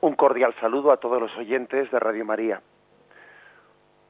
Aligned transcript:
Un 0.00 0.14
cordial 0.14 0.54
saludo 0.60 0.92
a 0.92 0.98
todos 0.98 1.20
los 1.20 1.36
oyentes 1.36 1.90
de 1.90 1.98
Radio 1.98 2.24
María. 2.24 2.62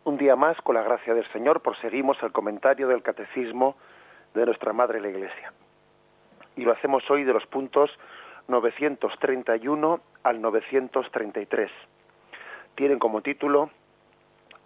Un 0.04 0.18
día 0.18 0.37
más, 0.37 0.61
con 0.61 0.75
la 0.75 0.83
gracia 0.83 1.14
del 1.14 1.26
Señor, 1.33 1.62
proseguimos 1.62 2.22
el 2.22 2.30
comentario 2.30 2.88
del 2.88 3.03
Catecismo 3.03 3.75
de 4.34 4.44
nuestra 4.44 4.74
Madre 4.74 5.00
la 5.00 5.08
Iglesia. 5.08 5.50
Y 6.56 6.62
lo 6.64 6.72
hacemos 6.72 7.10
hoy 7.10 7.24
de 7.24 7.32
los 7.32 7.46
puntos 7.46 7.90
931 8.48 10.00
al 10.24 10.43
933. 10.43 11.71
Tienen 12.75 12.98
como 12.98 13.23
título 13.23 13.70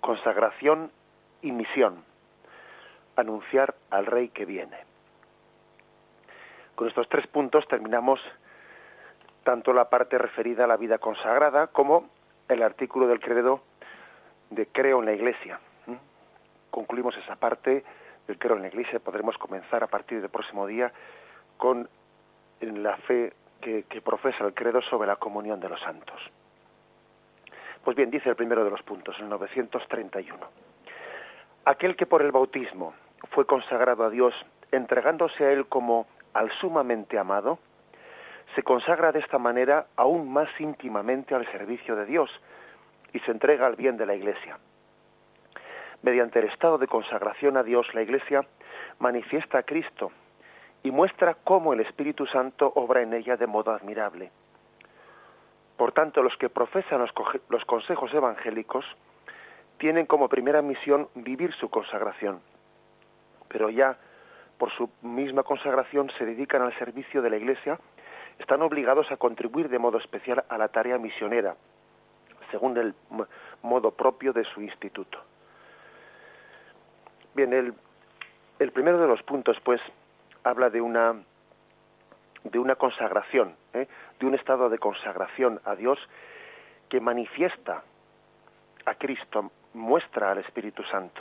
Consagración 0.00 0.91
y 1.41 1.52
Misión. 1.52 2.02
Anunciar 3.14 3.77
al 3.91 4.07
Rey 4.07 4.30
que 4.30 4.45
viene. 4.45 4.77
Con 6.75 6.89
estos 6.89 7.09
tres 7.09 7.29
puntos 7.29 7.64
terminamos 7.68 8.20
tanto 9.45 9.72
la 9.72 9.88
parte 9.88 10.18
referida 10.18 10.64
a 10.64 10.66
la 10.66 10.77
vida 10.77 10.98
consagrada 10.98 11.68
como 11.68 12.09
el 12.48 12.62
artículo 12.62 13.06
del 13.06 13.20
credo 13.20 13.60
de 14.50 14.66
creo 14.66 15.00
en 15.00 15.06
la 15.06 15.12
iglesia. 15.12 15.60
Concluimos 16.70 17.16
esa 17.16 17.37
parte 17.37 17.84
del 18.27 18.38
creo 18.38 18.56
en 18.56 18.62
la 18.62 18.69
iglesia 18.69 19.00
podremos 19.00 19.36
comenzar 19.36 19.83
a 19.83 19.88
partir 19.88 20.20
del 20.20 20.30
próximo 20.30 20.66
día 20.66 20.92
con 21.56 21.88
la 22.60 22.97
fe 22.98 23.33
que, 23.60 23.84
que 23.84 24.00
profesa 24.00 24.45
el 24.45 24.55
credo 24.55 24.80
sobre 24.83 25.09
la 25.09 25.16
comunión 25.16 25.61
de 25.61 25.69
los 25.69 25.80
santos. 25.80 26.20
Pues 27.84 27.97
bien, 27.97 28.11
dice 28.11 28.28
el 28.28 28.36
primero 28.36 28.64
de 28.64 28.70
los 28.70 28.83
puntos, 28.83 29.16
el 29.19 29.28
931. 29.28 30.38
Aquel 31.64 31.97
que 31.97 32.06
por 32.06 32.22
el 32.22 32.30
bautismo 32.30 32.95
fue 33.30 33.45
consagrado 33.45 34.05
a 34.05 34.11
Dios, 34.11 34.34
entregándose 34.70 35.45
a 35.45 35.52
Él 35.52 35.66
como 35.66 36.06
al 36.33 36.50
sumamente 36.61 37.19
amado, 37.19 37.59
se 38.55 38.62
consagra 38.62 39.12
de 39.12 39.20
esta 39.20 39.38
manera 39.38 39.87
aún 39.97 40.33
más 40.33 40.48
íntimamente 40.59 41.34
al 41.34 41.51
servicio 41.52 41.97
de 41.97 42.06
Dios 42.06 42.30
y 43.12 43.20
se 43.20 43.30
entrega 43.30 43.66
al 43.66 43.77
bien 43.77 43.97
de 43.97 44.06
la 44.06 44.15
Iglesia. 44.15 44.59
Mediante 46.03 46.41
el 46.41 46.47
estado 46.47 46.78
de 46.78 46.89
consagración 46.89 47.56
a 47.56 47.62
Dios, 47.62 47.86
la 47.95 48.03
Iglesia 48.03 48.45
manifiesta 48.98 49.58
a 49.58 49.62
Cristo 49.62 50.11
y 50.83 50.91
muestra 50.91 51.36
cómo 51.45 51.73
el 51.73 51.80
Espíritu 51.80 52.27
Santo 52.27 52.73
obra 52.75 53.03
en 53.03 53.14
ella 53.14 53.36
de 53.36 53.47
modo 53.47 53.70
admirable. 53.70 54.30
Por 55.77 55.92
tanto, 55.92 56.23
los 56.23 56.36
que 56.36 56.48
profesan 56.48 57.00
los, 57.00 57.11
los 57.48 57.64
consejos 57.64 58.12
evangélicos 58.12 58.84
tienen 59.78 60.06
como 60.06 60.28
primera 60.28 60.61
misión 60.61 61.08
vivir 61.14 61.53
su 61.55 61.70
consagración, 61.70 62.41
pero 63.48 63.70
ya 63.70 63.97
por 64.58 64.70
su 64.73 64.91
misma 65.03 65.42
consagración 65.42 66.11
se 66.19 66.27
dedican 66.27 66.62
al 66.62 66.77
servicio 66.78 67.23
de 67.23 67.30
la 67.30 67.36
Iglesia 67.36 67.78
están 68.38 68.62
obligados 68.62 69.11
a 69.11 69.16
contribuir 69.16 69.69
de 69.69 69.78
modo 69.78 69.98
especial 69.98 70.44
a 70.48 70.58
la 70.58 70.69
tarea 70.69 70.98
misionera, 70.98 71.56
según 72.50 72.77
el 72.77 72.94
modo 73.62 73.91
propio 73.92 74.33
de 74.33 74.44
su 74.44 74.61
instituto. 74.61 75.19
Bien, 77.34 77.52
el, 77.52 77.74
el 78.58 78.72
primero 78.72 78.98
de 78.98 79.06
los 79.06 79.22
puntos, 79.22 79.56
pues, 79.64 79.80
habla 80.44 80.70
de 80.70 80.80
una 80.80 81.22
de 82.44 82.58
una 82.58 82.74
consagración, 82.74 83.55
¿eh? 83.72 83.86
de 84.19 84.27
un 84.27 84.34
estado 84.34 84.69
de 84.69 84.78
consagración 84.78 85.61
a 85.64 85.77
Dios 85.77 85.98
que 86.89 87.00
manifiesta 87.00 87.83
a 88.84 88.94
Cristo, 88.96 89.52
muestra 89.74 90.33
al 90.33 90.39
Espíritu 90.39 90.83
Santo. 90.84 91.20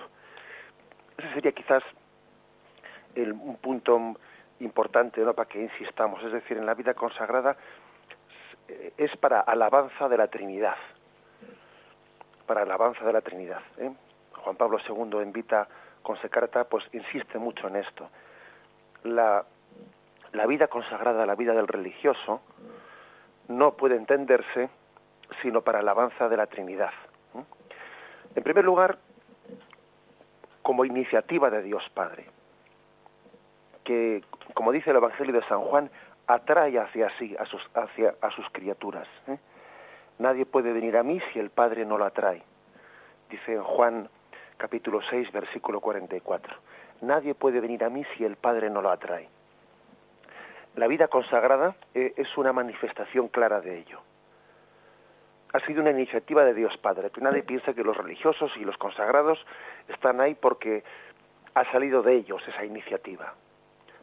Ese 1.18 1.34
sería 1.34 1.52
quizás 1.52 1.84
el, 3.16 3.34
un 3.34 3.58
punto 3.58 4.16
importante 4.64 5.22
¿no? 5.22 5.34
para 5.34 5.50
que 5.50 5.62
insistamos, 5.62 6.24
es 6.24 6.32
decir, 6.32 6.58
en 6.58 6.66
la 6.66 6.74
vida 6.74 6.94
consagrada 6.94 7.56
es 8.98 9.16
para 9.18 9.42
alabanza 9.42 10.08
de 10.08 10.18
la 10.18 10.28
Trinidad, 10.28 10.76
para 12.46 12.62
alabanza 12.62 13.04
de 13.06 13.14
la 13.14 13.22
Trinidad. 13.22 13.62
¿eh? 13.78 13.92
Juan 14.44 14.56
Pablo 14.56 14.80
II 14.88 15.20
en 15.22 15.32
Vita 15.32 15.68
con 16.02 16.18
carta 16.30 16.64
pues 16.64 16.84
insiste 16.94 17.38
mucho 17.38 17.68
en 17.68 17.78
esto. 17.78 18.10
La, 19.04 19.44
la 20.32 20.46
vida 20.46 20.68
consagrada, 20.68 21.26
la 21.26 21.36
vida 21.36 21.54
del 21.54 21.68
religioso, 21.68 22.42
no 23.48 23.74
puede 23.74 23.96
entenderse 23.96 24.70
sino 25.42 25.62
para 25.62 25.80
alabanza 25.80 26.28
de 26.28 26.38
la 26.38 26.48
Trinidad. 26.48 26.92
¿eh? 27.36 27.44
En 28.36 28.44
primer 28.44 28.66
lugar, 28.66 28.98
como 30.62 30.86
iniciativa 30.86 31.50
de 31.50 31.64
Dios 31.64 31.84
Padre 31.94 32.28
que, 33.84 34.24
como 34.54 34.72
dice 34.72 34.92
el 34.92 34.98
Evangelio 34.98 35.34
de 35.34 35.46
San 35.48 35.62
Juan, 35.62 35.90
atrae 36.28 36.78
hacia 36.80 37.10
sí, 37.18 37.36
a 37.38 37.46
sus, 37.46 37.62
hacia, 37.74 38.16
a 38.22 38.32
sus 38.32 38.48
criaturas. 38.52 39.08
¿eh? 39.28 39.38
Nadie 40.20 40.46
puede 40.46 40.72
venir 40.72 40.98
a 40.98 41.04
mí 41.04 41.20
si 41.32 41.40
el 41.40 41.50
Padre 41.50 41.86
no 41.86 41.98
lo 41.98 42.06
atrae. 42.06 42.44
Dice 43.30 43.54
en 43.54 43.64
Juan 43.64 44.10
capítulo 44.58 45.02
6, 45.10 45.32
versículo 45.32 45.80
44. 45.80 46.56
Nadie 47.02 47.34
puede 47.34 47.60
venir 47.60 47.84
a 47.84 47.90
mí 47.90 48.04
si 48.16 48.24
el 48.24 48.36
Padre 48.36 48.70
no 48.70 48.82
lo 48.82 48.92
atrae. 48.92 49.28
La 50.76 50.88
vida 50.88 51.08
consagrada 51.08 51.76
eh, 51.94 52.14
es 52.16 52.38
una 52.38 52.54
manifestación 52.54 53.28
clara 53.28 53.60
de 53.60 53.80
ello. 53.80 54.00
Ha 55.54 55.60
sido 55.66 55.82
una 55.82 55.92
iniciativa 55.92 56.46
de 56.46 56.54
Dios 56.54 56.78
Padre, 56.78 57.10
que 57.10 57.20
nadie 57.20 57.44
piensa 57.44 57.74
que 57.74 57.84
los 57.84 57.98
religiosos 57.98 58.52
y 58.56 58.64
los 58.64 58.78
consagrados 58.78 59.44
están 59.90 60.22
ahí 60.22 60.36
porque 60.36 60.84
ha 61.56 61.70
salido 61.72 62.02
de 62.04 62.14
ellos 62.14 62.42
esa 62.48 62.64
iniciativa 62.64 63.34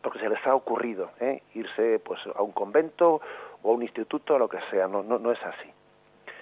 porque 0.02 0.18
se 0.18 0.28
les 0.28 0.44
ha 0.46 0.54
ocurrido 0.54 1.10
¿eh? 1.20 1.42
irse 1.54 1.98
pues 2.00 2.20
a 2.34 2.42
un 2.42 2.52
convento 2.52 3.20
o 3.62 3.70
a 3.70 3.74
un 3.74 3.82
instituto 3.82 4.34
o 4.34 4.38
lo 4.38 4.48
que 4.48 4.58
sea 4.70 4.88
no, 4.88 5.02
no 5.02 5.18
no 5.18 5.32
es 5.32 5.42
así. 5.42 5.70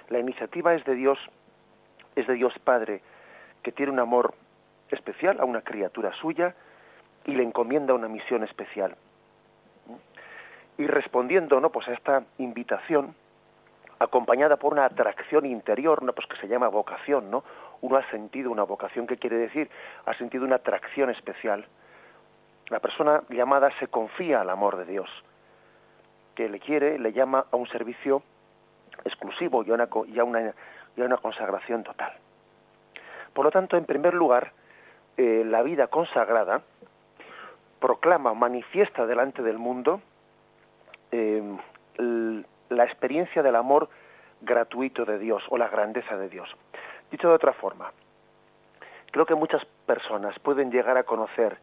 La 0.09 0.19
iniciativa 0.19 0.75
es 0.75 0.85
de 0.85 0.95
Dios 0.95 1.19
es 2.15 2.27
de 2.27 2.35
Dios 2.35 2.55
Padre 2.65 3.03
que 3.63 3.73
tiene 3.73 3.93
un 3.93 3.99
amor 3.99 4.35
especial 4.91 5.41
a 5.41 5.45
una 5.45 5.63
criatura 5.63 6.13
suya 6.15 6.55
y 7.25 7.33
le 7.33 7.43
encomienda 7.43 7.95
una 7.95 8.09
misión 8.09 8.45
especial. 8.45 8.97
Y 10.79 10.87
respondiendo 10.87 11.61
no 11.61 11.71
pues 11.71 11.89
a 11.89 11.93
esta 11.93 12.23
invitación 12.39 13.15
acompañada 13.99 14.57
por 14.57 14.73
una 14.73 14.85
atracción 14.85 15.47
interior 15.47 16.03
no 16.03 16.13
pues 16.13 16.27
que 16.29 16.37
se 16.37 16.49
llama 16.49 16.69
vocación 16.69 17.31
no 17.31 17.45
uno 17.81 17.97
ha 17.97 18.11
sentido 18.11 18.51
una 18.51 18.63
vocación 18.63 19.07
qué 19.07 19.17
quiere 19.17 19.37
decir 19.37 19.71
ha 20.05 20.15
sentido 20.15 20.45
una 20.45 20.57
atracción 20.57 21.11
especial 21.11 21.67
la 22.69 22.81
persona 22.81 23.23
llamada 23.29 23.71
se 23.79 23.89
confía 23.89 24.41
al 24.41 24.51
amor 24.51 24.77
de 24.77 24.85
Dios, 24.87 25.09
que 26.35 26.49
le 26.49 26.61
quiere, 26.61 26.99
le 26.99 27.13
llama 27.13 27.47
a 27.51 27.57
un 27.57 27.69
servicio 27.69 28.23
exclusivo 29.05 29.63
y 29.65 29.71
a 29.71 29.75
una, 29.75 29.89
y 30.07 30.19
a 30.19 30.25
una, 30.25 30.55
y 30.97 31.03
a 31.03 31.05
una 31.05 31.17
consagración 31.19 31.85
total. 31.85 32.13
Por 33.33 33.45
lo 33.45 33.51
tanto, 33.51 33.77
en 33.77 33.85
primer 33.85 34.15
lugar, 34.15 34.53
eh, 35.17 35.45
la 35.47 35.63
vida 35.63 35.87
consagrada 35.89 36.63
proclama, 37.81 38.35
manifiesta 38.35 39.07
delante 39.07 39.43
del 39.43 39.59
mundo 39.59 40.01
eh, 41.13 41.43
la 41.99 42.85
experiencia 42.85 43.43
del 43.43 43.57
amor 43.57 43.89
gratuito 44.41 45.05
de 45.05 45.19
Dios 45.19 45.43
o 45.49 45.57
la 45.57 45.69
grandeza 45.69 46.17
de 46.17 46.29
Dios. 46.29 46.49
Dicho 47.11 47.29
de 47.29 47.35
otra 47.35 47.53
forma, 47.53 47.93
creo 49.13 49.25
que 49.25 49.35
muchas 49.35 49.65
personas 49.87 50.39
pueden 50.41 50.71
llegar 50.71 50.97
a 50.97 51.05
conocer 51.05 51.59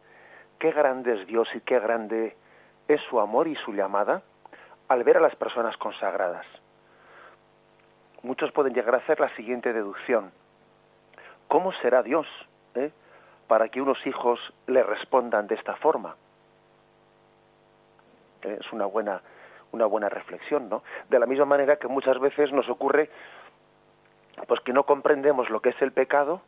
qué 0.64 0.72
grande 0.72 1.20
es 1.20 1.26
Dios 1.26 1.46
y 1.54 1.60
qué 1.60 1.78
grande 1.78 2.34
es 2.88 2.98
su 3.10 3.20
amor 3.20 3.48
y 3.48 3.54
su 3.54 3.74
llamada 3.74 4.22
al 4.88 5.04
ver 5.04 5.18
a 5.18 5.20
las 5.20 5.36
personas 5.36 5.76
consagradas. 5.76 6.46
Muchos 8.22 8.50
pueden 8.50 8.72
llegar 8.72 8.94
a 8.94 8.98
hacer 8.98 9.20
la 9.20 9.28
siguiente 9.36 9.74
deducción. 9.74 10.32
¿Cómo 11.48 11.70
será 11.82 12.02
Dios 12.02 12.26
eh, 12.76 12.92
para 13.46 13.68
que 13.68 13.82
unos 13.82 13.98
hijos 14.06 14.40
le 14.66 14.82
respondan 14.82 15.48
de 15.48 15.56
esta 15.56 15.76
forma? 15.76 16.16
Eh, 18.40 18.56
es 18.58 18.72
una 18.72 18.86
buena, 18.86 19.20
una 19.72 19.84
buena 19.84 20.08
reflexión, 20.08 20.70
¿no? 20.70 20.82
De 21.10 21.18
la 21.18 21.26
misma 21.26 21.44
manera 21.44 21.76
que 21.76 21.88
muchas 21.88 22.18
veces 22.18 22.52
nos 22.52 22.70
ocurre 22.70 23.10
pues 24.48 24.60
que 24.60 24.72
no 24.72 24.84
comprendemos 24.84 25.50
lo 25.50 25.60
que 25.60 25.68
es 25.68 25.82
el 25.82 25.92
pecado 25.92 26.40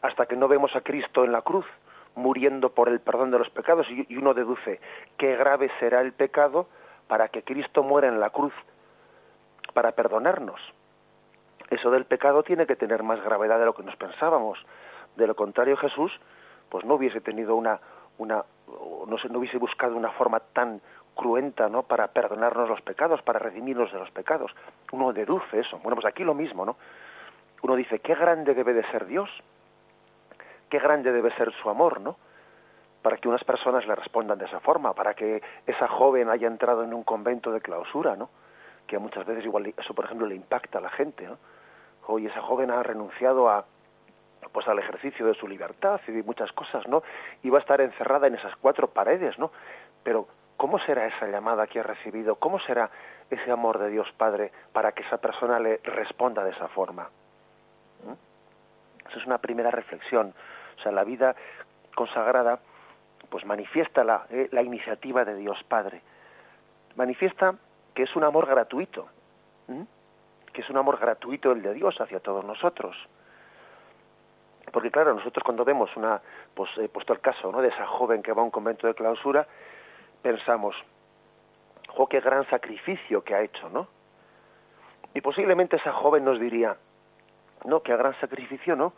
hasta 0.00 0.26
que 0.26 0.36
no 0.36 0.46
vemos 0.46 0.76
a 0.76 0.82
Cristo 0.82 1.24
en 1.24 1.32
la 1.32 1.42
cruz 1.42 1.66
muriendo 2.20 2.70
por 2.70 2.88
el 2.88 3.00
perdón 3.00 3.30
de 3.30 3.38
los 3.38 3.50
pecados 3.50 3.86
y 3.90 4.16
uno 4.16 4.34
deduce 4.34 4.80
qué 5.16 5.36
grave 5.36 5.70
será 5.80 6.00
el 6.00 6.12
pecado 6.12 6.68
para 7.08 7.28
que 7.28 7.42
Cristo 7.42 7.82
muera 7.82 8.08
en 8.08 8.20
la 8.20 8.30
cruz 8.30 8.52
para 9.74 9.92
perdonarnos. 9.92 10.60
Eso 11.70 11.90
del 11.90 12.04
pecado 12.04 12.42
tiene 12.42 12.66
que 12.66 12.76
tener 12.76 13.02
más 13.02 13.22
gravedad 13.22 13.58
de 13.58 13.64
lo 13.64 13.74
que 13.74 13.82
nos 13.82 13.96
pensábamos. 13.96 14.58
De 15.16 15.26
lo 15.26 15.34
contrario, 15.34 15.76
Jesús 15.76 16.12
pues 16.68 16.84
no 16.84 16.94
hubiese 16.94 17.20
tenido 17.20 17.56
una 17.56 17.80
una 18.18 18.44
no, 19.08 19.18
sé, 19.18 19.28
no 19.28 19.38
hubiese 19.38 19.58
buscado 19.58 19.96
una 19.96 20.10
forma 20.10 20.40
tan 20.40 20.80
cruenta, 21.14 21.68
¿no? 21.68 21.82
para 21.82 22.08
perdonarnos 22.08 22.68
los 22.68 22.80
pecados, 22.82 23.22
para 23.22 23.38
redimirnos 23.38 23.92
de 23.92 23.98
los 23.98 24.10
pecados. 24.10 24.52
Uno 24.92 25.12
deduce 25.12 25.58
eso. 25.58 25.78
Bueno, 25.78 25.96
pues 25.96 26.06
aquí 26.06 26.22
lo 26.22 26.34
mismo, 26.34 26.64
¿no? 26.64 26.76
Uno 27.62 27.76
dice, 27.76 27.98
qué 27.98 28.14
grande 28.14 28.54
debe 28.54 28.72
de 28.72 28.88
ser 28.90 29.06
Dios 29.06 29.28
qué 30.70 30.78
grande 30.78 31.12
debe 31.12 31.34
ser 31.36 31.52
su 31.62 31.68
amor, 31.68 32.00
¿no? 32.00 32.16
Para 33.02 33.16
que 33.18 33.28
unas 33.28 33.44
personas 33.44 33.86
le 33.86 33.94
respondan 33.94 34.38
de 34.38 34.46
esa 34.46 34.60
forma, 34.60 34.94
para 34.94 35.14
que 35.14 35.42
esa 35.66 35.88
joven 35.88 36.30
haya 36.30 36.46
entrado 36.46 36.84
en 36.84 36.94
un 36.94 37.02
convento 37.02 37.50
de 37.50 37.60
clausura, 37.60 38.16
¿no? 38.16 38.30
que 38.90 38.98
muchas 38.98 39.24
veces 39.24 39.44
igual 39.44 39.72
eso, 39.76 39.94
por 39.94 40.04
ejemplo, 40.06 40.26
le 40.26 40.34
impacta 40.34 40.78
a 40.78 40.80
la 40.80 40.90
gente, 40.90 41.24
¿no? 41.24 41.38
Hoy 42.08 42.26
esa 42.26 42.42
joven 42.42 42.72
ha 42.72 42.82
renunciado 42.82 43.48
a 43.48 43.64
pues 44.52 44.66
al 44.66 44.80
ejercicio 44.80 45.26
de 45.26 45.34
su 45.34 45.46
libertad 45.46 46.00
y 46.08 46.10
de 46.10 46.24
muchas 46.24 46.50
cosas, 46.50 46.84
¿no? 46.88 47.04
Y 47.44 47.50
va 47.50 47.58
a 47.58 47.60
estar 47.60 47.80
encerrada 47.80 48.26
en 48.26 48.34
esas 48.34 48.56
cuatro 48.56 48.88
paredes, 48.88 49.38
¿no? 49.38 49.52
Pero 50.02 50.26
¿cómo 50.56 50.80
será 50.80 51.06
esa 51.06 51.28
llamada 51.28 51.68
que 51.68 51.78
ha 51.78 51.84
recibido? 51.84 52.34
¿Cómo 52.34 52.58
será 52.58 52.90
ese 53.30 53.52
amor 53.52 53.78
de 53.78 53.90
Dios 53.90 54.10
Padre 54.16 54.50
para 54.72 54.90
que 54.90 55.04
esa 55.04 55.18
persona 55.18 55.60
le 55.60 55.76
responda 55.84 56.42
de 56.42 56.50
esa 56.50 56.66
forma? 56.66 57.10
¿Mm? 58.04 59.08
Esa 59.08 59.18
es 59.20 59.26
una 59.26 59.38
primera 59.38 59.70
reflexión. 59.70 60.34
O 60.80 60.82
sea, 60.82 60.92
la 60.92 61.04
vida 61.04 61.36
consagrada 61.94 62.58
pues 63.28 63.44
manifiesta 63.44 64.02
la, 64.02 64.26
eh, 64.30 64.48
la 64.50 64.62
iniciativa 64.62 65.24
de 65.24 65.36
Dios 65.36 65.62
Padre. 65.68 66.02
Manifiesta 66.96 67.54
que 67.94 68.04
es 68.04 68.16
un 68.16 68.24
amor 68.24 68.46
gratuito, 68.46 69.08
que 70.52 70.62
es 70.62 70.70
un 70.70 70.76
amor 70.76 70.98
gratuito 70.98 71.52
el 71.52 71.62
de 71.62 71.74
Dios 71.74 72.00
hacia 72.00 72.20
todos 72.20 72.44
nosotros. 72.44 72.96
Porque 74.72 74.90
claro, 74.90 75.14
nosotros 75.14 75.44
cuando 75.44 75.64
vemos 75.64 75.94
una, 75.96 76.20
pues 76.54 76.70
he 76.78 76.88
puesto 76.88 77.12
el 77.12 77.20
caso, 77.20 77.52
¿no? 77.52 77.60
De 77.60 77.68
esa 77.68 77.86
joven 77.86 78.22
que 78.22 78.32
va 78.32 78.42
a 78.42 78.44
un 78.44 78.50
convento 78.50 78.86
de 78.86 78.94
clausura, 78.94 79.46
pensamos, 80.22 80.76
jo, 81.88 82.06
qué 82.06 82.20
gran 82.20 82.48
sacrificio 82.48 83.22
que 83.22 83.34
ha 83.34 83.42
hecho, 83.42 83.68
¿no? 83.68 83.88
Y 85.14 85.20
posiblemente 85.20 85.76
esa 85.76 85.92
joven 85.92 86.24
nos 86.24 86.38
diría, 86.38 86.76
no, 87.64 87.82
qué 87.82 87.96
gran 87.96 88.18
sacrificio, 88.20 88.76
¿no? 88.76 88.92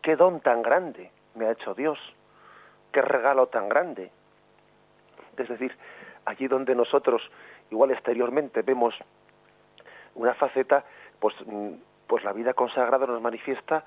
Qué, 0.00 0.16
don 0.16 0.40
tan 0.40 0.62
grande 0.62 1.10
me 1.34 1.44
ha 1.44 1.50
hecho 1.50 1.74
Dios, 1.74 1.98
qué 2.90 3.02
regalo 3.02 3.48
tan 3.48 3.68
grande. 3.68 4.10
Es 5.36 5.46
decir, 5.46 5.76
allí 6.24 6.48
donde 6.48 6.74
nosotros 6.74 7.20
igual 7.70 7.90
exteriormente 7.90 8.62
vemos 8.62 8.94
una 10.14 10.32
faceta, 10.32 10.86
pues, 11.20 11.34
mm, 11.44 11.74
pues 12.06 12.24
la 12.24 12.32
vida 12.32 12.54
consagrada 12.54 13.06
nos 13.06 13.20
manifiesta 13.20 13.84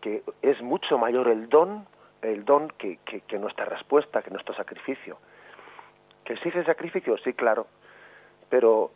que 0.00 0.22
es 0.40 0.62
mucho 0.62 0.98
mayor 0.98 1.26
el 1.26 1.48
don, 1.48 1.84
el 2.22 2.44
don 2.44 2.68
que, 2.68 2.98
que, 2.98 3.38
nuestra 3.40 3.64
respuesta, 3.64 4.22
que 4.22 4.30
nuestro 4.30 4.54
sacrificio. 4.54 5.18
¿Que 6.24 6.34
exige 6.34 6.62
sacrificio? 6.62 7.18
Sí, 7.18 7.32
claro, 7.32 7.66
pero, 8.48 8.92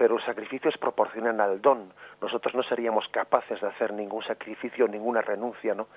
pero 0.00 0.16
el 0.16 0.24
sacrificio 0.24 0.70
es 0.70 0.78
proporcional 0.78 1.38
al 1.42 1.60
don. 1.60 1.92
Nosotros 2.22 2.54
no 2.54 2.62
seríamos 2.62 3.06
capaces 3.08 3.60
de 3.60 3.66
hacer 3.66 3.92
ningún 3.92 4.22
sacrificio, 4.22 4.88
ninguna 4.88 5.20
renuncia, 5.20 5.74
¿no? 5.74 5.88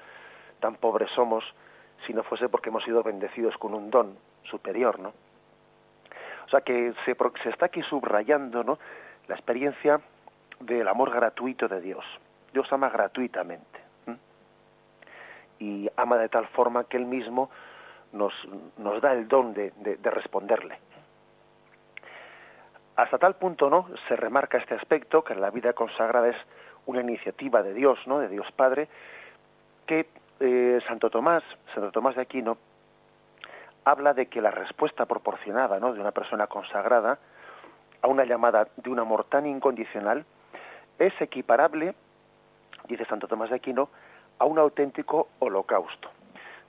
Tan 0.60 0.76
pobres 0.76 1.10
somos 1.12 1.42
si 2.06 2.14
no 2.14 2.22
fuese 2.24 2.50
porque 2.50 2.68
hemos 2.68 2.84
sido 2.84 3.02
bendecidos 3.02 3.56
con 3.58 3.74
un 3.74 3.90
don 3.90 4.18
superior, 4.44 5.00
¿no? 5.00 5.14
O 6.46 6.50
sea 6.50 6.60
que 6.60 6.94
se, 7.06 7.16
se 7.44 7.50
está 7.50 7.68
aquí 7.68 7.82
subrayando, 7.84 8.62
¿no? 8.62 8.78
La 9.30 9.36
experiencia 9.36 10.02
del 10.60 10.86
amor 10.90 11.10
gratuito 11.10 11.70
de 11.70 11.80
Dios. 11.80 12.04
Dios 12.52 12.68
ama 12.74 12.90
gratuitamente. 12.90 13.80
Y 15.60 15.90
ama 15.96 16.18
de 16.18 16.28
tal 16.28 16.48
forma 16.48 16.84
que 16.84 16.98
Él 16.98 17.06
mismo 17.06 17.50
nos, 18.12 18.34
da 19.02 19.14
el 19.14 19.30
don 19.30 19.54
de, 19.54 19.72
responderle. 20.04 20.78
Hasta 22.96 23.18
tal 23.18 23.36
punto, 23.36 23.70
¿no? 23.70 23.88
Se 24.08 24.16
remarca 24.16 24.58
este 24.58 24.76
aspecto, 24.76 25.24
que 25.24 25.36
la 25.36 25.50
vida 25.50 25.74
consagrada 25.74 26.30
es 26.30 26.38
una 26.86 27.02
iniciativa 27.02 27.64
de 27.64 27.74
Dios, 27.74 28.00
¿no? 28.06 28.20
De 28.20 28.28
Dios 28.28 28.46
Padre, 28.56 28.88
que 29.88 30.08
eh, 30.40 30.80
Santo 30.88 31.10
Tomás, 31.10 31.44
Santo 31.74 31.92
Tomás 31.92 32.16
de 32.16 32.22
Aquino, 32.22 32.58
habla 33.86 34.14
de 34.14 34.28
que 34.28 34.42
la 34.42 34.52
respuesta 34.52 35.06
proporcionada 35.06 35.80
¿no? 35.80 35.94
de 35.94 36.00
una 36.00 36.12
persona 36.12 36.48
consagrada 36.48 37.20
a 38.02 38.08
una 38.08 38.26
llamada 38.26 38.68
de 38.78 38.90
un 38.90 39.00
amor 39.00 39.26
tan 39.26 39.46
incondicional 39.46 40.26
es 41.00 41.14
equiparable, 41.22 41.96
dice 42.88 43.06
Santo 43.06 43.28
Tomás 43.28 43.50
de 43.50 43.56
Aquino, 43.56 43.90
a 44.40 44.46
un 44.46 44.60
auténtico 44.60 45.30
holocausto. 45.40 46.10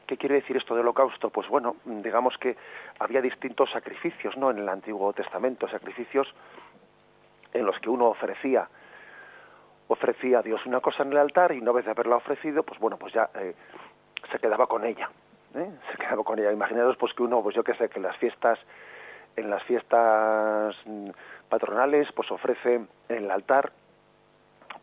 ¿Qué 0.06 0.17
quiere 0.17 0.37
decir 0.37 0.56
esto 0.56 0.75
de 0.75 0.81
holocausto? 0.81 1.31
Pues 1.31 1.49
bueno, 1.49 1.77
digamos 1.85 2.37
que 2.39 2.56
había 2.99 3.21
distintos 3.21 3.71
sacrificios, 3.71 4.37
¿no? 4.37 4.51
En 4.51 4.59
el 4.59 4.69
Antiguo 4.69 5.12
Testamento, 5.12 5.69
sacrificios 5.69 6.33
en 7.53 7.65
los 7.65 7.79
que 7.81 7.89
uno 7.89 8.06
ofrecía 8.06 8.69
ofrecía 9.89 10.39
a 10.39 10.43
Dios 10.43 10.65
una 10.67 10.81
cosa 10.81 11.03
en 11.03 11.12
el 11.12 11.19
altar 11.19 11.53
y 11.53 11.61
una 11.61 11.73
vez 11.73 11.85
de 11.85 11.91
haberla 11.91 12.17
ofrecido, 12.17 12.62
pues 12.62 12.81
bueno, 12.81 12.97
pues 12.97 13.12
ya 13.12 13.29
eh, 13.35 13.55
se 14.33 14.39
quedaba 14.39 14.67
con 14.67 14.85
ella, 14.85 15.11
¿eh? 15.55 15.71
se 15.93 15.99
quedaba 15.99 16.23
con 16.25 16.39
ella. 16.39 16.53
Imaginaros 16.53 16.97
pues 16.97 17.12
que 17.15 17.23
uno, 17.23 17.43
pues 17.43 17.55
yo 17.55 17.62
qué 17.62 17.75
sé, 17.75 17.89
que 17.89 17.99
en 17.99 18.05
las 18.05 18.17
fiestas, 18.17 18.59
en 19.37 19.50
las 19.50 19.62
fiestas 19.65 20.75
mm, 20.87 21.11
patronales, 21.49 22.09
pues 22.12 22.31
ofrece 22.31 22.75
en 22.75 22.89
el 23.09 23.31
altar 23.31 23.73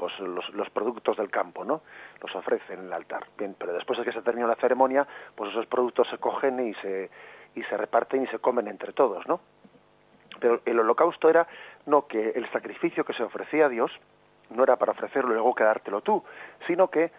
pues 0.02 0.20
los, 0.20 0.50
los, 0.56 0.68
productos 0.72 1.16
del 1.16 1.30
campo, 1.30 1.64
¿no? 1.64 1.84
Los 2.24 2.36
ofrece 2.36 2.74
en 2.74 2.86
el 2.86 2.94
altar. 2.94 3.28
Bien, 3.38 3.56
pero 3.56 3.72
después 3.72 4.00
de 4.00 4.04
que 4.04 4.12
se 4.12 4.24
termina 4.24 4.48
la 4.48 4.56
ceremonia, 4.56 5.06
pues 5.36 5.52
esos 5.52 5.68
productos 5.68 6.08
se 6.10 6.18
cogen 6.18 6.60
y 6.60 6.74
se 6.82 7.12
y 7.54 7.62
se 7.62 7.78
reparten 7.78 8.24
y 8.24 8.28
se 8.28 8.40
comen 8.40 8.68
entre 8.68 8.94
todos, 8.94 9.28
¿no? 9.28 9.42
Pero 10.40 10.60
el 10.66 10.80
holocausto 10.80 11.30
era 11.30 11.46
no 11.86 12.08
que 12.08 12.32
el 12.32 12.52
sacrificio 12.52 13.06
que 13.06 13.14
se 13.14 13.22
ofrecía 13.22 13.68
a 13.68 13.70
Dios 13.70 13.92
no 14.50 14.64
era 14.64 14.78
para 14.78 14.94
ofrecerlo 14.94 15.34
y 15.34 15.36
luego 15.36 15.54
quedártelo 15.54 16.02
tú, 16.02 16.24
sino 16.66 16.90
que 16.90 17.12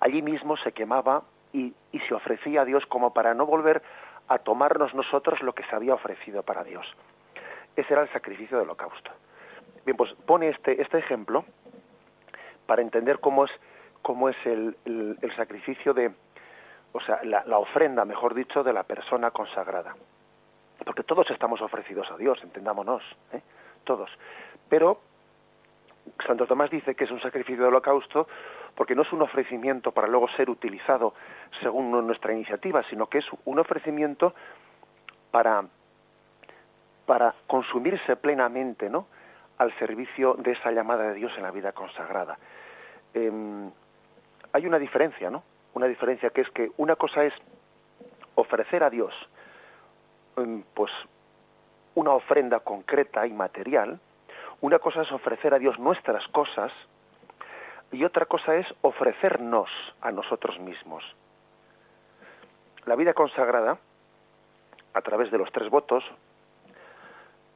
allí 0.00 0.20
mismo 0.20 0.56
se 0.56 0.72
quemaba 0.72 1.22
y, 1.52 1.72
y 1.92 2.00
se 2.00 2.14
ofrecía 2.14 2.62
a 2.62 2.64
Dios 2.64 2.84
como 2.86 3.14
para 3.14 3.34
no 3.34 3.46
volver 3.46 3.82
a 4.26 4.38
tomarnos 4.38 4.94
nosotros 4.94 5.40
lo 5.42 5.52
que 5.52 5.62
se 5.62 5.76
había 5.76 5.94
ofrecido 5.94 6.42
para 6.42 6.64
Dios. 6.64 6.92
Ese 7.76 7.92
era 7.92 8.02
el 8.02 8.12
sacrificio 8.12 8.58
del 8.58 8.66
holocausto. 8.66 9.12
Bien, 9.84 9.96
pues 9.96 10.12
pone 10.26 10.48
este, 10.48 10.80
este 10.80 10.98
ejemplo 10.98 11.44
para 12.66 12.82
entender 12.82 13.20
cómo 13.20 13.44
es, 13.44 13.50
cómo 14.02 14.28
es 14.28 14.36
el, 14.44 14.76
el, 14.84 15.36
sacrificio 15.36 15.94
de, 15.94 16.12
o 16.92 17.00
sea, 17.00 17.20
la, 17.24 17.58
ofrenda, 17.58 18.04
mejor 18.04 18.34
dicho, 18.34 18.62
de 18.62 18.72
la 18.72 18.82
persona 18.82 19.30
consagrada. 19.30 19.94
Porque 20.84 21.02
todos 21.02 21.30
estamos 21.30 21.60
ofrecidos 21.60 22.10
a 22.10 22.16
Dios, 22.16 22.38
entendámonos, 22.42 23.02
¿eh? 23.32 23.40
todos. 23.84 24.10
Pero 24.68 25.00
Santo 26.26 26.46
Tomás 26.46 26.70
dice 26.70 26.94
que 26.94 27.04
es 27.04 27.10
un 27.10 27.20
sacrificio 27.20 27.62
de 27.62 27.68
holocausto 27.68 28.26
porque 28.74 28.94
no 28.94 29.02
es 29.02 29.12
un 29.12 29.22
ofrecimiento 29.22 29.92
para 29.92 30.08
luego 30.08 30.28
ser 30.36 30.50
utilizado 30.50 31.14
según 31.62 31.90
nuestra 32.06 32.32
iniciativa, 32.32 32.82
sino 32.90 33.06
que 33.06 33.18
es 33.18 33.26
un 33.44 33.58
ofrecimiento 33.58 34.34
para, 35.30 35.64
para 37.06 37.34
consumirse 37.46 38.16
plenamente 38.16 38.90
¿no? 38.90 39.06
al 39.58 39.76
servicio 39.78 40.34
de 40.34 40.52
esa 40.52 40.72
llamada 40.72 41.04
de 41.04 41.14
Dios 41.14 41.32
en 41.36 41.44
la 41.44 41.50
vida 41.50 41.72
consagrada. 41.72 42.38
Em, 43.14 43.70
hay 44.52 44.66
una 44.66 44.78
diferencia, 44.78 45.30
¿no? 45.30 45.44
Una 45.74 45.86
diferencia 45.86 46.30
que 46.30 46.42
es 46.42 46.50
que 46.50 46.72
una 46.76 46.96
cosa 46.96 47.24
es 47.24 47.32
ofrecer 48.34 48.82
a 48.82 48.90
Dios 48.90 49.14
em, 50.36 50.62
pues 50.74 50.90
una 51.94 52.10
ofrenda 52.10 52.60
concreta 52.60 53.26
y 53.26 53.32
material, 53.32 54.00
una 54.60 54.80
cosa 54.80 55.02
es 55.02 55.12
ofrecer 55.12 55.54
a 55.54 55.58
Dios 55.58 55.78
nuestras 55.78 56.26
cosas 56.28 56.72
y 57.92 58.04
otra 58.04 58.26
cosa 58.26 58.56
es 58.56 58.66
ofrecernos 58.82 59.70
a 60.00 60.10
nosotros 60.10 60.58
mismos. 60.58 61.04
La 62.86 62.96
vida 62.96 63.14
consagrada, 63.14 63.78
a 64.92 65.00
través 65.02 65.30
de 65.30 65.38
los 65.38 65.50
tres 65.52 65.70
votos, 65.70 66.04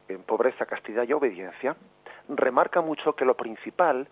en 0.09 0.23
pobreza, 0.23 0.67
castidad 0.67 1.03
y 1.03 1.13
obediencia, 1.13 1.77
remarca 2.29 2.81
mucho 2.81 3.15
que 3.15 3.25
lo 3.25 3.35
principal 3.35 4.07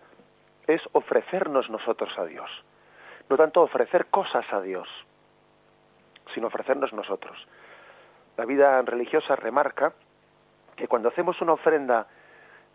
es 0.67 0.81
ofrecernos 0.91 1.69
nosotros 1.69 2.11
a 2.17 2.25
Dios. 2.25 2.49
No 3.29 3.37
tanto 3.37 3.61
ofrecer 3.61 4.07
cosas 4.07 4.45
a 4.51 4.61
Dios, 4.61 4.87
sino 6.33 6.47
ofrecernos 6.47 6.93
nosotros. 6.93 7.37
La 8.37 8.45
vida 8.45 8.81
religiosa 8.83 9.35
remarca 9.35 9.93
que 10.75 10.87
cuando 10.87 11.09
hacemos 11.09 11.41
una 11.41 11.53
ofrenda 11.53 12.07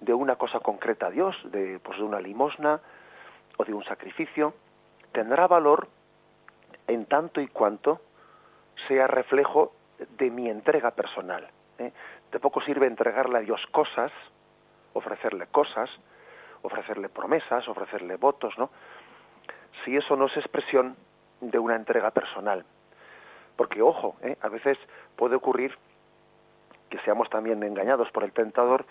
de 0.01 0.13
una 0.13 0.37
cosa 0.37 0.59
concreta 0.61 1.07
a 1.07 1.11
Dios, 1.11 1.37
de, 1.45 1.79
pues, 1.81 1.99
de 1.99 2.05
una 2.05 2.21
limosna 2.21 2.81
o 3.57 3.65
de 3.65 3.73
un 3.73 3.85
sacrificio, 3.85 4.55
tendrá 5.13 5.47
valor 5.47 5.89
en 6.89 7.07
tanto 7.07 7.41
y 7.41 7.47
cuanto 7.49 8.01
sea 8.89 9.07
reflejo 9.07 9.73
de 10.19 10.31
mi 10.31 10.49
entrega 10.49 10.91
personal. 10.91 11.49
¿eh? 11.79 11.93
De 12.33 12.41
poco 12.41 12.61
sirve 12.63 12.87
entregarle 12.87 13.39
a 13.39 13.43
Dios 13.43 13.65
cosas, 13.71 14.11
ofrecerle 14.95 15.47
cosas, 15.47 15.89
ofrecerle 16.63 17.09
promesas, 17.09 17.69
ofrecerle 17.69 18.17
votos, 18.17 18.55
¿no? 18.59 18.71
Si 19.85 19.97
eso 19.97 20.17
no 20.17 20.27
es 20.27 20.37
expresión 20.37 20.97
de 21.41 21.59
una 21.59 21.77
entrega 21.77 22.11
personal. 22.11 22.65
Porque, 23.57 23.83
ojo, 23.83 24.17
¿eh? 24.23 24.37
a 24.41 24.49
veces 24.49 24.79
puede 25.17 25.37
ocurrir 25.37 25.77
que 26.89 26.99
seamos 27.01 27.29
también 27.31 27.63
engañados 27.63 28.11
por 28.11 28.25
el 28.25 28.33
tentador 28.33 28.85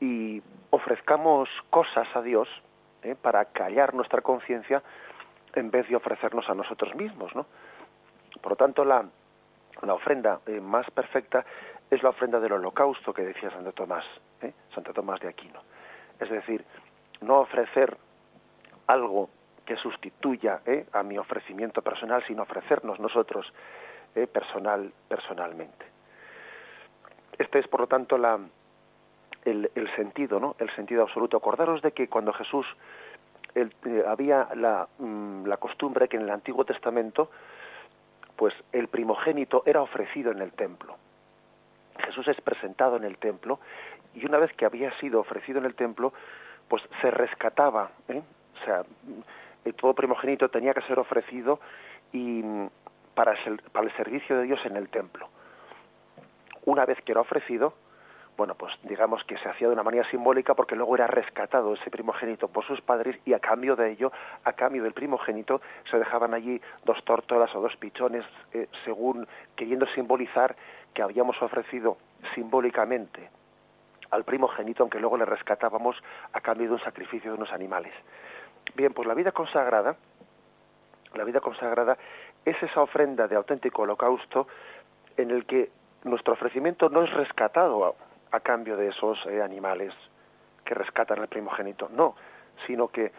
y 0.00 0.42
ofrezcamos 0.70 1.48
cosas 1.70 2.08
a 2.14 2.22
Dios 2.22 2.48
¿eh? 3.02 3.14
para 3.20 3.44
callar 3.46 3.94
nuestra 3.94 4.22
conciencia 4.22 4.82
en 5.54 5.70
vez 5.70 5.88
de 5.88 5.96
ofrecernos 5.96 6.48
a 6.48 6.54
nosotros 6.54 6.94
mismos, 6.94 7.34
¿no? 7.34 7.46
Por 8.40 8.52
lo 8.52 8.56
tanto, 8.56 8.84
la, 8.84 9.04
la 9.82 9.94
ofrenda 9.94 10.40
eh, 10.46 10.60
más 10.60 10.90
perfecta 10.90 11.44
es 11.90 12.02
la 12.02 12.10
ofrenda 12.10 12.38
del 12.38 12.52
holocausto 12.52 13.12
que 13.12 13.22
decía 13.22 13.50
Santo 13.50 13.72
Tomás. 13.72 14.04
¿eh? 14.42 14.52
Santo 14.74 14.92
Tomás 14.92 15.20
de 15.20 15.28
Aquino. 15.28 15.60
Es 16.18 16.30
decir, 16.30 16.64
no 17.20 17.40
ofrecer 17.40 17.96
algo 18.86 19.30
que 19.64 19.76
sustituya 19.76 20.60
¿eh? 20.66 20.86
a 20.92 21.02
mi 21.02 21.18
ofrecimiento 21.18 21.82
personal, 21.82 22.24
sino 22.26 22.42
ofrecernos 22.42 22.98
nosotros 22.98 23.46
¿eh? 24.14 24.26
personal, 24.26 24.92
personalmente. 25.08 25.86
Este 27.38 27.60
es, 27.60 27.68
por 27.68 27.80
lo 27.80 27.86
tanto, 27.86 28.18
la, 28.18 28.38
el, 29.44 29.70
sentido, 29.96 30.40
¿no? 30.40 30.56
El 30.58 30.74
sentido 30.74 31.02
absoluto. 31.02 31.36
Acordaros 31.36 31.82
de 31.82 31.92
que 31.92 32.08
cuando 32.08 32.32
Jesús 32.32 32.66
había 34.06 34.48
la, 34.54 34.88
mm, 34.98 35.46
la 35.46 35.56
costumbre 35.56 36.08
que 36.08 36.16
en 36.16 36.24
el 36.24 36.30
Antiguo 36.30 36.64
Testamento, 36.64 37.30
pues 38.36 38.54
el 38.72 38.88
primogénito 38.88 39.62
era 39.66 39.82
ofrecido 39.82 40.32
en 40.32 40.40
el 40.42 40.52
templo. 40.52 40.96
Jesús 42.04 42.26
es 42.28 42.40
presentado 42.40 42.96
en 42.96 43.04
el 43.04 43.18
templo 43.18 43.60
y 44.14 44.24
una 44.26 44.38
vez 44.38 44.52
que 44.54 44.64
había 44.64 44.90
sido 44.98 45.20
ofrecido 45.20 45.58
en 45.58 45.66
el 45.66 45.74
templo, 45.74 46.12
pues 46.70 46.84
se 47.02 47.10
rescataba, 47.10 47.90
¿eh? 48.08 48.22
o 48.54 48.64
sea, 48.64 48.84
todo 49.76 49.92
primogénito 49.92 50.48
tenía 50.48 50.72
que 50.72 50.82
ser 50.82 51.00
ofrecido 51.00 51.58
y 52.12 52.44
mm, 52.44 52.70
para 53.12 53.32
el, 53.44 53.58
para 53.72 53.86
el 53.88 53.96
servicio 53.96 54.38
de 54.38 54.44
Dios 54.44 54.60
en 54.64 54.76
el 54.76 54.88
templo. 54.88 55.28
Una 56.66 56.86
vez 56.86 57.02
que 57.02 57.10
era 57.10 57.22
ofrecido, 57.22 57.74
bueno, 58.36 58.54
pues 58.54 58.72
digamos 58.84 59.24
que 59.24 59.36
se 59.38 59.48
hacía 59.48 59.66
de 59.66 59.74
una 59.74 59.82
manera 59.82 60.08
simbólica 60.10 60.54
porque 60.54 60.76
luego 60.76 60.94
era 60.94 61.08
rescatado 61.08 61.74
ese 61.74 61.90
primogénito 61.90 62.46
por 62.46 62.64
sus 62.64 62.80
padres 62.80 63.18
y 63.24 63.32
a 63.32 63.40
cambio 63.40 63.74
de 63.74 63.90
ello, 63.90 64.12
a 64.44 64.52
cambio 64.52 64.84
del 64.84 64.92
primogénito, 64.92 65.60
se 65.90 65.98
dejaban 65.98 66.34
allí 66.34 66.60
dos 66.84 67.04
tórtolas 67.04 67.52
o 67.56 67.60
dos 67.60 67.76
pichones, 67.78 68.24
eh, 68.52 68.68
según 68.84 69.26
queriendo 69.56 69.86
simbolizar 69.88 70.54
que 70.94 71.02
habíamos 71.02 71.42
ofrecido 71.42 71.96
simbólicamente 72.36 73.28
al 74.10 74.24
primogénito, 74.24 74.82
aunque 74.82 75.00
luego 75.00 75.16
le 75.16 75.24
rescatábamos 75.24 75.96
a 76.32 76.40
cambio 76.40 76.68
de 76.68 76.74
un 76.74 76.80
sacrificio 76.80 77.30
de 77.30 77.36
unos 77.36 77.52
animales. 77.52 77.92
Bien, 78.74 78.92
pues 78.92 79.06
la 79.06 79.14
vida 79.14 79.32
consagrada, 79.32 79.96
la 81.14 81.24
vida 81.24 81.40
consagrada 81.40 81.96
es 82.44 82.60
esa 82.62 82.82
ofrenda 82.82 83.28
de 83.28 83.36
auténtico 83.36 83.82
holocausto 83.82 84.46
en 85.16 85.30
el 85.30 85.44
que 85.46 85.70
nuestro 86.04 86.34
ofrecimiento 86.34 86.88
no 86.88 87.02
es 87.02 87.12
rescatado 87.12 87.96
a, 88.30 88.40
cambio 88.40 88.76
de 88.76 88.88
esos 88.88 89.18
eh, 89.26 89.42
animales 89.42 89.92
que 90.64 90.74
rescatan 90.74 91.18
al 91.18 91.28
primogénito, 91.28 91.88
no, 91.90 92.14
sino 92.66 92.88
que 92.88 93.12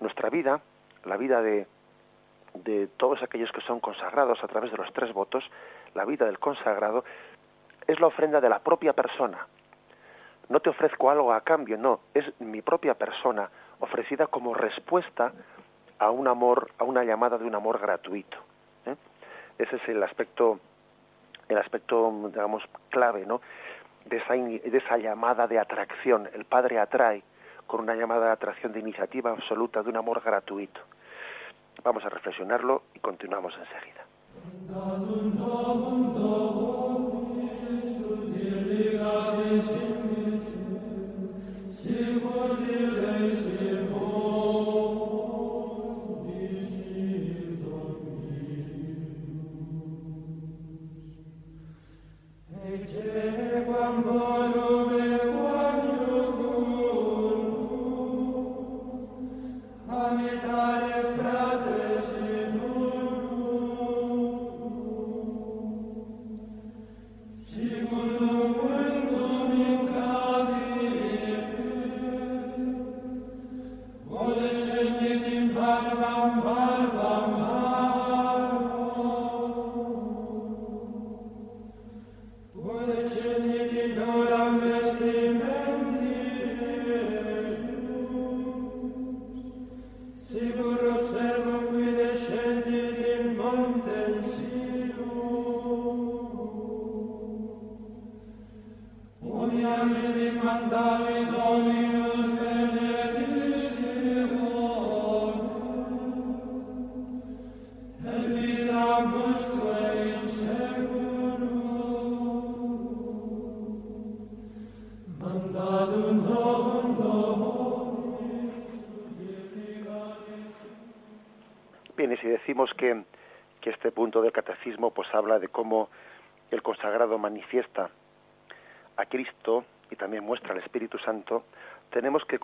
nuestra 0.00 0.30
vida, 0.30 0.60
la 1.04 1.16
vida 1.18 1.42
de, 1.42 1.66
de 2.54 2.86
todos 2.96 3.22
aquellos 3.22 3.52
que 3.52 3.60
son 3.60 3.78
consagrados 3.80 4.42
a 4.42 4.48
través 4.48 4.70
de 4.70 4.78
los 4.78 4.90
tres 4.92 5.12
votos, 5.12 5.44
la 5.94 6.04
vida 6.04 6.24
del 6.24 6.38
consagrado, 6.38 7.04
es 7.86 8.00
la 8.00 8.06
ofrenda 8.06 8.40
de 8.40 8.48
la 8.48 8.60
propia 8.60 8.94
persona. 8.94 9.46
No 10.48 10.60
te 10.60 10.70
ofrezco 10.70 11.10
algo 11.10 11.32
a 11.32 11.40
cambio, 11.40 11.76
no, 11.78 12.00
es 12.12 12.24
mi 12.40 12.62
propia 12.62 12.94
persona 12.94 13.48
ofrecida 13.80 14.26
como 14.26 14.54
respuesta 14.54 15.32
a 15.98 16.10
un 16.10 16.28
amor, 16.28 16.70
a 16.78 16.84
una 16.84 17.04
llamada 17.04 17.38
de 17.38 17.44
un 17.44 17.54
amor 17.54 17.78
gratuito. 17.78 18.36
¿eh? 18.86 18.96
Ese 19.58 19.76
es 19.76 19.88
el 19.88 20.02
aspecto, 20.02 20.60
el 21.48 21.58
aspecto, 21.58 22.12
digamos, 22.26 22.62
clave, 22.90 23.24
¿no? 23.26 23.40
De 24.04 24.18
esa, 24.18 24.34
de 24.34 24.78
esa 24.78 24.98
llamada 24.98 25.46
de 25.46 25.58
atracción. 25.58 26.28
El 26.34 26.44
Padre 26.44 26.78
atrae 26.78 27.22
con 27.66 27.80
una 27.80 27.94
llamada 27.94 28.26
de 28.26 28.32
atracción 28.32 28.72
de 28.72 28.80
iniciativa 28.80 29.30
absoluta 29.30 29.82
de 29.82 29.88
un 29.88 29.96
amor 29.96 30.20
gratuito. 30.22 30.80
Vamos 31.82 32.04
a 32.04 32.08
reflexionarlo 32.10 32.82
y 32.94 33.00
continuamos 33.00 33.54
enseguida. 33.58 34.04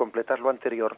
Completar 0.00 0.40
lo 0.40 0.48
anterior. 0.48 0.96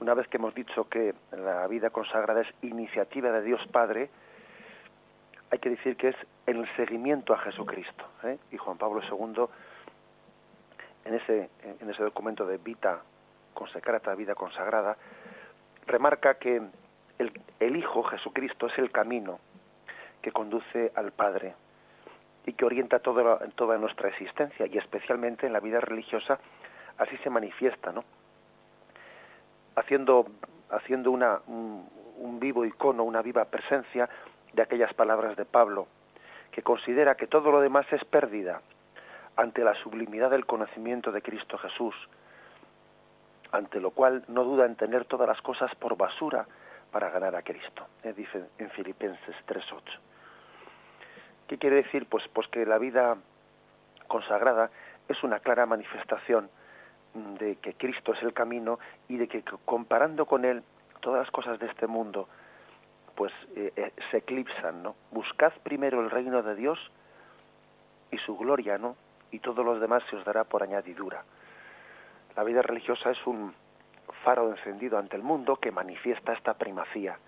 Una 0.00 0.12
vez 0.12 0.28
que 0.28 0.36
hemos 0.36 0.54
dicho 0.54 0.86
que 0.90 1.14
la 1.32 1.66
vida 1.66 1.88
consagrada 1.88 2.42
es 2.42 2.48
iniciativa 2.60 3.30
de 3.30 3.40
Dios 3.40 3.66
Padre, 3.72 4.10
hay 5.50 5.58
que 5.58 5.70
decir 5.70 5.96
que 5.96 6.08
es 6.08 6.16
el 6.44 6.68
seguimiento 6.76 7.32
a 7.32 7.38
Jesucristo. 7.38 8.04
¿eh? 8.24 8.36
Y 8.50 8.58
Juan 8.58 8.76
Pablo 8.76 9.00
II, 9.00 9.46
en 11.06 11.14
ese, 11.14 11.48
en 11.80 11.88
ese 11.88 12.02
documento 12.02 12.44
de 12.44 12.58
Vita 12.58 13.00
Consecrata, 13.54 14.14
Vida 14.14 14.34
Consagrada, 14.34 14.98
remarca 15.86 16.34
que 16.34 16.60
el, 17.18 17.32
el 17.60 17.76
Hijo 17.76 18.02
Jesucristo 18.02 18.66
es 18.66 18.76
el 18.76 18.92
camino, 18.92 19.38
que 20.20 20.32
conduce 20.32 20.92
al 20.96 21.12
Padre 21.12 21.54
y 22.44 22.52
que 22.52 22.66
orienta 22.66 22.98
toda, 22.98 23.38
toda 23.54 23.78
nuestra 23.78 24.10
existencia 24.10 24.66
y 24.66 24.76
especialmente 24.76 25.46
en 25.46 25.54
la 25.54 25.60
vida 25.60 25.80
religiosa 25.80 26.38
así 26.98 27.16
se 27.18 27.30
manifiesta, 27.30 27.90
¿no? 27.90 28.04
Haciendo, 29.78 30.26
haciendo 30.70 31.10
una, 31.10 31.40
un, 31.46 32.38
vivo 32.40 32.64
icono, 32.64 33.04
una 33.04 33.22
viva 33.22 33.44
presencia 33.44 34.08
de 34.52 34.62
aquellas 34.62 34.92
palabras 34.94 35.36
de 35.36 35.44
Pablo, 35.44 35.86
que 36.50 36.62
considera 36.62 37.14
que 37.14 37.26
todo 37.26 37.50
lo 37.52 37.60
demás 37.60 37.86
es 37.92 38.04
pérdida 38.04 38.60
ante 39.36 39.62
la 39.62 39.74
sublimidad 39.76 40.30
del 40.30 40.46
conocimiento 40.46 41.12
de 41.12 41.22
Cristo 41.22 41.58
Jesús, 41.58 41.94
ante 43.52 43.80
lo 43.80 43.90
cual 43.92 44.24
no 44.26 44.42
duda 44.42 44.66
en 44.66 44.74
tener 44.74 45.04
todas 45.04 45.28
las 45.28 45.40
cosas 45.42 45.72
por 45.76 45.96
basura 45.96 46.46
para 46.90 47.10
ganar 47.10 47.36
a 47.36 47.42
Cristo, 47.42 47.86
eh, 48.02 48.12
dice 48.16 48.46
en 48.58 48.70
Filipenses 48.70 49.36
3.8. 49.46 49.80
¿Qué 51.46 51.56
quiere 51.56 51.76
decir? 51.76 52.06
Pues, 52.08 52.24
pues 52.32 52.48
que 52.48 52.66
la 52.66 52.78
vida 52.78 53.16
consagrada 54.06 54.70
es 55.08 55.22
una 55.22 55.38
clara 55.38 55.66
manifestación 55.66 56.50
de 57.14 57.56
que 57.56 57.74
Cristo 57.74 58.12
es 58.12 58.22
el 58.22 58.32
camino 58.32 58.78
y 59.08 59.16
de 59.16 59.28
que 59.28 59.42
comparando 59.64 60.26
con 60.26 60.44
Él 60.44 60.62
todas 61.00 61.20
las 61.20 61.30
cosas 61.30 61.58
de 61.58 61.66
este 61.66 61.86
mundo 61.86 62.28
pues 63.14 63.32
eh, 63.56 63.72
eh, 63.74 63.92
se 64.12 64.18
eclipsan, 64.18 64.80
¿no? 64.80 64.94
Buscad 65.10 65.52
primero 65.64 66.00
el 66.00 66.08
reino 66.08 66.40
de 66.40 66.54
Dios 66.54 66.78
y 68.12 68.18
su 68.18 68.36
gloria, 68.36 68.78
¿no? 68.78 68.94
Y 69.32 69.40
todos 69.40 69.64
los 69.64 69.80
demás 69.80 70.04
se 70.08 70.14
os 70.14 70.24
dará 70.24 70.44
por 70.44 70.62
añadidura. 70.62 71.24
La 72.36 72.44
vida 72.44 72.62
religiosa 72.62 73.10
es 73.10 73.26
un, 73.26 73.52
faro 74.24 74.50
encendido 74.50 74.98
ante 74.98 75.16
el 75.16 75.22
mundo 75.22 75.56
que 75.56 75.70
manifiesta 75.70 76.32
esta 76.32 76.54
primacía, 76.54 77.18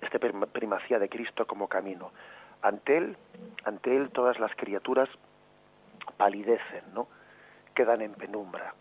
esta 0.00 0.18
primacía 0.18 0.98
de 0.98 1.08
Cristo 1.08 1.46
como 1.46 1.68
camino. 1.68 2.10
Ante 2.62 2.96
él, 2.96 3.16
ante 3.64 3.96
él 3.96 4.10
todas 4.10 4.38
las 4.38 4.54
criaturas 4.56 5.08
palidecen, 6.16 6.92
¿no? 6.92 7.08
Quedan 7.74 8.02
en 8.02 8.14
penumbra. 8.14 8.74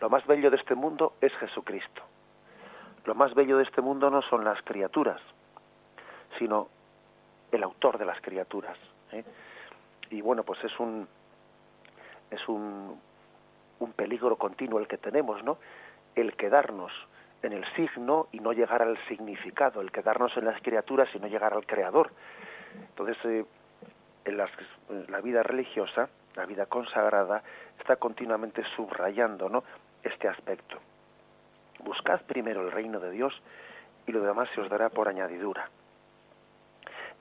Lo 0.00 0.10
más 0.10 0.26
bello 0.26 0.50
de 0.50 0.56
este 0.56 0.74
mundo 0.74 1.14
es 1.20 1.32
Jesucristo. 1.34 2.02
Lo 3.04 3.14
más 3.14 3.34
bello 3.34 3.56
de 3.56 3.64
este 3.64 3.80
mundo 3.80 4.10
no 4.10 4.22
son 4.22 4.44
las 4.44 4.60
criaturas, 4.62 5.20
sino 6.38 6.68
el 7.50 7.62
autor 7.62 7.98
de 7.98 8.04
las 8.04 8.20
criaturas. 8.20 8.76
¿eh? 9.12 9.24
Y 10.10 10.20
bueno, 10.20 10.42
pues 10.44 10.62
es 10.64 10.78
un 10.78 11.08
es 12.32 12.48
un, 12.48 13.00
peligro 13.96 14.36
continuo 14.36 14.78
el 14.78 14.88
que 14.88 14.96
tenemos, 14.96 15.42
¿no? 15.44 15.58
El 16.14 16.34
quedarnos 16.34 16.92
en 17.42 17.52
el 17.52 17.64
signo 17.74 18.28
y 18.32 18.40
no 18.40 18.52
llegar 18.52 18.80
al 18.80 18.96
significado, 19.06 19.80
el 19.80 19.90
quedarnos 19.90 20.36
en 20.36 20.46
las 20.46 20.60
criaturas 20.62 21.08
y 21.14 21.18
no 21.18 21.26
llegar 21.26 21.52
al 21.52 21.66
creador. 21.66 22.10
Entonces, 22.74 23.16
eh, 23.24 23.44
en, 24.24 24.36
la 24.36 25.20
vida 25.20 25.42
religiosa, 25.42 26.08
la 26.36 26.46
vida 26.46 26.66
consagrada, 26.66 27.42
está 27.82 27.96
continuamente 27.96 28.62
subrayando 28.76 29.48
¿no? 29.48 29.64
este 30.04 30.28
aspecto. 30.28 30.78
Buscad 31.80 32.22
primero 32.22 32.62
el 32.62 32.70
reino 32.70 33.00
de 33.00 33.10
Dios 33.10 33.34
y 34.06 34.12
lo 34.12 34.22
demás 34.22 34.48
se 34.54 34.60
os 34.60 34.70
dará 34.70 34.88
por 34.88 35.08
añadidura. 35.08 35.68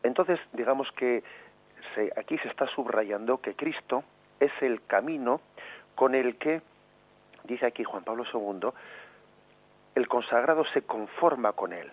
Entonces, 0.04 0.40
digamos 0.54 0.92
que 0.92 1.24
aquí 2.16 2.38
se 2.38 2.48
está 2.48 2.68
subrayando 2.68 3.42
que 3.42 3.56
Cristo 3.56 4.04
es 4.40 4.52
el 4.62 4.84
camino 4.86 5.42
con 5.96 6.14
el 6.14 6.38
que, 6.38 6.62
dice 7.44 7.66
aquí 7.66 7.84
Juan 7.84 8.04
Pablo 8.04 8.24
II, 8.32 8.70
el 9.96 10.08
consagrado 10.08 10.64
se 10.74 10.84
conforma 10.84 11.54
con 11.54 11.74
él. 11.74 11.92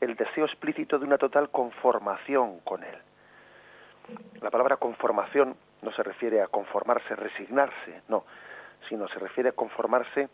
El 0.00 0.14
deseo 0.14 0.44
explícito 0.44 0.98
de 0.98 1.06
una 1.06 1.18
total 1.18 1.50
conformación 1.50 2.60
con 2.60 2.84
él. 2.84 2.96
La 4.40 4.50
palabra 4.50 4.76
conformación 4.76 5.56
no 5.82 5.92
se 5.92 6.02
refiere 6.02 6.42
a 6.42 6.48
conformarse, 6.48 7.14
resignarse, 7.16 8.02
no, 8.08 8.24
sino 8.88 9.08
se 9.08 9.18
refiere 9.18 9.50
a 9.50 9.52
conformarse 9.52 10.28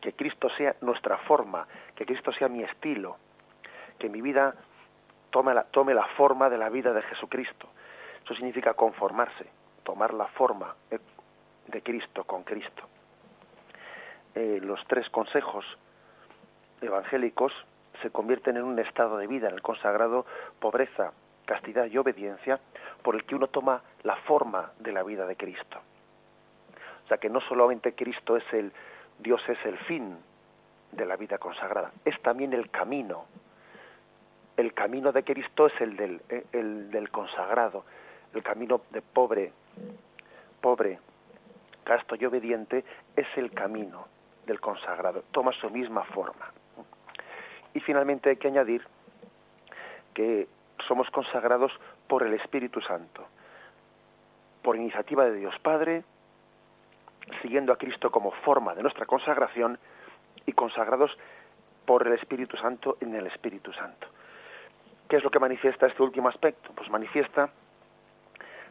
que 0.00 0.12
Cristo 0.12 0.48
sea 0.50 0.76
nuestra 0.80 1.18
forma, 1.18 1.66
que 1.94 2.06
Cristo 2.06 2.32
sea 2.32 2.48
mi 2.48 2.62
estilo, 2.62 3.16
que 3.98 4.08
mi 4.08 4.20
vida 4.20 4.54
tome 5.30 5.54
la, 5.54 5.64
tome 5.64 5.94
la 5.94 6.06
forma 6.16 6.48
de 6.48 6.58
la 6.58 6.68
vida 6.68 6.92
de 6.92 7.02
Jesucristo. 7.02 7.68
Eso 8.24 8.34
significa 8.34 8.74
conformarse, 8.74 9.46
tomar 9.82 10.14
la 10.14 10.26
forma 10.28 10.74
de 11.66 11.82
Cristo 11.82 12.24
con 12.24 12.44
Cristo. 12.44 12.84
Eh, 14.34 14.60
los 14.62 14.80
tres 14.86 15.08
consejos 15.10 15.64
evangélicos 16.80 17.52
se 18.02 18.10
convierten 18.10 18.56
en 18.56 18.62
un 18.62 18.78
estado 18.78 19.16
de 19.16 19.26
vida, 19.26 19.48
en 19.48 19.54
el 19.54 19.62
consagrado 19.62 20.26
pobreza, 20.60 21.12
castidad 21.48 21.86
y 21.86 21.96
obediencia, 21.96 22.60
por 23.02 23.14
el 23.14 23.24
que 23.24 23.34
uno 23.34 23.46
toma 23.46 23.82
la 24.02 24.16
forma 24.16 24.72
de 24.78 24.92
la 24.92 25.02
vida 25.02 25.26
de 25.26 25.34
Cristo. 25.34 25.78
O 27.04 27.08
sea 27.08 27.16
que 27.16 27.30
no 27.30 27.40
solamente 27.40 27.94
Cristo 27.94 28.36
es 28.36 28.44
el, 28.52 28.70
Dios 29.18 29.40
es 29.48 29.58
el 29.64 29.78
fin 29.78 30.18
de 30.92 31.06
la 31.06 31.16
vida 31.16 31.38
consagrada, 31.38 31.90
es 32.04 32.20
también 32.20 32.52
el 32.52 32.70
camino. 32.70 33.24
El 34.58 34.74
camino 34.74 35.10
de 35.10 35.24
Cristo 35.24 35.68
es 35.68 35.80
el 35.80 35.96
del, 35.96 36.20
eh, 36.28 36.44
el 36.52 36.90
del 36.90 37.10
consagrado, 37.10 37.84
el 38.34 38.42
camino 38.42 38.82
de 38.90 39.00
pobre, 39.00 39.52
pobre, 40.60 40.98
casto 41.84 42.14
y 42.14 42.26
obediente 42.26 42.84
es 43.16 43.26
el 43.36 43.52
camino 43.52 44.06
del 44.44 44.60
consagrado, 44.60 45.24
toma 45.30 45.52
su 45.52 45.70
misma 45.70 46.04
forma. 46.04 46.52
Y 47.72 47.80
finalmente 47.80 48.28
hay 48.28 48.36
que 48.36 48.48
añadir 48.48 48.86
que 50.12 50.46
somos 50.86 51.10
consagrados 51.10 51.72
por 52.06 52.22
el 52.22 52.34
Espíritu 52.34 52.80
Santo, 52.80 53.26
por 54.62 54.76
iniciativa 54.76 55.24
de 55.24 55.34
Dios 55.34 55.54
Padre, 55.60 56.04
siguiendo 57.42 57.72
a 57.72 57.76
Cristo 57.76 58.10
como 58.10 58.30
forma 58.30 58.74
de 58.74 58.82
nuestra 58.82 59.06
consagración 59.06 59.78
y 60.46 60.52
consagrados 60.52 61.16
por 61.84 62.06
el 62.06 62.14
Espíritu 62.14 62.56
Santo 62.56 62.96
en 63.00 63.14
el 63.14 63.26
Espíritu 63.26 63.72
Santo. 63.72 64.06
¿Qué 65.08 65.16
es 65.16 65.24
lo 65.24 65.30
que 65.30 65.38
manifiesta 65.38 65.86
este 65.86 66.02
último 66.02 66.28
aspecto? 66.28 66.70
Pues 66.74 66.90
manifiesta 66.90 67.48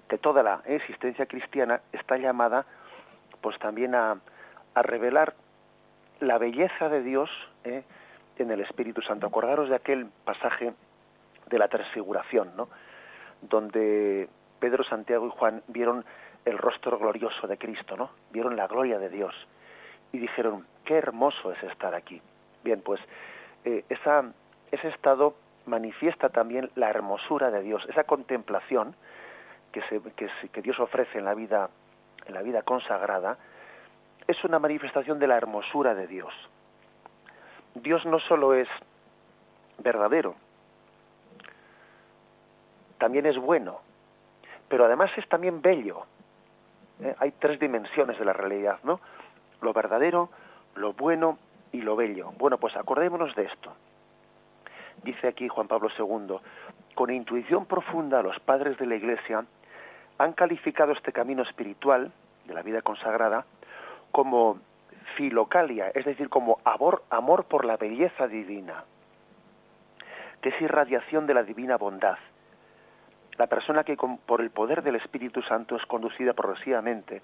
que 0.07 0.17
toda 0.17 0.43
la 0.43 0.61
existencia 0.65 1.25
cristiana 1.25 1.81
está 1.91 2.17
llamada 2.17 2.65
pues 3.41 3.57
también 3.59 3.95
a, 3.95 4.19
revelar 4.75 5.33
la 6.19 6.37
belleza 6.37 6.87
de 6.89 7.01
Dios 7.01 7.31
¿eh? 7.63 7.83
en 8.37 8.51
el 8.51 8.61
Espíritu 8.61 9.01
Santo. 9.01 9.25
Acordaros 9.25 9.69
de 9.69 9.75
aquel 9.75 10.05
pasaje 10.23 10.73
de 11.49 11.59
la 11.59 11.67
transfiguración, 11.67 12.55
¿no? 12.55 12.69
Donde 13.41 14.27
Pedro, 14.59 14.83
Santiago 14.83 15.27
y 15.27 15.31
Juan 15.31 15.63
vieron 15.67 16.05
el 16.45 16.57
rostro 16.57 16.97
glorioso 16.97 17.47
de 17.47 17.57
Cristo, 17.57 17.95
¿no? 17.97 18.11
Vieron 18.31 18.55
la 18.55 18.67
gloria 18.67 18.99
de 18.99 19.09
Dios 19.09 19.35
y 20.11 20.19
dijeron, 20.19 20.65
qué 20.85 20.95
hermoso 20.95 21.51
es 21.51 21.61
estar 21.63 21.93
aquí. 21.93 22.21
Bien, 22.63 22.81
pues 22.81 23.01
eh, 23.65 23.83
esa, 23.89 24.23
ese 24.71 24.87
estado 24.89 25.35
manifiesta 25.65 26.29
también 26.29 26.69
la 26.75 26.89
hermosura 26.89 27.51
de 27.51 27.61
Dios, 27.61 27.85
esa 27.89 28.05
contemplación 28.05 28.95
que, 29.71 29.81
se, 29.83 30.01
que, 30.15 30.29
que 30.51 30.61
Dios 30.61 30.79
ofrece 30.79 31.19
en 31.19 31.25
la 31.25 31.33
vida, 31.33 31.69
en 32.25 32.33
la 32.33 32.41
vida 32.41 32.61
consagrada, 32.61 33.37
es 34.27 34.43
una 34.43 34.59
manifestación 34.59 35.19
de 35.19 35.27
la 35.27 35.37
hermosura 35.37 35.93
de 35.95 36.07
Dios. 36.07 36.33
Dios 37.75 38.05
no 38.05 38.19
solo 38.19 38.53
es 38.53 38.67
verdadero, 39.79 40.35
también 42.97 43.25
es 43.25 43.37
bueno, 43.37 43.79
pero 44.67 44.85
además 44.85 45.11
es 45.17 45.27
también 45.29 45.61
bello. 45.61 46.05
¿Eh? 47.01 47.15
Hay 47.19 47.31
tres 47.31 47.59
dimensiones 47.59 48.17
de 48.17 48.25
la 48.25 48.33
realidad, 48.33 48.79
¿no? 48.83 48.99
Lo 49.61 49.73
verdadero, 49.73 50.29
lo 50.75 50.93
bueno 50.93 51.37
y 51.71 51.81
lo 51.81 51.95
bello. 51.95 52.31
Bueno, 52.37 52.57
pues 52.57 52.75
acordémonos 52.75 53.35
de 53.35 53.43
esto. 53.45 53.73
Dice 55.03 55.27
aquí 55.27 55.47
Juan 55.47 55.67
Pablo 55.67 55.89
II, 55.97 56.37
con 56.95 57.11
intuición 57.11 57.65
profunda 57.65 58.21
los 58.21 58.39
padres 58.39 58.77
de 58.77 58.87
la 58.87 58.95
Iglesia 58.95 59.45
han 60.17 60.33
calificado 60.33 60.91
este 60.93 61.13
camino 61.13 61.43
espiritual 61.43 62.11
de 62.45 62.53
la 62.53 62.63
vida 62.63 62.81
consagrada 62.81 63.45
como 64.11 64.59
filocalia, 65.15 65.89
es 65.93 66.05
decir, 66.05 66.29
como 66.29 66.59
amor, 66.63 67.03
amor 67.09 67.45
por 67.45 67.65
la 67.65 67.77
belleza 67.77 68.27
divina, 68.27 68.83
que 70.41 70.49
es 70.49 70.61
irradiación 70.61 71.27
de 71.27 71.33
la 71.33 71.43
divina 71.43 71.77
bondad. 71.77 72.17
La 73.37 73.47
persona 73.47 73.83
que 73.83 73.95
por 73.95 74.41
el 74.41 74.49
poder 74.49 74.81
del 74.81 74.95
Espíritu 74.95 75.41
Santo 75.43 75.75
es 75.75 75.85
conducida 75.85 76.33
progresivamente 76.33 77.21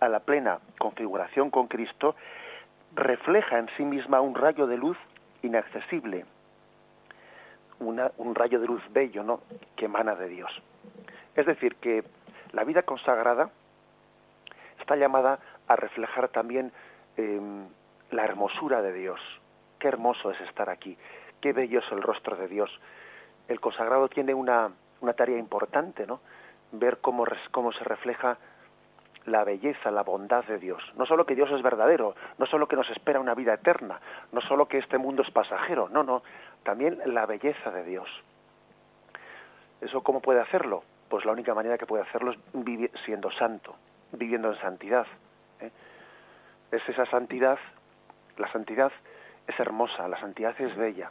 a 0.00 0.08
la 0.08 0.20
plena 0.20 0.58
configuración 0.78 1.50
con 1.50 1.68
Cristo, 1.68 2.16
refleja 2.94 3.58
en 3.58 3.68
sí 3.76 3.84
misma 3.84 4.20
un 4.20 4.34
rayo 4.34 4.66
de 4.66 4.76
luz 4.76 4.96
inaccesible, 5.42 6.24
un 7.78 8.34
rayo 8.34 8.60
de 8.60 8.66
luz 8.66 8.82
bello, 8.90 9.22
¿no? 9.22 9.40
que 9.76 9.86
emana 9.86 10.14
de 10.14 10.28
Dios. 10.28 10.50
Es 11.34 11.46
decir, 11.46 11.76
que 11.76 12.04
la 12.52 12.64
vida 12.64 12.82
consagrada 12.82 13.50
está 14.80 14.96
llamada 14.96 15.38
a 15.68 15.76
reflejar 15.76 16.28
también 16.28 16.72
em, 17.16 17.66
la 18.10 18.24
hermosura 18.24 18.82
de 18.82 18.92
Dios. 18.92 19.20
Qué 19.78 19.88
hermoso 19.88 20.30
es 20.30 20.40
estar 20.42 20.68
aquí, 20.68 20.96
qué 21.40 21.52
bello 21.52 21.80
es 21.80 21.92
el 21.92 22.02
rostro 22.02 22.36
de 22.36 22.48
Dios. 22.48 22.70
El 23.48 23.60
consagrado 23.60 24.08
tiene 24.08 24.34
una, 24.34 24.70
una 25.02 25.12
tarea 25.12 25.38
importante, 25.38 26.06
¿no? 26.06 26.20
Ver 26.72 26.98
cómo, 26.98 27.24
cómo 27.50 27.72
se 27.72 27.84
refleja 27.84 28.38
la 29.26 29.44
belleza, 29.44 29.90
la 29.90 30.02
bondad 30.02 30.44
de 30.44 30.58
Dios. 30.58 30.82
No 30.96 31.06
solo 31.06 31.26
que 31.26 31.34
Dios 31.34 31.50
es 31.50 31.62
verdadero, 31.62 32.14
no 32.38 32.46
solo 32.46 32.66
que 32.66 32.76
nos 32.76 32.88
espera 32.90 33.20
una 33.20 33.34
vida 33.34 33.54
eterna, 33.54 34.00
no 34.32 34.40
solo 34.40 34.66
que 34.66 34.78
este 34.78 34.98
mundo 34.98 35.22
es 35.22 35.30
pasajero, 35.30 35.88
no, 35.88 36.02
no, 36.02 36.22
también 36.62 37.00
la 37.06 37.26
belleza 37.26 37.70
de 37.70 37.84
Dios. 37.84 38.08
¿Eso 39.80 40.02
cómo 40.02 40.20
puede 40.20 40.40
hacerlo? 40.40 40.82
Pues 41.08 41.24
la 41.24 41.32
única 41.32 41.54
manera 41.54 41.76
que 41.76 41.86
puede 41.86 42.04
hacerlo 42.04 42.32
es 42.32 42.38
vivir 42.52 42.90
siendo 43.04 43.30
santo, 43.32 43.76
viviendo 44.12 44.52
en 44.52 44.60
santidad. 44.60 45.06
¿eh? 45.60 45.70
Es 46.70 46.88
esa 46.88 47.04
santidad, 47.06 47.58
la 48.38 48.50
santidad 48.52 48.92
es 49.46 49.58
hermosa, 49.60 50.08
la 50.08 50.18
santidad 50.20 50.58
es 50.60 50.74
bella. 50.76 51.10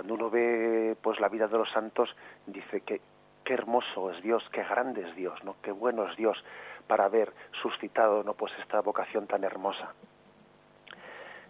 Cuando 0.00 0.14
uno 0.14 0.30
ve 0.30 0.96
pues 1.02 1.20
la 1.20 1.28
vida 1.28 1.46
de 1.46 1.58
los 1.58 1.70
santos, 1.72 2.08
dice 2.46 2.80
que 2.80 3.02
qué 3.44 3.52
hermoso 3.52 4.10
es 4.10 4.22
Dios, 4.22 4.42
qué 4.50 4.62
grande 4.62 5.06
es 5.06 5.14
Dios, 5.14 5.44
¿no? 5.44 5.56
Qué 5.60 5.72
bueno 5.72 6.08
es 6.08 6.16
Dios 6.16 6.42
para 6.86 7.04
haber 7.04 7.30
suscitado 7.60 8.24
no 8.24 8.32
pues 8.32 8.50
esta 8.60 8.80
vocación 8.80 9.26
tan 9.26 9.44
hermosa. 9.44 9.92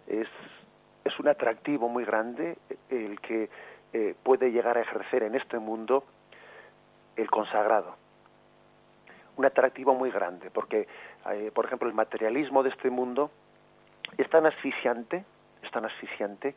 Es, 0.05 0.27
es 1.05 1.17
un 1.17 1.29
atractivo 1.29 1.87
muy 1.87 2.03
grande 2.03 2.57
el 2.89 3.21
que 3.21 3.49
eh, 3.93 4.15
puede 4.21 4.51
llegar 4.51 4.77
a 4.77 4.81
ejercer 4.81 5.23
en 5.23 5.35
este 5.35 5.57
mundo 5.57 6.03
el 7.15 7.31
consagrado 7.31 7.95
un 9.37 9.45
atractivo 9.45 9.95
muy 9.95 10.11
grande, 10.11 10.51
porque, 10.51 10.89
eh, 11.31 11.51
por 11.55 11.65
ejemplo, 11.65 11.87
el 11.87 11.95
materialismo 11.95 12.63
de 12.63 12.69
este 12.69 12.89
mundo 12.89 13.31
es 14.17 14.29
tan 14.29 14.45
asfixiante, 14.45 15.23
es 15.63 15.71
tan 15.71 15.85
asfixiante, 15.85 16.53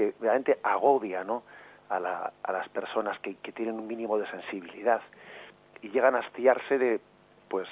que 0.00 0.14
realmente 0.18 0.58
agobia 0.62 1.24
¿no? 1.24 1.42
a, 1.90 2.00
la, 2.00 2.32
a 2.42 2.52
las 2.52 2.66
personas 2.70 3.18
que, 3.18 3.34
tienen 3.52 3.74
un 3.74 3.86
mínimo 3.86 4.16
de 4.16 4.26
sensibilidad 4.30 5.02
y 5.82 5.90
llegan 5.90 6.16
a 6.16 6.20
hastiarse 6.20 6.78
de, 6.78 7.00
pues, 7.48 7.68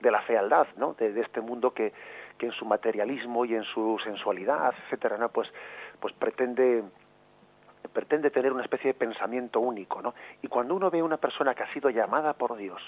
de 0.00 0.10
la 0.12 0.22
fealdad, 0.22 0.68
¿no? 0.76 0.94
De, 0.94 1.20
este 1.20 1.40
mundo 1.40 1.72
que, 1.74 1.92
que 2.38 2.46
en 2.46 2.52
su 2.52 2.64
materialismo 2.66 3.44
y 3.44 3.56
en 3.56 3.64
su 3.64 3.98
sensualidad, 4.04 4.74
etcétera, 4.84 5.16
¿no? 5.18 5.28
Pues, 5.30 5.48
pues 5.98 6.14
pretende 6.14 6.84
pretende 7.92 8.30
tener 8.30 8.52
una 8.52 8.62
especie 8.62 8.92
de 8.92 8.98
pensamiento 8.98 9.60
único, 9.60 10.02
¿no? 10.02 10.14
Y 10.40 10.46
cuando 10.46 10.74
uno 10.74 10.88
ve 10.90 11.00
a 11.00 11.04
una 11.04 11.16
persona 11.16 11.54
que 11.54 11.64
ha 11.64 11.72
sido 11.72 11.90
llamada 11.90 12.34
por 12.34 12.56
Dios 12.56 12.80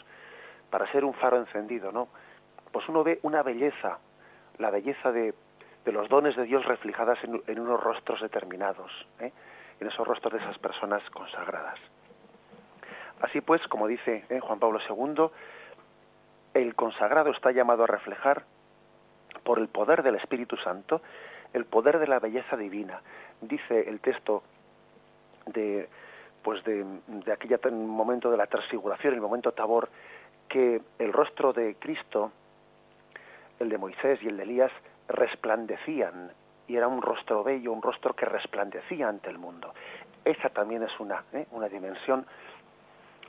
para 0.70 0.90
ser 0.92 1.04
un 1.04 1.14
faro 1.14 1.36
encendido, 1.36 1.90
¿no? 1.90 2.08
Pues 2.72 2.88
uno 2.88 3.02
ve 3.02 3.18
una 3.22 3.42
belleza, 3.42 3.98
la 4.58 4.70
belleza 4.70 5.10
de, 5.10 5.34
de 5.86 5.92
los 5.92 6.08
dones 6.08 6.34
de 6.34 6.44
Dios 6.44 6.66
reflejadas 6.66 7.16
en, 7.22 7.60
unos 7.60 7.80
rostros 7.80 8.20
determinados, 8.20 8.90
¿eh? 9.20 9.32
en 9.80 9.86
esos 9.86 10.06
rostros 10.06 10.32
de 10.34 10.40
esas 10.40 10.58
personas 10.58 11.00
consagradas. 11.10 11.78
Así 13.22 13.40
pues, 13.40 13.62
como 13.68 13.86
dice 13.86 14.24
¿eh? 14.28 14.40
Juan 14.40 14.58
Pablo 14.58 14.80
II, 14.90 15.30
el 16.54 16.74
consagrado 16.74 17.30
está 17.30 17.52
llamado 17.52 17.84
a 17.84 17.86
reflejar 17.86 18.42
por 19.44 19.60
el 19.60 19.68
poder 19.68 20.02
del 20.02 20.16
Espíritu 20.16 20.56
Santo 20.56 21.00
el 21.52 21.64
poder 21.64 22.00
de 22.00 22.08
la 22.08 22.18
belleza 22.18 22.56
divina. 22.56 23.00
Dice 23.40 23.88
el 23.88 24.00
texto 24.00 24.42
de 25.46 25.88
pues 26.42 26.62
de, 26.64 26.84
de 27.06 27.32
aquella 27.32 27.58
momento 27.70 28.30
de 28.30 28.36
la 28.36 28.46
transfiguración, 28.46 29.14
el 29.14 29.20
momento 29.20 29.52
tabor, 29.52 29.88
que 30.48 30.80
el 30.98 31.12
rostro 31.12 31.52
de 31.52 31.74
Cristo, 31.74 32.30
el 33.60 33.68
de 33.68 33.78
Moisés 33.78 34.18
y 34.22 34.28
el 34.28 34.36
de 34.36 34.42
Elías, 34.42 34.72
resplandecían 35.08 36.32
y 36.68 36.76
era 36.76 36.88
un 36.88 37.00
rostro 37.00 37.44
bello, 37.44 37.72
un 37.72 37.82
rostro 37.82 38.14
que 38.14 38.26
resplandecía 38.26 39.08
ante 39.08 39.30
el 39.30 39.38
mundo. 39.38 39.72
Esa 40.24 40.48
también 40.50 40.82
es 40.82 40.98
una, 40.98 41.24
¿eh? 41.32 41.46
una 41.52 41.68
dimensión 41.68 42.26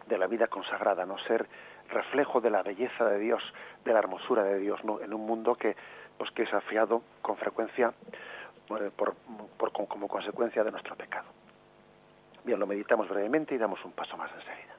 de 0.07 0.17
la 0.17 0.27
vida 0.27 0.47
consagrada, 0.47 1.05
no 1.05 1.17
ser 1.19 1.47
reflejo 1.89 2.41
de 2.41 2.49
la 2.49 2.63
belleza 2.63 3.05
de 3.05 3.19
Dios, 3.19 3.43
de 3.85 3.93
la 3.93 3.99
hermosura 3.99 4.43
de 4.43 4.59
Dios, 4.59 4.83
¿no? 4.83 4.99
en 5.01 5.13
un 5.13 5.25
mundo 5.25 5.55
que 5.55 5.75
pues 6.17 6.31
que 6.31 6.43
es 6.43 6.53
afiado 6.53 7.03
con 7.21 7.37
frecuencia 7.37 7.93
por, 8.67 8.91
por, 8.91 9.71
como 9.71 10.07
consecuencia 10.07 10.63
de 10.63 10.71
nuestro 10.71 10.95
pecado. 10.95 11.27
Bien, 12.43 12.59
lo 12.59 12.65
meditamos 12.65 13.07
brevemente 13.07 13.55
y 13.55 13.57
damos 13.57 13.83
un 13.85 13.91
paso 13.91 14.17
más 14.17 14.31
enseguida. 14.33 14.75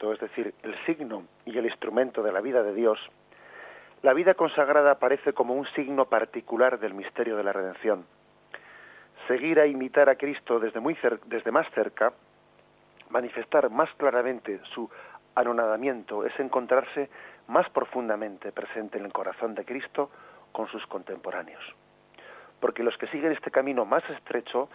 Es 0.00 0.20
decir, 0.20 0.54
el 0.62 0.74
signo 0.84 1.24
y 1.44 1.56
el 1.56 1.64
instrumento 1.64 2.22
de 2.22 2.32
la 2.32 2.40
vida 2.40 2.62
de 2.62 2.74
Dios, 2.74 2.98
la 4.02 4.12
vida 4.12 4.34
consagrada 4.34 4.92
aparece 4.92 5.32
como 5.32 5.54
un 5.54 5.66
signo 5.74 6.04
particular 6.04 6.78
del 6.78 6.94
misterio 6.94 7.36
de 7.36 7.44
la 7.44 7.52
redención. 7.52 8.04
Seguir 9.26 9.58
a 9.58 9.66
imitar 9.66 10.08
a 10.08 10.16
Cristo 10.16 10.60
desde, 10.60 10.80
muy 10.80 10.96
desde 11.26 11.50
más 11.50 11.66
cerca, 11.74 12.12
manifestar 13.10 13.70
más 13.70 13.88
claramente 13.96 14.60
su 14.74 14.88
anonadamiento, 15.34 16.24
es 16.24 16.38
encontrarse 16.38 17.08
más 17.48 17.68
profundamente 17.70 18.52
presente 18.52 18.98
en 18.98 19.06
el 19.06 19.12
corazón 19.12 19.54
de 19.54 19.64
Cristo 19.64 20.10
con 20.52 20.68
sus 20.68 20.86
contemporáneos. 20.86 21.62
Porque 22.60 22.82
los 22.82 22.96
que 22.98 23.06
siguen 23.08 23.32
este 23.32 23.50
camino 23.50 23.84
más 23.84 24.08
estrecho 24.10 24.68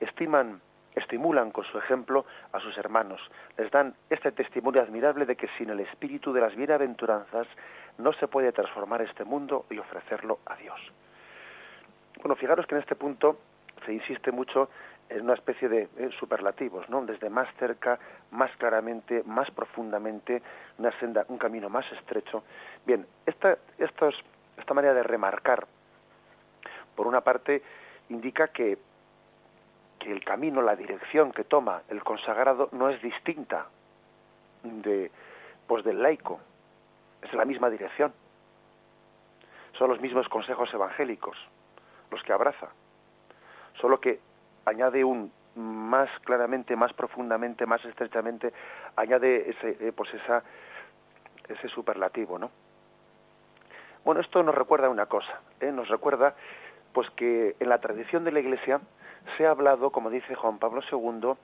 estiman 0.00 0.60
estimulan 0.98 1.50
con 1.50 1.64
su 1.64 1.78
ejemplo 1.78 2.24
a 2.52 2.60
sus 2.60 2.76
hermanos, 2.78 3.20
les 3.56 3.70
dan 3.70 3.94
este 4.10 4.32
testimonio 4.32 4.82
admirable 4.82 5.26
de 5.26 5.36
que 5.36 5.48
sin 5.58 5.70
el 5.70 5.80
espíritu 5.80 6.32
de 6.32 6.40
las 6.40 6.54
bienaventuranzas 6.54 7.46
no 7.98 8.12
se 8.12 8.28
puede 8.28 8.52
transformar 8.52 9.02
este 9.02 9.24
mundo 9.24 9.66
y 9.70 9.78
ofrecerlo 9.78 10.38
a 10.46 10.56
Dios. 10.56 10.80
Bueno, 12.20 12.36
fijaros 12.36 12.66
que 12.66 12.74
en 12.74 12.80
este 12.80 12.96
punto 12.96 13.38
se 13.84 13.92
insiste 13.92 14.32
mucho 14.32 14.70
en 15.08 15.22
una 15.22 15.34
especie 15.34 15.68
de 15.68 15.88
eh, 15.96 16.10
superlativos, 16.18 16.88
¿no? 16.90 17.04
Desde 17.04 17.30
más 17.30 17.48
cerca, 17.58 17.98
más 18.30 18.50
claramente, 18.56 19.22
más 19.24 19.50
profundamente, 19.50 20.42
una 20.78 20.92
senda, 20.98 21.24
un 21.28 21.38
camino 21.38 21.68
más 21.68 21.90
estrecho. 21.92 22.44
Bien, 22.84 23.06
esta, 23.24 23.56
esta 23.78 24.74
manera 24.74 24.94
de 24.94 25.02
remarcar, 25.02 25.66
por 26.94 27.06
una 27.06 27.22
parte, 27.22 27.62
indica 28.10 28.48
que 28.48 28.78
el 30.10 30.24
camino, 30.24 30.62
la 30.62 30.76
dirección 30.76 31.32
que 31.32 31.44
toma 31.44 31.82
el 31.88 32.02
consagrado 32.02 32.68
no 32.72 32.88
es 32.88 33.00
distinta 33.02 33.66
de 34.62 35.10
pues 35.66 35.84
del 35.84 36.02
laico, 36.02 36.40
es 37.22 37.32
la 37.34 37.44
misma 37.44 37.68
dirección. 37.70 38.12
Son 39.76 39.90
los 39.90 40.00
mismos 40.00 40.28
consejos 40.28 40.72
evangélicos 40.72 41.36
los 42.10 42.22
que 42.22 42.32
abraza, 42.32 42.68
solo 43.80 44.00
que 44.00 44.18
añade 44.64 45.04
un 45.04 45.30
más 45.54 46.08
claramente, 46.20 46.76
más 46.76 46.92
profundamente, 46.92 47.66
más 47.66 47.84
estrechamente, 47.84 48.52
añade 48.96 49.50
ese 49.50 49.76
eh, 49.80 49.92
pues 49.94 50.12
esa 50.14 50.42
ese 51.48 51.68
superlativo, 51.68 52.38
¿no? 52.38 52.50
Bueno, 54.04 54.20
esto 54.20 54.42
nos 54.42 54.54
recuerda 54.54 54.88
una 54.88 55.06
cosa, 55.06 55.40
¿eh? 55.60 55.72
nos 55.72 55.88
recuerda 55.88 56.34
pues 56.92 57.10
que 57.10 57.56
en 57.60 57.68
la 57.68 57.78
tradición 57.78 58.24
de 58.24 58.32
la 58.32 58.40
Iglesia 58.40 58.80
se 59.36 59.46
ha 59.46 59.50
hablado, 59.50 59.90
como 59.90 60.10
dice 60.10 60.34
Juan 60.34 60.58
Pablo 60.58 60.80
II, 60.90 61.34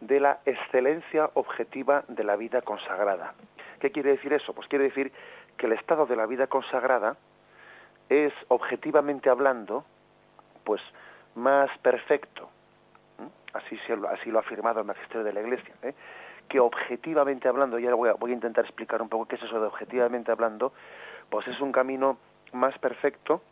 de 0.00 0.20
la 0.20 0.40
excelencia 0.44 1.30
objetiva 1.34 2.04
de 2.08 2.24
la 2.24 2.36
vida 2.36 2.62
consagrada. 2.62 3.34
¿Qué 3.80 3.90
quiere 3.90 4.10
decir 4.10 4.32
eso? 4.32 4.52
Pues 4.52 4.68
quiere 4.68 4.84
decir 4.84 5.12
que 5.56 5.66
el 5.66 5.72
estado 5.72 6.06
de 6.06 6.16
la 6.16 6.26
vida 6.26 6.48
consagrada 6.48 7.16
es 8.08 8.32
objetivamente 8.48 9.30
hablando, 9.30 9.84
pues 10.64 10.82
más 11.34 11.70
perfecto. 11.78 12.50
Así, 13.52 13.78
así 14.10 14.30
lo 14.30 14.38
ha 14.38 14.42
afirmado 14.42 14.80
el 14.80 14.86
magisterio 14.86 15.24
de 15.24 15.32
la 15.32 15.40
Iglesia. 15.40 15.74
¿eh? 15.82 15.94
Que 16.48 16.58
objetivamente 16.58 17.48
hablando, 17.48 17.78
y 17.78 17.84
ahora 17.84 17.96
voy 17.96 18.08
a, 18.08 18.14
voy 18.14 18.30
a 18.32 18.34
intentar 18.34 18.64
explicar 18.64 19.00
un 19.02 19.08
poco 19.08 19.26
qué 19.26 19.36
es 19.36 19.42
eso 19.42 19.60
de 19.60 19.66
objetivamente 19.66 20.32
hablando, 20.32 20.72
pues 21.30 21.46
es 21.46 21.60
un 21.60 21.70
camino 21.70 22.18
más 22.52 22.76
perfecto, 22.78 23.42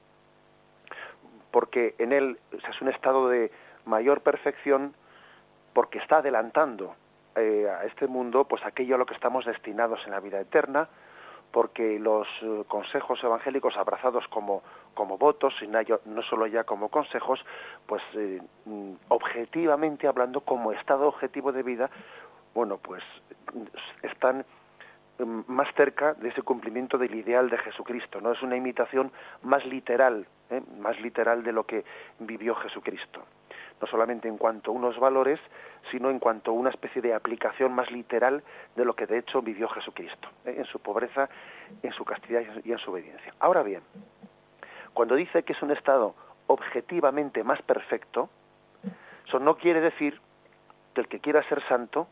porque 1.51 1.95
en 1.99 2.13
él 2.13 2.39
es 2.53 2.81
un 2.81 2.89
estado 2.89 3.29
de, 3.29 3.51
mayor 3.85 4.21
perfección 4.23 4.95
porque 5.73 5.99
está 5.99 6.19
adelantando 6.19 6.95
eh, 7.37 7.69
a 7.69 7.85
este 7.85 8.07
mundo 8.09 8.45
pues 8.45 8.65
aquello 8.65 8.97
a 8.97 8.99
lo 8.99 9.07
que 9.07 9.15
estamos 9.15 9.45
destinados 9.45 10.01
en 10.05 10.11
la 10.11 10.21
vida 10.21 10.41
eterna 10.41 10.89
porque 11.53 11.99
los 11.99 12.27
eh, 12.43 12.65
consejos 12.67 13.23
evangélicos 13.23 13.77
abrazados 13.77 14.27
como 14.29 14.63
como 14.95 15.17
votos 15.17 15.55
y 15.63 15.69
no 15.69 16.23
solo 16.23 16.49
ya 16.49 16.65
como 16.65 16.89
consejos 16.89 17.39
pues 17.87 18.03
eh, 18.15 18.43
objetivamente 19.09 20.09
hablando 20.09 20.41
como 20.41 20.73
estado 20.73 21.07
objetivo 21.07 21.53
de 21.53 21.63
vida 21.63 21.89
bueno 22.53 22.79
pues 22.79 23.05
están 24.03 24.45
más 25.47 25.73
cerca 25.77 26.15
de 26.15 26.31
ese 26.31 26.43
cumplimiento 26.43 26.99
del 26.99 27.15
ideal 27.15 27.49
de 27.49 27.59
Jesucristo 27.59 28.21
no 28.21 28.33
es 28.33 28.43
una 28.43 28.57
imitación 28.57 29.13
más 29.43 29.65
literal 29.67 30.27
más 30.81 30.99
literal 31.01 31.45
de 31.45 31.53
lo 31.53 31.65
que 31.65 31.85
vivió 32.19 32.57
Jesucristo 32.57 33.23
no 33.81 33.87
solamente 33.87 34.29
en 34.29 34.37
cuanto 34.37 34.71
a 34.71 34.75
unos 34.75 34.99
valores, 34.99 35.41
sino 35.91 36.11
en 36.11 36.19
cuanto 36.19 36.51
a 36.51 36.55
una 36.55 36.71
especie 36.71 37.01
de 37.01 37.15
aplicación 37.15 37.73
más 37.73 37.91
literal 37.91 38.43
de 38.77 38.85
lo 38.85 38.95
que 38.95 39.07
de 39.07 39.19
hecho 39.19 39.41
vivió 39.43 39.69
Jesucristo, 39.69 40.29
¿eh? 40.45 40.55
en 40.59 40.65
su 40.67 40.81
pobreza, 40.81 41.29
en 41.83 41.93
su 41.93 42.05
castidad 42.05 42.43
y 42.65 42.73
en 42.73 42.79
su 42.79 42.91
obediencia. 42.91 43.35
Ahora 43.41 43.63
bien, 43.63 43.83
cuando 44.93 45.15
dice 45.15 45.43
que 45.43 45.55
es 45.55 45.63
un 45.63 45.71
estado 45.71 46.15
objetivamente 46.47 47.43
más 47.45 47.63
perfecto, 47.63 48.29
eso 49.27 49.39
no 49.39 49.57
quiere 49.57 49.81
decir 49.81 50.21
que 50.95 51.01
el 51.01 51.09
que 51.09 51.21
quiera 51.21 51.43
ser 51.49 51.63
santo 51.69 52.09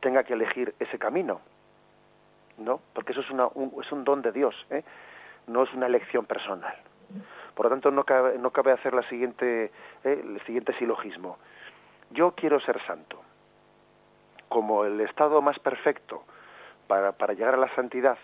tenga 0.00 0.24
que 0.24 0.34
elegir 0.34 0.74
ese 0.78 0.98
camino, 0.98 1.40
¿no? 2.58 2.80
Porque 2.92 3.12
eso 3.12 3.20
es, 3.20 3.30
una, 3.30 3.48
un, 3.54 3.72
es 3.82 3.90
un 3.92 4.04
don 4.04 4.22
de 4.22 4.32
Dios, 4.32 4.54
¿eh? 4.70 4.84
no 5.46 5.64
es 5.64 5.72
una 5.74 5.86
elección 5.86 6.26
personal. 6.26 6.76
Por 7.60 7.66
lo 7.66 7.72
tanto, 7.72 7.90
no 7.90 8.04
cabe, 8.04 8.38
no 8.38 8.52
cabe 8.52 8.72
hacer 8.72 8.94
la 8.94 9.06
siguiente, 9.10 9.64
¿eh? 9.64 9.70
el 10.02 10.40
siguiente 10.46 10.72
silogismo. 10.78 11.36
Yo 12.08 12.30
quiero 12.30 12.58
ser 12.58 12.80
santo. 12.86 13.20
Como 14.48 14.86
el 14.86 14.98
estado 15.02 15.42
más 15.42 15.58
perfecto 15.58 16.24
para, 16.86 17.12
para 17.12 17.34
llegar 17.34 17.52
a 17.52 17.58
la 17.58 17.68
santidad 17.74 18.16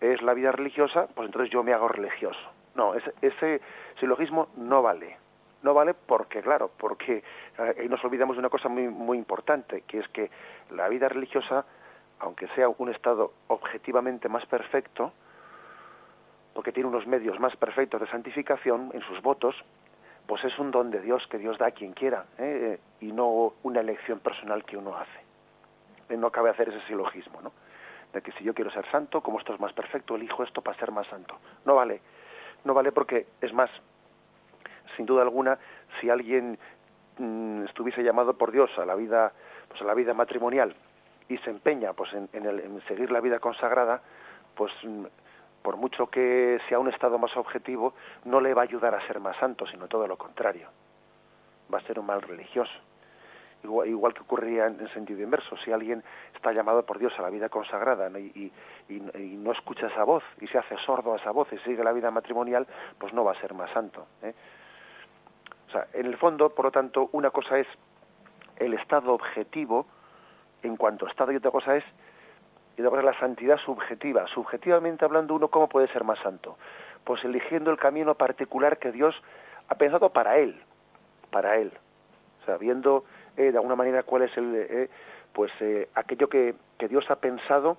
es 0.00 0.22
la 0.22 0.32
vida 0.32 0.52
religiosa, 0.52 1.06
pues 1.14 1.26
entonces 1.26 1.52
yo 1.52 1.62
me 1.62 1.74
hago 1.74 1.86
religioso. 1.86 2.40
No, 2.74 2.94
ese, 2.94 3.12
ese 3.20 3.60
silogismo 4.00 4.48
no 4.56 4.80
vale. 4.80 5.18
No 5.62 5.74
vale 5.74 5.92
porque, 5.92 6.40
claro, 6.40 6.70
porque 6.78 7.22
eh, 7.58 7.86
nos 7.90 8.02
olvidamos 8.02 8.36
de 8.36 8.40
una 8.40 8.48
cosa 8.48 8.70
muy, 8.70 8.88
muy 8.88 9.18
importante, 9.18 9.82
que 9.82 9.98
es 9.98 10.08
que 10.08 10.30
la 10.70 10.88
vida 10.88 11.10
religiosa, 11.10 11.66
aunque 12.20 12.48
sea 12.54 12.70
un 12.70 12.88
estado 12.88 13.34
objetivamente 13.48 14.30
más 14.30 14.46
perfecto, 14.46 15.12
porque 16.54 16.72
tiene 16.72 16.88
unos 16.88 17.06
medios 17.06 17.38
más 17.40 17.56
perfectos 17.56 18.00
de 18.00 18.06
santificación 18.08 18.90
en 18.92 19.00
sus 19.02 19.20
votos, 19.22 19.54
pues 20.26 20.44
es 20.44 20.58
un 20.58 20.70
don 20.70 20.90
de 20.90 21.00
Dios 21.00 21.26
que 21.28 21.38
Dios 21.38 21.58
da 21.58 21.66
a 21.66 21.70
quien 21.72 21.92
quiera, 21.92 22.26
¿eh? 22.38 22.78
y 23.00 23.12
no 23.12 23.54
una 23.62 23.80
elección 23.80 24.20
personal 24.20 24.64
que 24.64 24.76
uno 24.76 24.96
hace. 24.96 25.20
Eh, 26.08 26.16
no 26.16 26.30
cabe 26.30 26.50
hacer 26.50 26.68
ese 26.68 26.80
silogismo, 26.86 27.40
¿no? 27.42 27.52
De 28.12 28.20
que 28.20 28.32
si 28.32 28.44
yo 28.44 28.54
quiero 28.54 28.70
ser 28.70 28.88
santo, 28.90 29.22
como 29.22 29.38
esto 29.38 29.54
es 29.54 29.60
más 29.60 29.72
perfecto, 29.72 30.14
elijo 30.14 30.42
esto 30.42 30.60
para 30.60 30.78
ser 30.78 30.92
más 30.92 31.06
santo. 31.06 31.38
No 31.64 31.74
vale. 31.74 32.00
No 32.64 32.74
vale 32.74 32.92
porque, 32.92 33.26
es 33.40 33.52
más, 33.52 33.70
sin 34.96 35.06
duda 35.06 35.22
alguna, 35.22 35.58
si 36.00 36.10
alguien 36.10 36.58
mm, 37.18 37.64
estuviese 37.64 38.04
llamado 38.04 38.34
por 38.34 38.52
Dios 38.52 38.70
a 38.78 38.84
la 38.84 38.94
vida, 38.94 39.32
pues 39.68 39.80
a 39.80 39.84
la 39.84 39.94
vida 39.94 40.14
matrimonial 40.14 40.76
y 41.28 41.38
se 41.38 41.50
empeña 41.50 41.94
pues 41.94 42.12
en, 42.12 42.28
el, 42.46 42.60
en 42.60 42.80
seguir 42.86 43.10
la 43.10 43.20
vida 43.20 43.38
consagrada, 43.38 44.02
pues 44.54 44.72
mm, 44.82 45.06
por 45.62 45.76
mucho 45.76 46.08
que 46.08 46.58
sea 46.68 46.78
un 46.78 46.88
estado 46.88 47.18
más 47.18 47.36
objetivo, 47.36 47.94
no 48.24 48.40
le 48.40 48.54
va 48.54 48.62
a 48.62 48.64
ayudar 48.64 48.94
a 48.94 49.06
ser 49.06 49.20
más 49.20 49.36
santo, 49.36 49.66
sino 49.66 49.88
todo 49.88 50.06
lo 50.06 50.16
contrario. 50.16 50.68
Va 51.72 51.78
a 51.78 51.82
ser 51.82 51.98
un 51.98 52.06
mal 52.06 52.20
religioso. 52.20 52.72
Igual, 53.64 54.12
que 54.12 54.22
ocurría 54.22 54.66
en, 54.66 54.88
sentido 54.88 55.22
inverso, 55.22 55.56
si 55.58 55.70
alguien 55.70 56.02
está 56.34 56.52
llamado 56.52 56.84
por 56.84 56.98
Dios 56.98 57.12
a 57.16 57.22
la 57.22 57.30
vida 57.30 57.48
consagrada 57.48 58.10
y, 58.18 58.52
no 58.88 59.52
escucha 59.52 59.86
esa 59.86 60.02
voz 60.02 60.24
y 60.40 60.48
se 60.48 60.58
hace 60.58 60.76
sordo 60.78 61.14
a 61.14 61.16
esa 61.16 61.30
voz 61.30 61.46
y 61.52 61.58
sigue 61.58 61.84
la 61.84 61.92
vida 61.92 62.10
matrimonial, 62.10 62.66
pues 62.98 63.12
no 63.12 63.22
va 63.22 63.32
a 63.32 63.40
ser 63.40 63.54
más 63.54 63.70
santo. 63.70 64.08
¿eh? 64.22 64.34
O 65.68 65.70
sea, 65.70 65.86
en 65.92 66.06
el 66.06 66.16
fondo, 66.16 66.50
por 66.50 66.64
lo 66.64 66.70
tanto, 66.72 67.08
una 67.12 67.30
cosa 67.30 67.56
es 67.56 67.68
el 68.56 68.74
estado 68.74 69.14
objetivo 69.14 69.86
en 70.62 70.76
cuanto 70.76 71.06
a 71.06 71.10
estado 71.10 71.30
y 71.30 71.36
otra 71.36 71.52
cosa 71.52 71.76
es 71.76 71.84
y 72.76 72.82
otra 72.82 73.02
la 73.02 73.18
santidad 73.18 73.58
subjetiva. 73.58 74.26
Subjetivamente 74.28 75.04
hablando, 75.04 75.34
uno 75.34 75.48
cómo 75.48 75.68
puede 75.68 75.88
ser 75.88 76.04
más 76.04 76.18
santo, 76.20 76.56
pues 77.04 77.24
eligiendo 77.24 77.70
el 77.70 77.78
camino 77.78 78.14
particular 78.14 78.78
que 78.78 78.92
Dios 78.92 79.14
ha 79.68 79.74
pensado 79.74 80.10
para 80.10 80.38
él, 80.38 80.60
para 81.30 81.56
él, 81.56 81.72
sabiendo 82.46 83.04
eh, 83.36 83.52
de 83.52 83.58
alguna 83.58 83.76
manera 83.76 84.02
cuál 84.02 84.22
es 84.22 84.36
el, 84.36 84.54
eh, 84.54 84.90
pues 85.32 85.50
eh, 85.60 85.88
aquello 85.94 86.28
que, 86.28 86.54
que 86.78 86.88
Dios 86.88 87.10
ha 87.10 87.16
pensado 87.16 87.76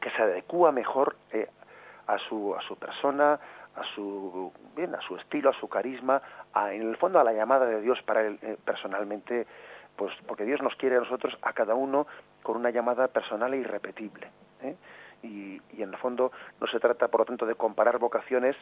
que 0.00 0.10
se 0.10 0.22
adecua 0.22 0.72
mejor 0.72 1.16
eh, 1.32 1.48
a 2.06 2.18
su 2.18 2.54
a 2.54 2.60
su 2.62 2.76
persona, 2.76 3.40
a 3.74 3.84
su 3.94 4.52
bien 4.76 4.94
a 4.94 5.00
su 5.00 5.16
estilo 5.16 5.50
a 5.50 5.54
su 5.54 5.68
carisma 5.68 6.20
en 6.70 6.82
el 6.82 6.96
fondo 6.96 7.18
a 7.18 7.24
la 7.24 7.32
llamada 7.32 7.66
de 7.66 7.80
Dios 7.80 8.00
para 8.02 8.22
él 8.22 8.38
eh, 8.42 8.56
personalmente 8.64 9.46
pues 9.96 10.12
porque 10.26 10.44
Dios 10.44 10.60
nos 10.62 10.74
quiere 10.76 10.96
a 10.96 11.00
nosotros 11.00 11.36
a 11.42 11.52
cada 11.52 11.74
uno 11.74 12.06
con 12.42 12.56
una 12.56 12.70
llamada 12.70 13.08
personal 13.08 13.54
e 13.54 13.58
irrepetible 13.58 14.30
¿eh? 14.62 14.76
y, 15.22 15.60
en 15.80 15.90
el 15.90 15.96
fondo 15.98 16.32
no 16.60 16.66
se 16.66 16.80
trata 16.80 17.08
por 17.08 17.20
lo 17.20 17.26
tanto 17.26 17.46
de 17.46 17.54
comparar 17.54 17.98
vocaciones 17.98 18.56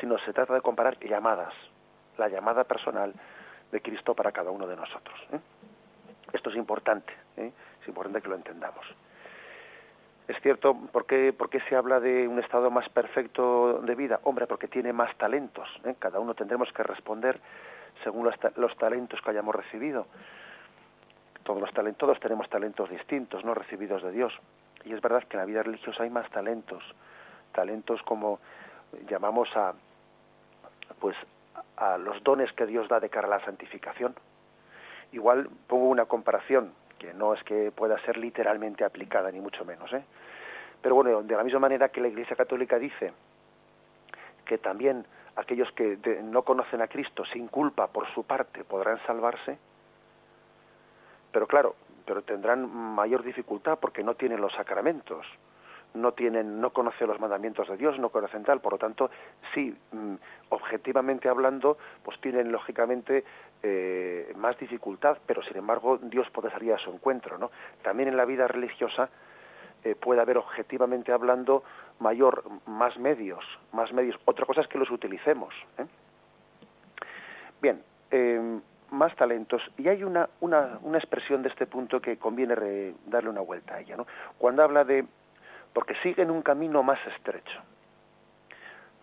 sino 0.00 0.18
se 0.18 0.32
trata 0.32 0.54
de 0.54 0.60
comparar 0.60 0.98
llamadas 0.98 1.52
la 2.18 2.28
llamada 2.28 2.64
personal 2.64 3.12
de 3.70 3.80
Cristo 3.80 4.14
para 4.14 4.32
cada 4.32 4.50
uno 4.50 4.66
de 4.66 4.76
nosotros 4.76 5.18
¿eh? 5.32 5.40
esto 6.32 6.50
es 6.50 6.56
importante 6.56 7.12
¿eh? 7.36 7.52
es 7.82 7.88
importante 7.88 8.20
que 8.20 8.28
lo 8.28 8.36
entendamos 8.36 8.86
es 10.28 10.36
cierto, 10.42 10.74
¿por 10.90 11.06
qué, 11.06 11.32
¿por 11.32 11.48
qué, 11.48 11.60
se 11.68 11.76
habla 11.76 12.00
de 12.00 12.26
un 12.26 12.40
estado 12.40 12.68
más 12.68 12.88
perfecto 12.88 13.80
de 13.82 13.94
vida? 13.94 14.18
Hombre, 14.24 14.48
porque 14.48 14.66
tiene 14.66 14.92
más 14.92 15.16
talentos. 15.18 15.68
Cada 16.00 16.18
uno 16.18 16.34
tendremos 16.34 16.72
que 16.72 16.82
responder 16.82 17.38
según 18.02 18.24
los, 18.24 18.34
los, 18.56 18.76
talentos 18.76 19.20
que 19.22 19.30
hayamos 19.30 19.54
recibido. 19.54 20.08
Todos, 21.46 21.60
los 21.60 21.72
talentos, 21.72 22.00
todos 22.00 22.18
tenemos 22.18 22.48
talentos 22.50 22.90
distintos, 22.90 23.44
no 23.44 23.54
recibidos 23.54 24.02
de 24.02 24.10
Dios. 24.10 24.32
Y 24.84 24.92
es 24.92 25.00
verdad 25.00 25.22
que 25.22 25.36
en 25.36 25.42
la 25.42 25.46
vida 25.46 25.62
religiosa 25.62 26.02
hay 26.02 26.10
más 26.10 26.28
talentos. 26.30 26.82
Talentos 27.52 28.02
como 28.02 28.40
llamamos 29.08 29.48
a, 29.56 29.72
pues, 30.98 31.16
a 31.76 31.98
los 31.98 32.20
dones 32.24 32.52
que 32.54 32.66
Dios 32.66 32.88
da 32.88 32.98
de 32.98 33.08
cara 33.08 33.28
a 33.28 33.38
la 33.38 33.44
santificación. 33.44 34.16
Igual 35.12 35.48
pongo 35.68 35.86
una 35.88 36.06
comparación 36.06 36.72
que 36.98 37.14
no 37.14 37.32
es 37.32 37.42
que 37.44 37.70
pueda 37.70 37.96
ser 38.00 38.16
literalmente 38.16 38.84
aplicada, 38.84 39.30
ni 39.30 39.40
mucho 39.40 39.64
menos. 39.64 39.92
¿eh? 39.92 40.02
Pero 40.82 40.96
bueno, 40.96 41.22
de 41.22 41.36
la 41.36 41.44
misma 41.44 41.60
manera 41.60 41.90
que 41.90 42.00
la 42.00 42.08
Iglesia 42.08 42.34
Católica 42.34 42.76
dice 42.76 43.12
que 44.44 44.58
también 44.58 45.06
aquellos 45.36 45.70
que 45.72 45.96
no 46.24 46.42
conocen 46.42 46.82
a 46.82 46.88
Cristo 46.88 47.24
sin 47.26 47.46
culpa 47.46 47.86
por 47.86 48.12
su 48.14 48.24
parte 48.24 48.64
podrán 48.64 48.98
salvarse, 49.06 49.58
pero 51.36 51.46
claro, 51.46 51.74
pero 52.06 52.22
tendrán 52.22 52.66
mayor 52.74 53.22
dificultad 53.22 53.78
porque 53.78 54.02
no 54.02 54.14
tienen 54.14 54.40
los 54.40 54.54
sacramentos, 54.54 55.26
no 55.92 56.12
tienen, 56.12 56.62
no 56.62 56.70
conocen 56.70 57.08
los 57.08 57.20
mandamientos 57.20 57.68
de 57.68 57.76
Dios, 57.76 57.98
no 57.98 58.08
conocen 58.08 58.42
tal, 58.42 58.62
por 58.62 58.72
lo 58.72 58.78
tanto, 58.78 59.10
sí, 59.52 59.76
mm, 59.92 60.14
objetivamente 60.48 61.28
hablando, 61.28 61.76
pues 62.02 62.18
tienen 62.22 62.50
lógicamente 62.50 63.22
eh, 63.62 64.32
más 64.34 64.58
dificultad, 64.58 65.18
pero 65.26 65.42
sin 65.42 65.58
embargo 65.58 65.98
Dios 65.98 66.26
puede 66.30 66.50
salir 66.50 66.72
a 66.72 66.78
su 66.78 66.90
encuentro, 66.90 67.36
¿no? 67.36 67.50
También 67.82 68.08
en 68.08 68.16
la 68.16 68.24
vida 68.24 68.48
religiosa 68.48 69.10
eh, 69.84 69.94
puede 69.94 70.22
haber 70.22 70.38
objetivamente 70.38 71.12
hablando 71.12 71.64
mayor, 71.98 72.44
más 72.64 72.96
medios, 72.96 73.44
más 73.72 73.92
medios. 73.92 74.18
Otra 74.24 74.46
cosa 74.46 74.62
es 74.62 74.68
que 74.68 74.78
los 74.78 74.90
utilicemos. 74.90 75.52
¿eh? 75.76 75.84
Bien, 77.60 77.82
eh, 78.10 78.60
más 78.90 79.14
talentos 79.16 79.62
y 79.76 79.88
hay 79.88 80.04
una, 80.04 80.28
una, 80.40 80.78
una 80.82 80.98
expresión 80.98 81.42
de 81.42 81.48
este 81.48 81.66
punto 81.66 82.00
que 82.00 82.18
conviene 82.18 82.94
darle 83.06 83.30
una 83.30 83.40
vuelta 83.40 83.74
a 83.74 83.80
ella, 83.80 83.96
¿no? 83.96 84.06
Cuando 84.38 84.62
habla 84.62 84.84
de 84.84 85.04
porque 85.72 85.94
siguen 86.02 86.30
un 86.30 86.40
camino 86.40 86.82
más 86.82 86.98
estrecho. 87.06 87.60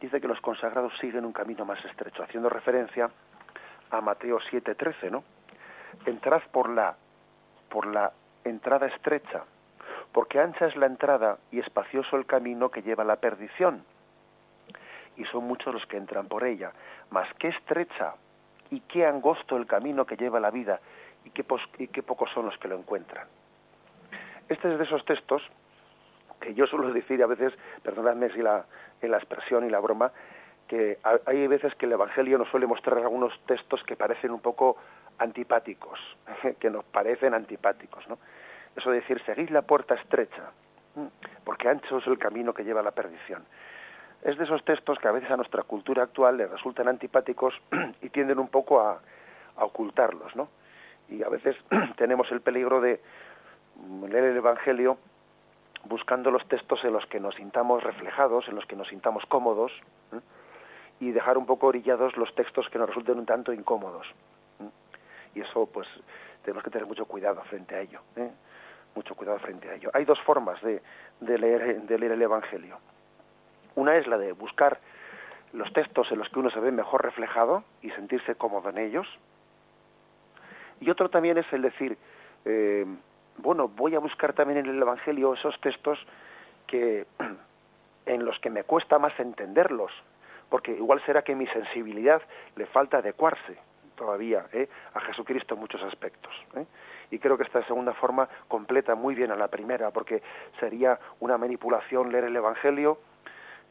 Dice 0.02 0.20
que 0.20 0.28
los 0.28 0.42
consagrados 0.42 0.92
siguen 1.00 1.24
un 1.24 1.32
camino 1.32 1.66
más 1.66 1.84
estrecho, 1.86 2.24
haciendo 2.24 2.50
referencia 2.50 3.10
a 3.92 4.02
Mateo 4.02 4.40
7:13, 4.40 5.12
¿no? 5.12 5.24
Entrad 6.06 6.42
por 6.52 6.70
la 6.70 6.96
por 7.70 7.86
la 7.86 8.12
entrada 8.44 8.88
estrecha, 8.88 9.44
porque 10.12 10.40
ancha 10.40 10.66
es 10.66 10.76
la 10.76 10.88
entrada 10.88 11.38
y 11.52 11.60
espacioso 11.60 12.18
el 12.18 12.26
camino 12.26 12.70
que 12.70 12.82
lleva 12.82 13.04
a 13.04 13.06
la 13.06 13.18
perdición. 13.18 13.84
Y 15.16 15.26
son 15.26 15.46
muchos 15.46 15.74
los 15.74 15.86
que 15.86 15.98
entran 15.98 16.28
por 16.28 16.44
ella, 16.44 16.72
mas 17.12 17.32
qué 17.36 17.50
estrecha 17.50 18.16
y 18.74 18.80
qué 18.82 19.06
angosto 19.06 19.56
el 19.56 19.68
camino 19.68 20.06
que 20.06 20.18
lleva 20.18 20.40
la 20.40 20.50
vida 20.50 20.80
y 21.24 21.30
qué, 21.30 21.46
y 21.78 21.88
qué 21.88 22.02
pocos 22.02 22.32
son 22.34 22.46
los 22.48 22.58
que 22.58 22.68
lo 22.68 22.76
encuentran. 22.76 23.28
Este 24.50 24.72
es 24.72 24.80
de 24.80 24.84
esos 24.84 25.06
textos 25.06 25.44
que 26.42 26.56
yo 26.56 26.66
suelo 26.66 26.92
decir 26.92 27.22
a 27.22 27.28
veces, 27.28 27.54
perdonadme 27.84 28.30
si 28.32 28.40
la, 28.40 28.66
en 29.02 29.12
la 29.12 29.18
expresión 29.18 29.66
y 29.66 29.70
la 29.70 29.80
broma, 29.80 30.12
que 30.68 30.98
hay 31.26 31.48
veces 31.48 31.76
que 31.76 31.86
el 31.86 31.92
Evangelio 31.94 32.38
nos 32.38 32.50
suele 32.50 32.66
mostrar 32.66 32.98
algunos 32.98 33.34
textos 33.46 33.84
que 33.84 33.96
parecen 33.96 34.32
un 34.32 34.42
poco 34.42 34.78
antipáticos, 35.20 36.00
que 36.60 36.70
nos 36.70 36.84
parecen 36.86 37.34
antipáticos, 37.34 38.08
¿no? 38.10 38.18
Eso 38.76 38.90
de 38.90 39.02
decir, 39.02 39.22
seguid 39.26 39.50
la 39.52 39.62
puerta 39.62 39.94
estrecha, 39.94 40.52
porque 41.44 41.70
ancho 41.70 42.00
es 42.00 42.08
el 42.08 42.18
camino 42.18 42.54
que 42.54 42.64
lleva 42.64 42.80
a 42.80 42.84
la 42.84 42.92
perdición. 42.92 43.46
Es 44.24 44.38
de 44.38 44.46
esos 44.46 44.64
textos 44.64 44.98
que 45.00 45.08
a 45.08 45.12
veces 45.12 45.30
a 45.30 45.38
nuestra 45.38 45.64
cultura 45.64 46.04
actual 46.04 46.38
le 46.38 46.48
resultan 46.48 46.88
antipáticos 46.88 47.54
y 48.02 48.10
tienden 48.10 48.40
un 48.40 48.48
poco 48.48 48.80
a, 48.80 49.02
a 49.58 49.66
ocultarlos, 49.66 50.36
¿no? 50.36 50.48
Y 51.10 51.24
a 51.24 51.30
veces 51.30 51.56
tenemos 51.98 52.32
el 52.32 52.42
peligro 52.42 52.80
de 52.80 53.02
leer 54.10 54.24
el 54.24 54.38
Evangelio 54.38 54.98
buscando 55.86 56.32
los 56.32 56.48
textos 56.48 56.84
en 56.84 56.94
los 56.94 57.06
que 57.08 57.20
nos 57.20 57.36
sintamos 57.36 57.84
reflejados, 57.84 58.48
en 58.48 58.56
los 58.56 58.66
que 58.66 58.76
nos 58.76 58.88
sintamos 58.88 59.26
cómodos, 59.26 59.72
y 61.00 61.12
dejar 61.12 61.38
un 61.38 61.46
poco 61.46 61.68
orillados 61.68 62.16
los 62.16 62.34
textos 62.36 62.70
que 62.70 62.80
nos 62.80 62.88
resulten 62.88 63.20
un 63.20 63.26
tanto 63.26 63.52
incómodos. 63.52 64.08
Y 65.36 65.42
eso, 65.42 65.66
pues, 65.66 65.88
tenemos 66.44 66.64
que 66.64 66.70
tener 66.70 66.88
mucho 66.88 67.06
cuidado 67.06 67.42
frente 67.44 67.76
a 67.76 67.82
ello. 67.82 68.00
¿eh? 68.16 68.32
Mucho 68.96 69.16
cuidado 69.16 69.40
frente 69.40 69.70
a 69.70 69.74
ello. 69.74 69.90
Hay 69.94 70.06
dos 70.06 70.20
formas 70.22 70.62
de, 70.62 70.82
de, 71.20 71.38
leer, 71.38 71.82
de 71.82 71.98
leer 71.98 72.14
el 72.14 72.22
Evangelio. 72.22 72.78
Una 73.76 73.96
es 73.98 74.08
la 74.08 74.18
de 74.18 74.32
buscar 74.34 74.80
los 75.54 75.72
textos 75.74 76.12
en 76.12 76.20
los 76.20 76.30
que 76.30 76.40
uno 76.40 76.50
se 76.50 76.60
ve 76.60 76.72
mejor 76.72 77.04
reflejado 77.04 77.64
y 77.82 77.92
sentirse 77.92 78.36
cómodo 78.36 78.70
en 78.70 78.80
ellos. 78.80 79.08
Y 80.80 80.90
otro 80.90 81.10
también 81.10 81.38
es 81.38 81.46
el 81.54 81.62
decir, 81.62 81.98
eh, 82.46 82.86
bueno, 83.38 83.68
voy 83.68 83.96
a 83.96 84.00
buscar 84.00 84.34
también 84.34 84.60
en 84.60 84.66
el 84.68 84.82
Evangelio 84.82 85.34
esos 85.34 85.60
textos 85.62 86.00
que 86.68 87.06
en 88.06 88.26
los 88.26 88.38
que 88.40 88.50
me 88.50 88.64
cuesta 88.64 89.00
más 89.00 89.18
entenderlos, 89.20 89.92
porque 90.50 90.72
igual 90.72 91.02
será 91.06 91.22
que 91.22 91.36
mi 91.36 91.48
sensibilidad 91.48 92.22
le 92.56 92.66
falta 92.66 92.98
adecuarse 92.98 93.58
todavía 93.96 94.48
¿eh? 94.54 94.68
a 94.94 95.00
Jesucristo 95.02 95.54
en 95.54 95.62
muchos 95.62 95.82
aspectos. 95.84 96.34
¿eh? 96.56 96.66
Y 97.12 97.20
creo 97.20 97.38
que 97.38 97.44
esta 97.44 97.64
segunda 97.66 97.94
forma 97.94 98.28
completa 98.48 98.96
muy 98.96 99.16
bien 99.16 99.32
a 99.32 99.36
la 99.36 99.48
primera, 99.48 99.92
porque 99.92 100.22
sería 100.60 101.00
una 101.20 101.38
manipulación 101.38 102.12
leer 102.12 102.26
el 102.26 102.36
Evangelio 102.36 102.98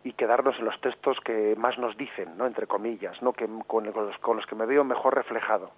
y 0.05 0.12
quedarnos 0.12 0.59
en 0.59 0.65
los 0.65 0.81
textos 0.81 1.19
que 1.21 1.55
más 1.57 1.79
nos 1.79 1.97
dicen, 1.97 2.37
no 2.37 2.47
entre 2.47 2.67
comillas, 2.67 3.21
no 3.23 3.33
que 3.33 3.49
con 3.67 3.85
los, 3.87 4.47
que 4.47 4.55
me 4.55 4.67
veo 4.67 4.85
mejor 4.85 5.15
reflejado. 5.15 5.71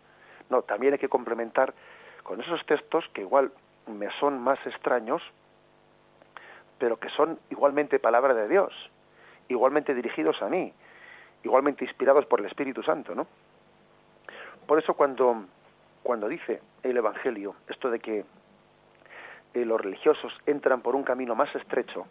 No, 0.48 0.62
también 0.62 0.94
hay 0.94 0.98
que 0.98 1.08
complementar 1.08 1.74
con 2.22 2.40
esos 2.40 2.64
textos 2.66 3.04
que 3.12 3.20
igual 3.20 3.52
me 3.86 4.08
son 4.18 4.40
más 4.40 4.58
extraños, 4.66 5.22
pero 6.78 6.98
que 6.98 7.10
son 7.10 7.38
igualmente 7.50 7.98
palabra 7.98 8.34
de 8.34 8.48
Dios, 8.48 8.72
igualmente 9.48 9.94
dirigidos 9.94 10.40
a 10.42 10.48
mí, 10.48 10.72
igualmente 11.42 11.84
inspirados 11.84 12.24
por 12.26 12.40
el 12.40 12.46
Espíritu 12.46 12.82
Santo, 12.82 13.14
¿no? 13.14 13.26
Por 14.66 14.78
eso 14.78 14.94
cuando, 14.94 15.44
cuando 16.02 16.28
dice 16.28 16.62
el 16.82 16.96
Evangelio 16.96 17.54
esto 17.68 17.90
de 17.90 18.00
que 18.00 18.24
eh, 19.52 19.64
los 19.64 19.78
religiosos 19.78 20.32
entran 20.46 20.80
por 20.80 20.96
un 20.96 21.02
camino 21.02 21.34
más 21.34 21.54
estrecho, 21.54 22.06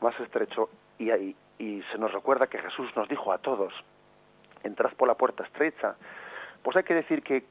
más 0.00 0.18
estrecho, 0.20 0.68
y, 0.98 1.10
y 1.58 1.82
se 1.92 1.98
nos 1.98 2.12
recuerda 2.12 2.46
que 2.46 2.58
Jesús 2.58 2.90
nos 2.96 3.08
dijo 3.08 3.32
a 3.32 3.38
todos, 3.38 3.72
entrad 4.62 4.92
por 4.94 5.08
la 5.08 5.14
puerta 5.14 5.44
estrecha, 5.44 5.96
pues 6.62 6.76
hay 6.76 6.84
que 6.84 6.94
decir 6.94 7.22
que 7.22 7.44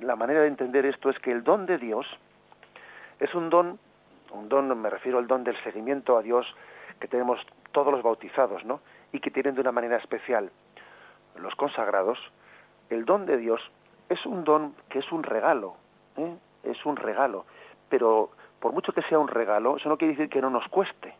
la 0.00 0.16
manera 0.16 0.40
de 0.40 0.48
entender 0.48 0.86
esto 0.86 1.10
es 1.10 1.18
que 1.18 1.32
el 1.32 1.42
don 1.42 1.66
de 1.66 1.78
Dios 1.78 2.06
es 3.20 3.34
un 3.34 3.50
don, 3.50 3.78
un 4.32 4.48
don, 4.48 4.80
me 4.80 4.90
refiero 4.90 5.18
al 5.18 5.26
don 5.26 5.44
del 5.44 5.60
seguimiento 5.62 6.16
a 6.16 6.22
Dios 6.22 6.46
que 7.00 7.08
tenemos 7.08 7.40
todos 7.72 7.92
los 7.92 8.02
bautizados, 8.02 8.64
¿no? 8.64 8.80
Y 9.12 9.20
que 9.20 9.30
tienen 9.30 9.54
de 9.54 9.60
una 9.60 9.72
manera 9.72 9.96
especial 9.96 10.50
los 11.36 11.54
consagrados, 11.56 12.18
el 12.90 13.04
don 13.04 13.26
de 13.26 13.36
Dios 13.36 13.60
es 14.08 14.24
un 14.26 14.44
don 14.44 14.74
que 14.88 15.00
es 15.00 15.12
un 15.12 15.22
regalo, 15.22 15.76
¿eh? 16.16 16.36
es 16.62 16.84
un 16.84 16.96
regalo, 16.96 17.44
pero 17.88 18.30
por 18.60 18.72
mucho 18.72 18.92
que 18.92 19.02
sea 19.02 19.18
un 19.18 19.28
regalo, 19.28 19.76
eso 19.76 19.88
no 19.88 19.96
quiere 19.96 20.14
decir 20.14 20.30
que 20.30 20.40
no 20.40 20.50
nos 20.50 20.66
cueste. 20.68 21.14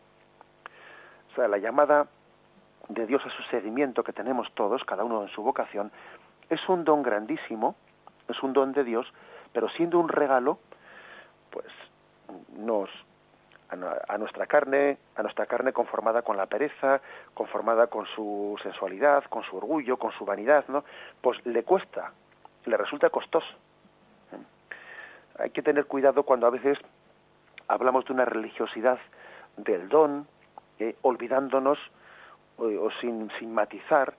La 1.37 1.57
llamada 1.57 2.07
de 2.87 3.05
Dios 3.05 3.21
a 3.25 3.29
su 3.29 3.43
seguimiento 3.43 4.03
que 4.03 4.13
tenemos 4.13 4.51
todos, 4.53 4.83
cada 4.83 5.03
uno 5.03 5.23
en 5.23 5.29
su 5.29 5.43
vocación, 5.43 5.91
es 6.49 6.67
un 6.69 6.83
don 6.83 7.03
grandísimo, 7.03 7.75
es 8.29 8.41
un 8.41 8.53
don 8.53 8.71
de 8.71 8.83
Dios, 8.83 9.11
pero 9.51 9.69
siendo 9.69 9.99
un 9.99 10.09
regalo, 10.09 10.59
pues 11.51 11.65
nos 12.57 12.89
a, 13.69 14.17
nuestra 14.17 14.45
carne, 14.45 14.97
a 15.15 15.23
nuestra 15.23 15.45
carne 15.45 15.73
conformada 15.73 16.21
con 16.21 16.37
la 16.37 16.45
pereza, 16.45 17.01
conformada 17.33 17.87
con 17.87 18.05
su 18.05 18.57
sensualidad, 18.61 19.23
con 19.25 19.43
su 19.43 19.57
orgullo, 19.57 19.97
con 19.97 20.11
su 20.11 20.25
vanidad, 20.25 20.65
¿no? 20.67 20.83
Pues 21.21 21.43
le 21.45 21.63
cuesta, 21.63 22.11
le 22.65 22.77
resulta 22.77 23.09
costoso. 23.09 23.47
Hay 25.39 25.49
que 25.49 25.61
tener 25.61 25.85
cuidado 25.85 26.23
cuando 26.23 26.47
a 26.47 26.51
veces 26.51 26.77
hablamos 27.67 28.05
de 28.05 28.13
una 28.13 28.25
religiosidad 28.25 28.99
del 29.57 29.89
don, 29.89 30.27
eh, 30.79 30.95
olvidándonos 31.01 31.79
o, 32.57 32.89
sin, 33.01 33.29
sin 33.39 33.53
matizar 33.53 34.13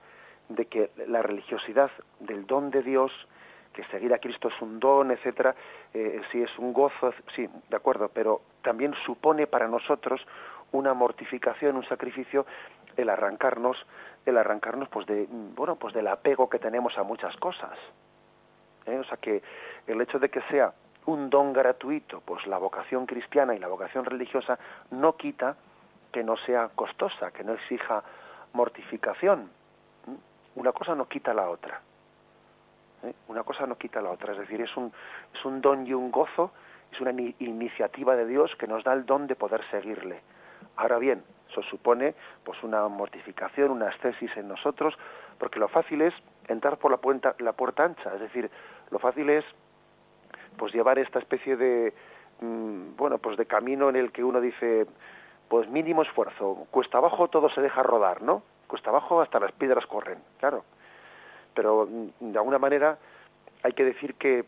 de 0.49 0.65
que 0.65 0.91
la 1.07 1.21
religiosidad 1.21 1.91
del 2.19 2.45
don 2.45 2.69
de 2.71 2.83
Dios 2.83 3.11
que 3.73 3.83
seguir 3.85 4.11
a 4.13 4.17
Cristo 4.17 4.47
es 4.47 4.59
un 4.59 4.79
don, 4.79 5.11
etcétera, 5.11 5.55
eh, 5.93 6.19
si 6.31 6.41
es 6.41 6.49
un 6.57 6.73
gozo, 6.73 7.13
sí, 7.35 7.47
de 7.69 7.75
acuerdo, 7.75 8.09
pero 8.11 8.41
también 8.63 8.95
supone 9.05 9.45
para 9.45 9.67
nosotros 9.67 10.19
una 10.71 10.95
mortificación, 10.95 11.75
un 11.75 11.87
sacrificio, 11.87 12.47
el 12.95 13.07
arrancarnos, 13.07 13.77
el 14.25 14.37
arrancarnos, 14.37 14.89
pues 14.89 15.05
de, 15.05 15.27
bueno, 15.29 15.75
pues 15.75 15.93
del 15.93 16.07
apego 16.07 16.49
que 16.49 16.57
tenemos 16.57 16.97
a 16.97 17.03
muchas 17.03 17.35
cosas. 17.37 17.77
¿eh? 18.87 18.97
O 18.97 19.03
sea 19.03 19.17
que 19.17 19.43
el 19.85 20.01
hecho 20.01 20.17
de 20.17 20.29
que 20.29 20.41
sea 20.49 20.73
un 21.05 21.29
don 21.29 21.53
gratuito, 21.53 22.21
pues 22.21 22.47
la 22.47 22.57
vocación 22.57 23.05
cristiana 23.05 23.55
y 23.55 23.59
la 23.59 23.67
vocación 23.67 24.05
religiosa 24.05 24.57
no 24.89 25.15
quita 25.15 25.55
que 26.17 26.23
no 26.23 26.35
sea 26.35 26.69
costosa, 26.69 27.29
que 27.29 27.43
no 27.43 27.53
exija 27.53 28.01
mortificación. 28.53 29.51
Una 30.55 30.71
cosa 30.71 30.95
no 30.95 31.07
quita 31.07 31.31
la 31.31 31.47
otra. 31.47 31.79
¿eh? 33.03 33.13
Una 33.27 33.43
cosa 33.43 33.67
no 33.67 33.77
quita 33.77 34.01
la 34.01 34.09
otra, 34.09 34.33
es 34.33 34.39
decir, 34.39 34.59
es 34.61 34.75
un, 34.75 34.91
es 35.31 35.45
un 35.45 35.61
don 35.61 35.85
y 35.85 35.93
un 35.93 36.09
gozo, 36.09 36.53
es 36.91 36.99
una 37.01 37.11
iniciativa 37.11 38.15
de 38.15 38.25
Dios 38.25 38.49
que 38.57 38.65
nos 38.65 38.83
da 38.83 38.93
el 38.93 39.05
don 39.05 39.27
de 39.27 39.35
poder 39.35 39.61
seguirle. 39.69 40.21
Ahora 40.75 40.97
bien, 40.97 41.23
eso 41.51 41.61
supone 41.61 42.15
pues 42.43 42.63
una 42.63 42.87
mortificación, 42.87 43.69
una 43.69 43.89
ascesis 43.89 44.35
en 44.37 44.47
nosotros, 44.47 44.97
porque 45.37 45.59
lo 45.59 45.67
fácil 45.67 46.01
es 46.01 46.15
entrar 46.47 46.77
por 46.77 46.89
la 46.89 46.97
puerta, 46.97 47.35
la 47.37 47.53
puerta 47.53 47.83
ancha, 47.83 48.11
es 48.15 48.21
decir, 48.21 48.49
lo 48.89 48.97
fácil 48.97 49.29
es 49.29 49.45
pues 50.57 50.73
llevar 50.73 50.97
esta 50.97 51.19
especie 51.19 51.57
de 51.57 51.93
mm, 52.41 52.95
bueno, 52.97 53.19
pues 53.19 53.37
de 53.37 53.45
camino 53.45 53.87
en 53.89 53.97
el 53.97 54.11
que 54.11 54.23
uno 54.23 54.41
dice, 54.41 54.87
pues 55.47 55.69
mínimo 55.69 56.01
esfuerzo, 56.01 56.67
cuesta 56.71 56.97
abajo 56.97 57.29
todo 57.29 57.49
se 57.49 57.61
deja 57.61 57.83
rodar, 57.83 58.21
¿no? 58.21 58.43
Cuesta 58.67 58.89
abajo 58.89 59.21
hasta 59.21 59.39
las 59.39 59.51
piedras 59.53 59.85
corren, 59.85 60.19
claro 60.39 60.63
pero 61.57 61.87
mm, 61.87 62.31
de 62.31 62.37
alguna 62.37 62.59
manera 62.59 62.99
hay 63.63 63.73
que 63.73 63.83
decir 63.83 64.13
que 64.13 64.45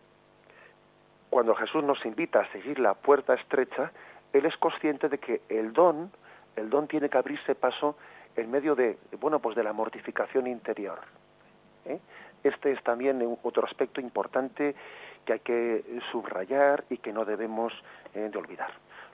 cuando 1.32 1.56
Jesús 1.56 1.84
nos 1.84 2.06
invita 2.06 2.42
a 2.42 2.52
seguir 2.52 2.80
la 2.80 2.94
puerta 2.94 3.34
estrecha, 3.34 3.92
él 4.32 4.46
es 4.46 4.56
consciente 4.58 5.10
de 5.10 5.18
que 5.18 5.42
el 5.50 5.74
don, 5.74 6.12
el 6.56 6.70
don 6.70 6.88
tiene 6.88 7.10
que 7.10 7.18
abrirse 7.18 7.56
paso 7.56 7.98
en 8.36 8.52
medio 8.52 8.76
de, 8.76 8.98
bueno, 9.20 9.40
pues 9.40 9.56
de 9.56 9.64
la 9.64 9.74
mortificación 9.74 10.46
interior. 10.46 11.00
¿eh? 11.86 12.00
Este 12.44 12.72
es 12.72 12.84
también 12.84 13.38
otro 13.42 13.66
aspecto 13.66 14.00
importante 14.00 14.76
que 15.26 15.34
hay 15.34 15.40
que 15.40 15.84
subrayar 16.12 16.84
y 16.92 16.98
que 16.98 17.12
no 17.12 17.26
debemos 17.26 17.74
eh, 18.14 18.30
de 18.32 18.38
olvidar. 18.38 18.72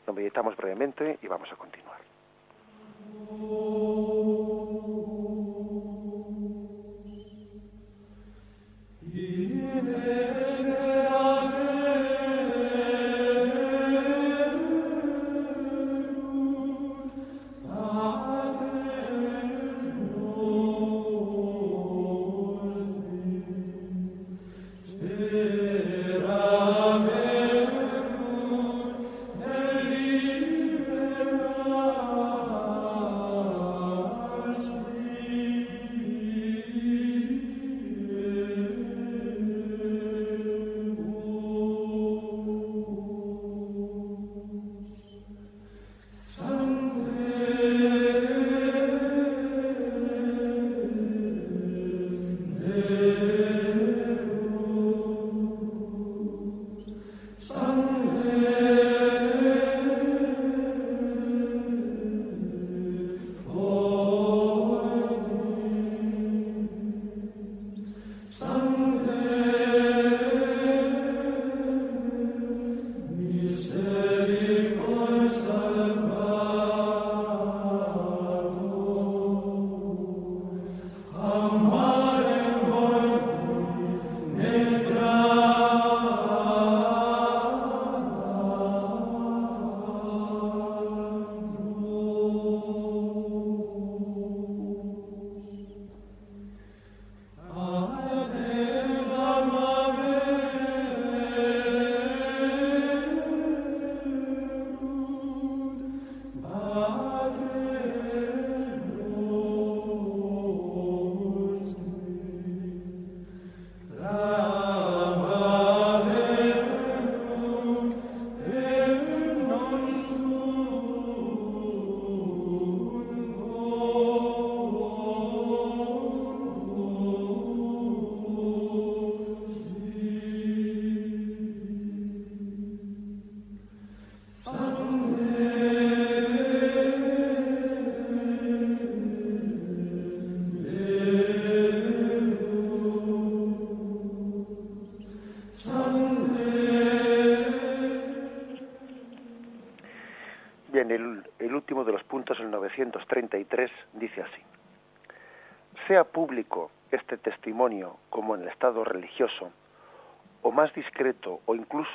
Lo 0.07 0.13
meditamos 0.13 0.55
brevemente 0.55 1.19
y 1.21 1.27
vamos 1.27 1.51
a 1.51 1.55
continuar. 1.55 1.99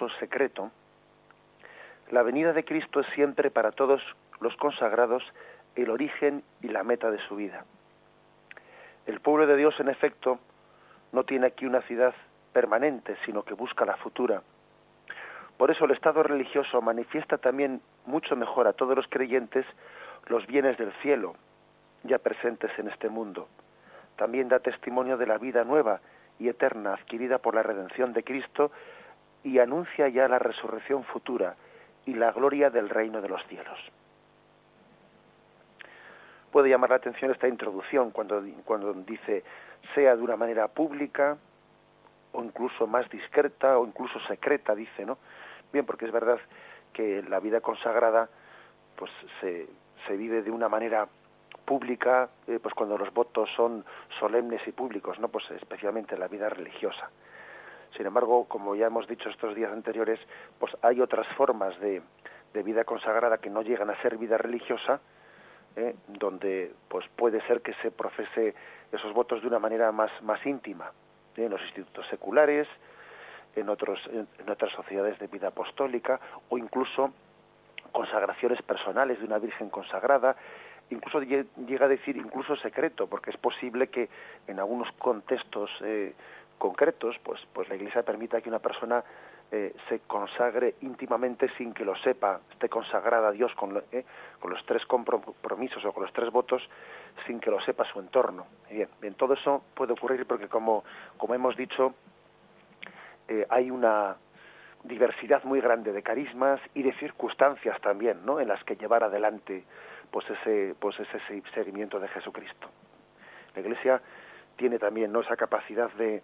Secreto, 0.08 0.70
la 2.10 2.22
venida 2.22 2.52
de 2.52 2.64
Cristo 2.64 3.00
es 3.00 3.06
siempre 3.14 3.50
para 3.50 3.72
todos 3.72 4.02
los 4.40 4.56
consagrados 4.56 5.22
el 5.76 5.90
origen 5.90 6.42
y 6.62 6.68
la 6.68 6.82
meta 6.82 7.10
de 7.10 7.18
su 7.28 7.36
vida. 7.36 7.64
El 9.06 9.20
pueblo 9.20 9.46
de 9.46 9.56
Dios, 9.56 9.78
en 9.78 9.88
efecto, 9.88 10.38
no 11.12 11.24
tiene 11.24 11.46
aquí 11.46 11.66
una 11.66 11.82
ciudad 11.82 12.14
permanente, 12.52 13.16
sino 13.24 13.42
que 13.42 13.54
busca 13.54 13.84
la 13.84 13.96
futura. 13.96 14.42
Por 15.56 15.70
eso 15.70 15.84
el 15.84 15.90
Estado 15.92 16.22
religioso 16.22 16.80
manifiesta 16.80 17.38
también 17.38 17.80
mucho 18.06 18.34
mejor 18.34 18.66
a 18.66 18.72
todos 18.72 18.96
los 18.96 19.06
creyentes 19.08 19.66
los 20.26 20.46
bienes 20.46 20.78
del 20.78 20.92
cielo, 21.02 21.34
ya 22.04 22.18
presentes 22.18 22.70
en 22.78 22.88
este 22.88 23.08
mundo. 23.08 23.48
También 24.16 24.48
da 24.48 24.60
testimonio 24.60 25.16
de 25.16 25.26
la 25.26 25.38
vida 25.38 25.64
nueva 25.64 26.00
y 26.38 26.48
eterna 26.48 26.94
adquirida 26.94 27.38
por 27.38 27.54
la 27.54 27.62
redención 27.62 28.12
de 28.12 28.22
Cristo 28.22 28.70
y 29.44 29.58
anuncia 29.58 30.08
ya 30.08 30.28
la 30.28 30.38
resurrección 30.38 31.04
futura 31.04 31.56
y 32.06 32.14
la 32.14 32.32
gloria 32.32 32.70
del 32.70 32.88
reino 32.88 33.20
de 33.20 33.28
los 33.28 33.44
cielos. 33.46 33.78
Puede 36.50 36.68
llamar 36.68 36.90
la 36.90 36.96
atención 36.96 37.30
esta 37.30 37.48
introducción 37.48 38.10
cuando, 38.10 38.42
cuando 38.64 38.92
dice 38.92 39.44
sea 39.94 40.16
de 40.16 40.22
una 40.22 40.36
manera 40.36 40.68
pública 40.68 41.38
o 42.32 42.42
incluso 42.42 42.86
más 42.86 43.08
discreta 43.08 43.78
o 43.78 43.86
incluso 43.86 44.18
secreta, 44.26 44.74
dice, 44.74 45.04
¿no? 45.04 45.18
Bien, 45.72 45.86
porque 45.86 46.06
es 46.06 46.12
verdad 46.12 46.38
que 46.92 47.22
la 47.22 47.40
vida 47.40 47.60
consagrada 47.60 48.28
pues 48.96 49.10
se, 49.40 49.68
se 50.06 50.16
vive 50.16 50.42
de 50.42 50.50
una 50.50 50.68
manera 50.68 51.08
pública, 51.64 52.28
eh, 52.48 52.58
pues 52.60 52.74
cuando 52.74 52.98
los 52.98 53.14
votos 53.14 53.48
son 53.54 53.84
solemnes 54.18 54.60
y 54.66 54.72
públicos, 54.72 55.18
no, 55.20 55.28
pues 55.28 55.48
especialmente 55.52 56.18
la 56.18 56.26
vida 56.26 56.48
religiosa. 56.48 57.10
Sin 57.96 58.06
embargo, 58.06 58.46
como 58.46 58.74
ya 58.76 58.86
hemos 58.86 59.06
dicho 59.08 59.28
estos 59.28 59.54
días 59.54 59.72
anteriores, 59.72 60.20
pues 60.58 60.76
hay 60.82 61.00
otras 61.00 61.26
formas 61.36 61.78
de, 61.80 62.02
de 62.52 62.62
vida 62.62 62.84
consagrada 62.84 63.38
que 63.38 63.50
no 63.50 63.62
llegan 63.62 63.90
a 63.90 64.00
ser 64.02 64.16
vida 64.16 64.38
religiosa, 64.38 65.00
¿eh? 65.76 65.94
donde 66.08 66.72
pues 66.88 67.06
puede 67.16 67.40
ser 67.46 67.62
que 67.62 67.74
se 67.74 67.90
profese 67.90 68.54
esos 68.92 69.12
votos 69.12 69.40
de 69.42 69.48
una 69.48 69.58
manera 69.58 69.92
más, 69.92 70.10
más 70.22 70.44
íntima, 70.46 70.92
¿eh? 71.36 71.44
en 71.44 71.50
los 71.50 71.62
institutos 71.62 72.06
seculares, 72.08 72.66
en, 73.54 73.68
otros, 73.68 73.98
en, 74.12 74.50
otras 74.50 74.72
sociedades 74.72 75.18
de 75.18 75.26
vida 75.26 75.48
apostólica, 75.48 76.20
o 76.48 76.58
incluso 76.58 77.12
consagraciones 77.92 78.62
personales 78.62 79.18
de 79.18 79.26
una 79.26 79.38
Virgen 79.38 79.68
consagrada, 79.68 80.36
incluso 80.90 81.20
llega 81.22 81.86
a 81.86 81.88
decir 81.88 82.16
incluso 82.16 82.56
secreto, 82.56 83.06
porque 83.06 83.30
es 83.30 83.36
posible 83.36 83.88
que 83.88 84.08
en 84.46 84.58
algunos 84.58 84.90
contextos 84.92 85.70
eh, 85.82 86.14
concretos, 86.60 87.16
pues, 87.24 87.40
pues 87.54 87.68
la 87.70 87.74
Iglesia 87.74 88.02
permita 88.04 88.40
que 88.40 88.50
una 88.50 88.58
persona 88.58 89.02
eh, 89.50 89.74
se 89.88 90.00
consagre 90.00 90.74
íntimamente 90.82 91.48
sin 91.56 91.72
que 91.72 91.84
lo 91.84 91.96
sepa, 91.96 92.40
esté 92.52 92.68
consagrada 92.68 93.28
a 93.28 93.32
Dios 93.32 93.52
con, 93.54 93.82
eh, 93.90 94.04
con 94.38 94.52
los 94.52 94.64
tres 94.66 94.84
compromisos 94.86 95.84
o 95.84 95.92
con 95.92 96.04
los 96.04 96.12
tres 96.12 96.30
votos 96.30 96.62
sin 97.26 97.40
que 97.40 97.50
lo 97.50 97.60
sepa 97.62 97.84
su 97.86 97.98
entorno. 97.98 98.46
Bien, 98.70 98.88
bien 99.00 99.14
todo 99.14 99.34
eso 99.34 99.64
puede 99.74 99.94
ocurrir 99.94 100.26
porque 100.26 100.48
como, 100.48 100.84
como 101.16 101.34
hemos 101.34 101.56
dicho, 101.56 101.94
eh, 103.26 103.46
hay 103.48 103.70
una 103.70 104.16
diversidad 104.84 105.42
muy 105.44 105.60
grande 105.60 105.92
de 105.92 106.02
carismas 106.02 106.60
y 106.74 106.82
de 106.82 106.92
circunstancias 106.98 107.80
también, 107.80 108.24
¿no? 108.24 108.38
En 108.38 108.48
las 108.48 108.62
que 108.64 108.76
llevar 108.76 109.02
adelante 109.02 109.64
pues 110.10 110.28
ese 110.28 110.74
pues 110.78 110.98
ese 111.00 111.42
seguimiento 111.54 111.98
de 111.98 112.08
Jesucristo. 112.08 112.68
La 113.54 113.62
Iglesia 113.62 114.02
tiene 114.60 114.78
también 114.78 115.10
¿no? 115.10 115.20
esa 115.20 115.36
capacidad 115.36 115.90
de, 115.92 116.22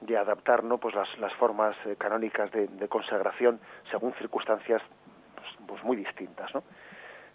de 0.00 0.16
adaptar 0.16 0.64
¿no? 0.64 0.78
pues 0.78 0.94
las, 0.94 1.08
las 1.18 1.32
formas 1.34 1.76
eh, 1.86 1.96
canónicas 1.98 2.50
de, 2.52 2.88
consagración 2.88 3.60
según 3.90 4.12
circunstancias 4.14 4.82
pues, 5.34 5.48
pues, 5.66 5.84
muy 5.84 5.96
distintas. 5.96 6.54
¿no? 6.54 6.62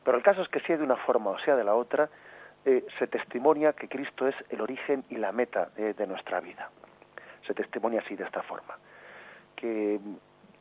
Pero 0.03 0.18
el 0.18 0.24
caso 0.24 0.41
es 0.41 0.49
que 0.49 0.59
sea 0.62 0.78
de 0.78 0.84
una 0.84 0.97
forma 0.97 1.32
o 1.32 1.39
sea 1.39 1.55
de 1.55 1.64
la 1.64 1.76
otra, 1.76 2.09
eh, 2.66 2.86
se 2.99 3.07
testimonia 3.07 3.74
que 3.74 3.88
Cristo 3.88 4.28
es 4.28 4.36
el 4.49 4.62
origen 4.62 5.03
y 5.09 5.18
la 5.18 5.32
meta 5.32 5.70
de, 5.76 6.07
nuestra 6.07 6.39
vida. 6.39 6.70
Se 7.47 7.53
testimonia 7.53 8.01
así 8.01 8.16
de 8.16 8.24
esta 8.24 8.43
forma. 8.43 8.78
Que, 9.55 9.99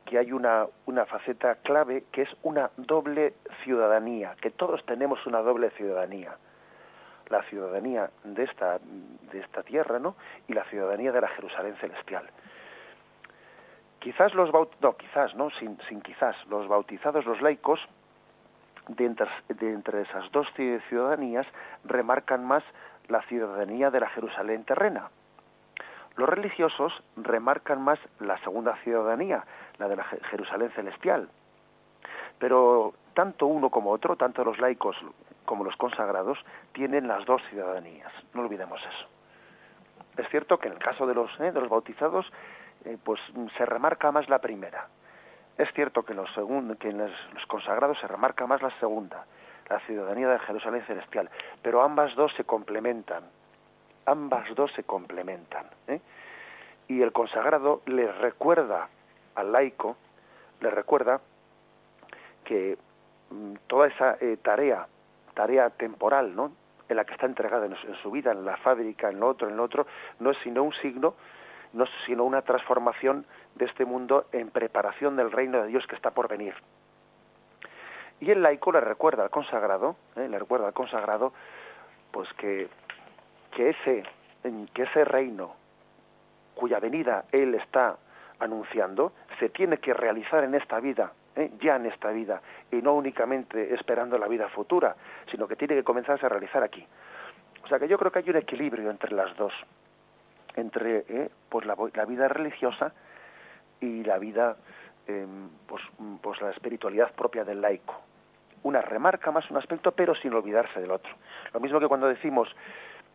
que 0.05 0.17
hay 0.17 0.31
una, 0.31 0.65
una 0.85 1.05
faceta 1.05 1.55
clave 1.55 2.05
que 2.11 2.23
es 2.23 2.29
una 2.41 2.71
doble 2.77 3.35
ciudadanía, 3.63 4.35
que 4.41 4.49
todos 4.49 4.83
tenemos 4.85 5.25
una 5.27 5.39
doble 5.39 5.69
ciudadanía 5.71 6.37
la 7.31 7.41
ciudadanía 7.43 8.11
de 8.23 8.43
esta, 8.43 8.79
de 8.79 9.39
esta 9.39 9.63
tierra, 9.63 9.99
¿no? 9.99 10.15
Y 10.47 10.53
la 10.53 10.63
ciudadanía 10.65 11.11
de 11.11 11.21
la 11.21 11.29
Jerusalén 11.29 11.75
celestial. 11.77 12.29
Quizás 13.99 14.33
los 14.33 14.51
no, 14.51 14.97
quizás, 14.97 15.33
¿no? 15.35 15.49
Sin, 15.51 15.79
sin 15.87 16.01
quizás, 16.01 16.35
los 16.47 16.67
bautizados, 16.67 17.25
los 17.25 17.41
laicos, 17.41 17.79
de 18.87 19.05
entre, 19.05 19.27
de 19.47 19.73
entre 19.73 20.01
esas 20.01 20.31
dos 20.31 20.47
ciudadanías, 20.89 21.47
remarcan 21.85 22.45
más 22.45 22.63
la 23.07 23.21
ciudadanía 23.23 23.91
de 23.91 23.99
la 23.99 24.09
Jerusalén 24.09 24.63
terrena. 24.63 25.09
Los 26.17 26.27
religiosos 26.27 26.93
remarcan 27.15 27.81
más 27.81 27.99
la 28.19 28.37
segunda 28.39 28.75
ciudadanía, 28.83 29.45
la 29.77 29.87
de 29.87 29.95
la 29.95 30.03
Jerusalén 30.03 30.71
celestial. 30.71 31.29
Pero 32.39 32.93
tanto 33.13 33.45
uno 33.45 33.69
como 33.69 33.91
otro, 33.91 34.15
tanto 34.15 34.43
los 34.43 34.59
laicos 34.59 34.97
como 35.51 35.65
los 35.65 35.75
consagrados, 35.75 36.37
tienen 36.71 37.09
las 37.09 37.25
dos 37.25 37.41
ciudadanías. 37.49 38.09
No 38.33 38.43
olvidemos 38.43 38.79
eso. 38.79 39.09
Es 40.15 40.29
cierto 40.29 40.57
que 40.57 40.69
en 40.69 40.75
el 40.75 40.79
caso 40.79 41.05
de 41.05 41.13
los, 41.13 41.29
eh, 41.41 41.51
de 41.51 41.59
los 41.59 41.67
bautizados, 41.67 42.25
eh, 42.85 42.97
pues 43.03 43.19
se 43.57 43.65
remarca 43.65 44.13
más 44.13 44.29
la 44.29 44.39
primera. 44.39 44.87
Es 45.57 45.67
cierto 45.73 46.03
que, 46.03 46.13
los 46.13 46.29
que 46.79 46.89
en 46.91 46.99
los, 46.99 47.45
consagrados 47.47 47.99
se 47.99 48.07
remarca 48.07 48.47
más 48.47 48.61
la 48.61 48.71
segunda, 48.79 49.25
la 49.69 49.81
ciudadanía 49.81 50.29
de 50.29 50.39
Jerusalén 50.39 50.85
celestial, 50.87 51.29
pero 51.61 51.81
ambas 51.81 52.15
dos 52.15 52.31
se 52.37 52.45
complementan. 52.45 53.25
Ambas 54.05 54.55
dos 54.55 54.71
se 54.71 54.85
complementan. 54.85 55.65
¿eh? 55.89 55.99
Y 56.87 57.01
el 57.01 57.11
consagrado 57.11 57.81
le 57.87 58.09
recuerda 58.09 58.87
al 59.35 59.51
laico, 59.51 59.97
le 60.61 60.71
recuerda 60.71 61.19
que 62.45 62.77
mm, 63.31 63.55
toda 63.67 63.87
esa 63.87 64.17
tarea 64.43 64.87
tarea 65.33 65.69
temporal, 65.69 66.35
¿no? 66.35 66.51
En 66.89 66.97
la 66.97 67.05
que 67.05 67.13
está 67.13 67.25
entregada 67.25 67.65
en, 67.65 67.75
su 68.01 68.11
vida, 68.11 68.31
en 68.31 68.45
la 68.45 68.57
fábrica, 68.57 69.09
en 69.09 69.19
lo 69.19 69.27
otro, 69.27 69.47
en 69.47 69.57
lo 69.57 69.63
otro, 69.63 69.85
no 70.19 70.31
es 70.31 70.37
sino 70.43 70.63
un 70.63 70.73
signo, 70.73 71.15
no 71.73 71.85
es 71.85 71.89
sino 72.05 72.25
una 72.25 72.41
transformación 72.41 73.25
de 73.55 73.65
este 73.65 73.85
mundo 73.85 74.25
en 74.31 74.49
preparación 74.49 75.15
del 75.15 75.31
reino 75.31 75.61
de 75.61 75.67
Dios 75.67 75.85
que 75.87 75.95
está 75.95 76.11
por 76.11 76.27
venir. 76.27 76.53
Y 78.19 78.29
el 78.29 78.41
laico 78.41 78.71
le 78.71 78.81
recuerda 78.81 79.23
al 79.23 79.29
consagrado, 79.29 79.95
¿eh? 80.15 80.27
le 80.27 80.37
recuerda 80.37 80.67
al 80.67 80.73
consagrado, 80.73 81.33
pues 82.11 82.31
que, 82.33 82.67
que 83.51 83.69
ese, 83.69 84.03
que 84.73 84.83
ese 84.83 85.05
reino 85.05 85.55
cuya 86.55 86.79
venida 86.79 87.25
él 87.31 87.55
está 87.55 87.97
anunciando 88.39 89.13
se 89.39 89.49
tiene 89.49 89.77
que 89.77 89.93
realizar 89.93 90.43
en 90.43 90.55
esta 90.55 90.79
vida 90.79 91.13
¿eh? 91.35 91.51
ya 91.59 91.75
en 91.75 91.85
esta 91.85 92.09
vida 92.11 92.41
y 92.71 92.77
no 92.77 92.93
únicamente 92.93 93.73
esperando 93.73 94.17
la 94.17 94.27
vida 94.27 94.49
futura, 94.49 94.95
sino 95.29 95.47
que 95.47 95.55
tiene 95.55 95.75
que 95.75 95.83
comenzarse 95.83 96.25
a 96.25 96.29
realizar 96.29 96.63
aquí. 96.63 96.85
O 97.63 97.67
sea 97.67 97.79
que 97.79 97.87
yo 97.87 97.97
creo 97.97 98.11
que 98.11 98.19
hay 98.19 98.29
un 98.29 98.37
equilibrio 98.37 98.89
entre 98.89 99.13
las 99.13 99.35
dos, 99.37 99.53
entre 100.55 101.05
¿eh? 101.07 101.29
pues 101.49 101.65
la, 101.65 101.75
vida 102.05 102.27
religiosa 102.27 102.93
y 103.79 104.03
la 104.03 104.17
vida, 104.17 104.57
em, 105.07 105.49
pues, 105.67 105.81
pues 106.21 106.41
la 106.41 106.51
espiritualidad 106.51 107.11
propia 107.13 107.43
del 107.43 107.61
laico. 107.61 108.01
Una 108.63 108.81
remarca 108.81 109.31
más 109.31 109.49
un 109.49 109.57
aspecto, 109.57 109.91
pero 109.91 110.13
sin 110.15 110.33
olvidarse 110.33 110.79
del 110.79 110.91
otro. 110.91 111.11
Lo 111.53 111.59
mismo 111.59 111.79
que 111.79 111.87
cuando 111.87 112.07
decimos 112.07 112.47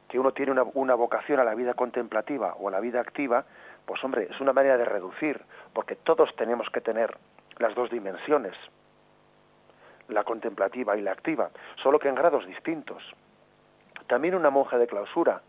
que 0.09 0.19
uno 0.19 0.33
tiene 0.33 0.53
una, 0.53 0.65
una 0.75 0.95
vocación 0.95 1.41
a 1.41 1.45
la 1.45 1.55
vida 1.55 1.75
contemplativa 1.75 2.55
o 2.55 2.69
a 2.69 2.71
la 2.71 2.81
vida 2.81 3.01
activa, 3.01 3.45
pues 3.85 4.03
hombre, 4.03 4.29
es 4.31 4.41
una 4.41 4.53
manera 4.53 4.77
de 4.77 4.85
reducir, 4.85 5.41
porque 5.73 5.97
todos 5.97 6.35
tenemos 6.37 6.69
que 6.71 6.81
tener 6.81 7.17
las 7.59 7.75
dos 7.75 7.91
dimensiones, 7.91 8.55
la 10.09 10.25
contemplativa 10.25 10.97
y 10.97 11.03
la 11.03 11.13
activa, 11.13 11.51
solo 11.83 11.99
que 11.99 12.09
en 12.09 12.15
grados 12.15 12.47
distintos. 12.47 13.03
También 14.07 14.35
una 14.35 14.51
monja 14.51 14.79
de 14.79 14.87
clausura 14.87 15.43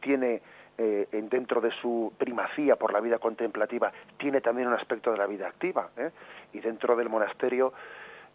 tiene 0.00 0.40
eh, 0.78 1.06
dentro 1.30 1.60
de 1.60 1.70
su 1.72 2.12
primacía 2.16 2.76
por 2.76 2.92
la 2.92 3.00
vida 3.00 3.18
contemplativa 3.18 3.92
tiene 4.16 4.40
también 4.40 4.68
un 4.68 4.72
aspecto 4.72 5.12
de 5.12 5.18
la 5.18 5.26
vida 5.26 5.46
activa 5.46 5.90
¿eh? 5.98 6.10
y 6.54 6.60
dentro 6.60 6.96
del 6.96 7.10
monasterio 7.10 7.74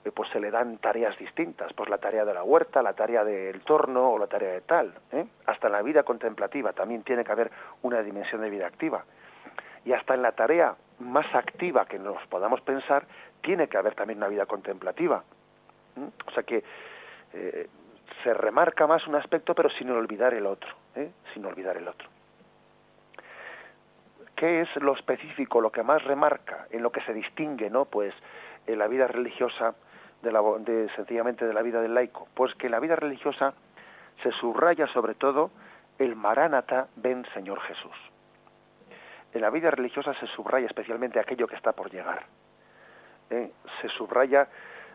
eh, 0.03 0.11
pues 0.11 0.30
se 0.30 0.39
le 0.39 0.51
dan 0.51 0.78
tareas 0.78 1.17
distintas 1.17 1.73
pues 1.73 1.89
la 1.89 1.97
tarea 1.97 2.23
de 2.23 2.36
la 2.36 2.43
huerta 2.43 2.84
la 2.84 2.93
tarea 2.93 3.23
del 3.23 3.61
torno 3.61 4.11
o 4.11 4.19
la 4.19 4.28
tarea 4.28 4.51
de 4.51 4.61
tal 4.61 4.93
¿eh? 5.11 5.26
hasta 5.47 5.67
en 5.67 5.73
la 5.73 5.82
vida 5.82 6.03
contemplativa 6.03 6.71
también 6.73 7.01
tiene 7.01 7.23
que 7.23 7.32
haber 7.32 7.49
una 7.82 8.03
dimensión 8.03 8.41
de 8.41 8.49
vida 8.51 8.67
activa 8.67 9.03
y 9.84 9.93
hasta 9.93 10.13
en 10.13 10.21
la 10.21 10.34
tarea 10.34 10.76
más 10.99 11.25
activa 11.33 11.85
que 11.85 11.99
nos 11.99 12.25
podamos 12.27 12.61
pensar, 12.61 13.05
tiene 13.41 13.67
que 13.67 13.77
haber 13.77 13.95
también 13.95 14.17
una 14.17 14.27
vida 14.27 14.45
contemplativa. 14.45 15.23
O 16.25 16.31
sea 16.31 16.43
que 16.43 16.63
eh, 17.33 17.69
se 18.23 18.33
remarca 18.33 18.87
más 18.87 19.05
un 19.07 19.15
aspecto, 19.15 19.53
pero 19.53 19.69
sin 19.69 19.89
olvidar 19.91 20.33
el 20.33 20.45
otro, 20.45 20.69
¿eh? 20.95 21.11
sin 21.33 21.45
olvidar 21.45 21.77
el 21.77 21.87
otro. 21.87 22.09
¿Qué 24.35 24.61
es 24.61 24.75
lo 24.77 24.93
específico, 24.93 25.61
lo 25.61 25.71
que 25.71 25.83
más 25.83 26.03
remarca, 26.03 26.67
en 26.71 26.83
lo 26.83 26.91
que 26.91 27.01
se 27.01 27.13
distingue, 27.13 27.69
no? 27.69 27.85
Pues 27.85 28.13
en 28.67 28.79
la 28.79 28.87
vida 28.87 29.07
religiosa, 29.07 29.75
de 30.21 30.31
la, 30.31 30.41
de, 30.59 30.89
sencillamente 30.95 31.45
de 31.45 31.53
la 31.53 31.61
vida 31.61 31.81
del 31.81 31.93
laico. 31.93 32.27
Pues 32.33 32.53
que 32.55 32.67
en 32.67 32.71
la 32.71 32.79
vida 32.79 32.95
religiosa 32.95 33.53
se 34.23 34.31
subraya 34.31 34.87
sobre 34.87 35.15
todo 35.15 35.51
el 35.99 36.15
Maránata, 36.15 36.87
ven 36.97 37.25
Señor 37.33 37.61
Jesús. 37.61 37.95
En 39.36 39.41
la 39.41 39.49
vida 39.49 39.69
religiosa 39.69 40.13
se 40.13 40.27
subraya 40.27 40.65
especialmente 40.65 41.19
aquello 41.19 41.45
que 41.45 41.57
está 41.57 41.73
por 41.73 41.91
llegar. 41.91 42.23
¿eh? 43.29 43.51
Se 43.81 43.89
subraya 43.89 44.47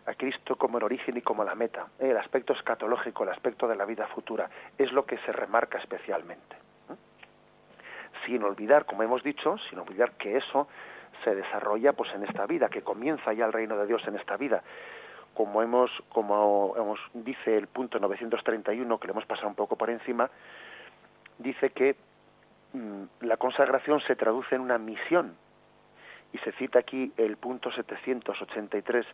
a 0.07 0.15
Cristo 0.15 0.57
como 0.57 0.79
el 0.79 0.85
origen 0.85 1.15
y 1.19 1.21
como 1.21 1.45
la 1.45 1.55
meta. 1.55 1.89
¿eh? 1.99 2.09
El 2.09 2.17
aspecto 2.17 2.55
escatológico, 2.55 3.25
el 3.25 3.29
aspecto 3.29 3.69
de 3.69 3.77
la 3.77 3.85
vida 3.85 4.07
futura, 4.07 4.49
es 4.79 4.91
lo 4.93 5.05
que 5.05 5.19
se 5.19 5.33
remarca 5.33 5.77
especialmente. 5.77 6.57
¿eh? 6.57 6.97
Sin 8.25 8.43
olvidar, 8.43 8.87
como 8.87 9.03
hemos 9.03 9.23
dicho, 9.23 9.59
sin 9.69 9.79
olvidar 9.79 10.13
que 10.13 10.39
eso 10.39 10.69
se 11.23 11.35
desarrolla 11.35 11.93
pues 11.93 12.11
en 12.15 12.25
esta 12.25 12.47
vida, 12.47 12.71
que 12.71 12.81
comienza 12.81 13.35
ya 13.35 13.45
el 13.45 13.53
reino 13.53 13.77
de 13.77 13.87
Dios 13.87 14.03
en 14.09 14.17
esta 14.17 14.39
vida. 14.39 14.63
Como 15.35 15.61
hemos, 15.61 15.91
como 16.09 16.73
hemos, 16.79 16.99
dice 17.13 17.59
el 17.59 17.67
punto 17.67 17.99
931, 17.99 18.99
que 18.99 19.07
le 19.07 19.11
hemos 19.11 19.27
pasado 19.27 19.49
un 19.49 19.55
poco 19.55 19.77
por 19.77 19.91
encima, 19.91 20.31
dice 21.39 21.69
que 21.73 21.95
la 23.21 23.37
consagración 23.37 24.01
se 24.01 24.17
traduce 24.17 24.55
en 24.55 24.61
una 24.61 24.79
misión. 24.79 25.37
Y 26.33 26.39
se 26.39 26.53
cita 26.53 26.79
aquí 26.79 27.13
el 27.17 27.37
punto 27.37 27.73
783 27.73 29.07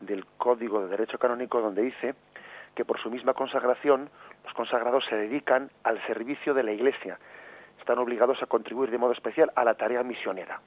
del 0.00 0.26
Código 0.36 0.82
de 0.82 0.88
Derecho 0.88 1.18
Canónico, 1.18 1.60
donde 1.60 1.82
dice 1.82 2.14
que 2.74 2.84
por 2.84 3.00
su 3.00 3.10
misma 3.10 3.34
consagración 3.34 4.10
los 4.44 4.52
consagrados 4.54 5.04
se 5.08 5.16
dedican 5.16 5.70
al 5.82 6.04
servicio 6.06 6.54
de 6.54 6.62
la 6.62 6.72
Iglesia, 6.72 7.18
están 7.78 7.98
obligados 7.98 8.42
a 8.42 8.46
contribuir 8.46 8.90
de 8.90 8.98
modo 8.98 9.12
especial 9.12 9.50
a 9.54 9.64
la 9.64 9.74
tarea 9.74 10.02
misionera. 10.02 10.60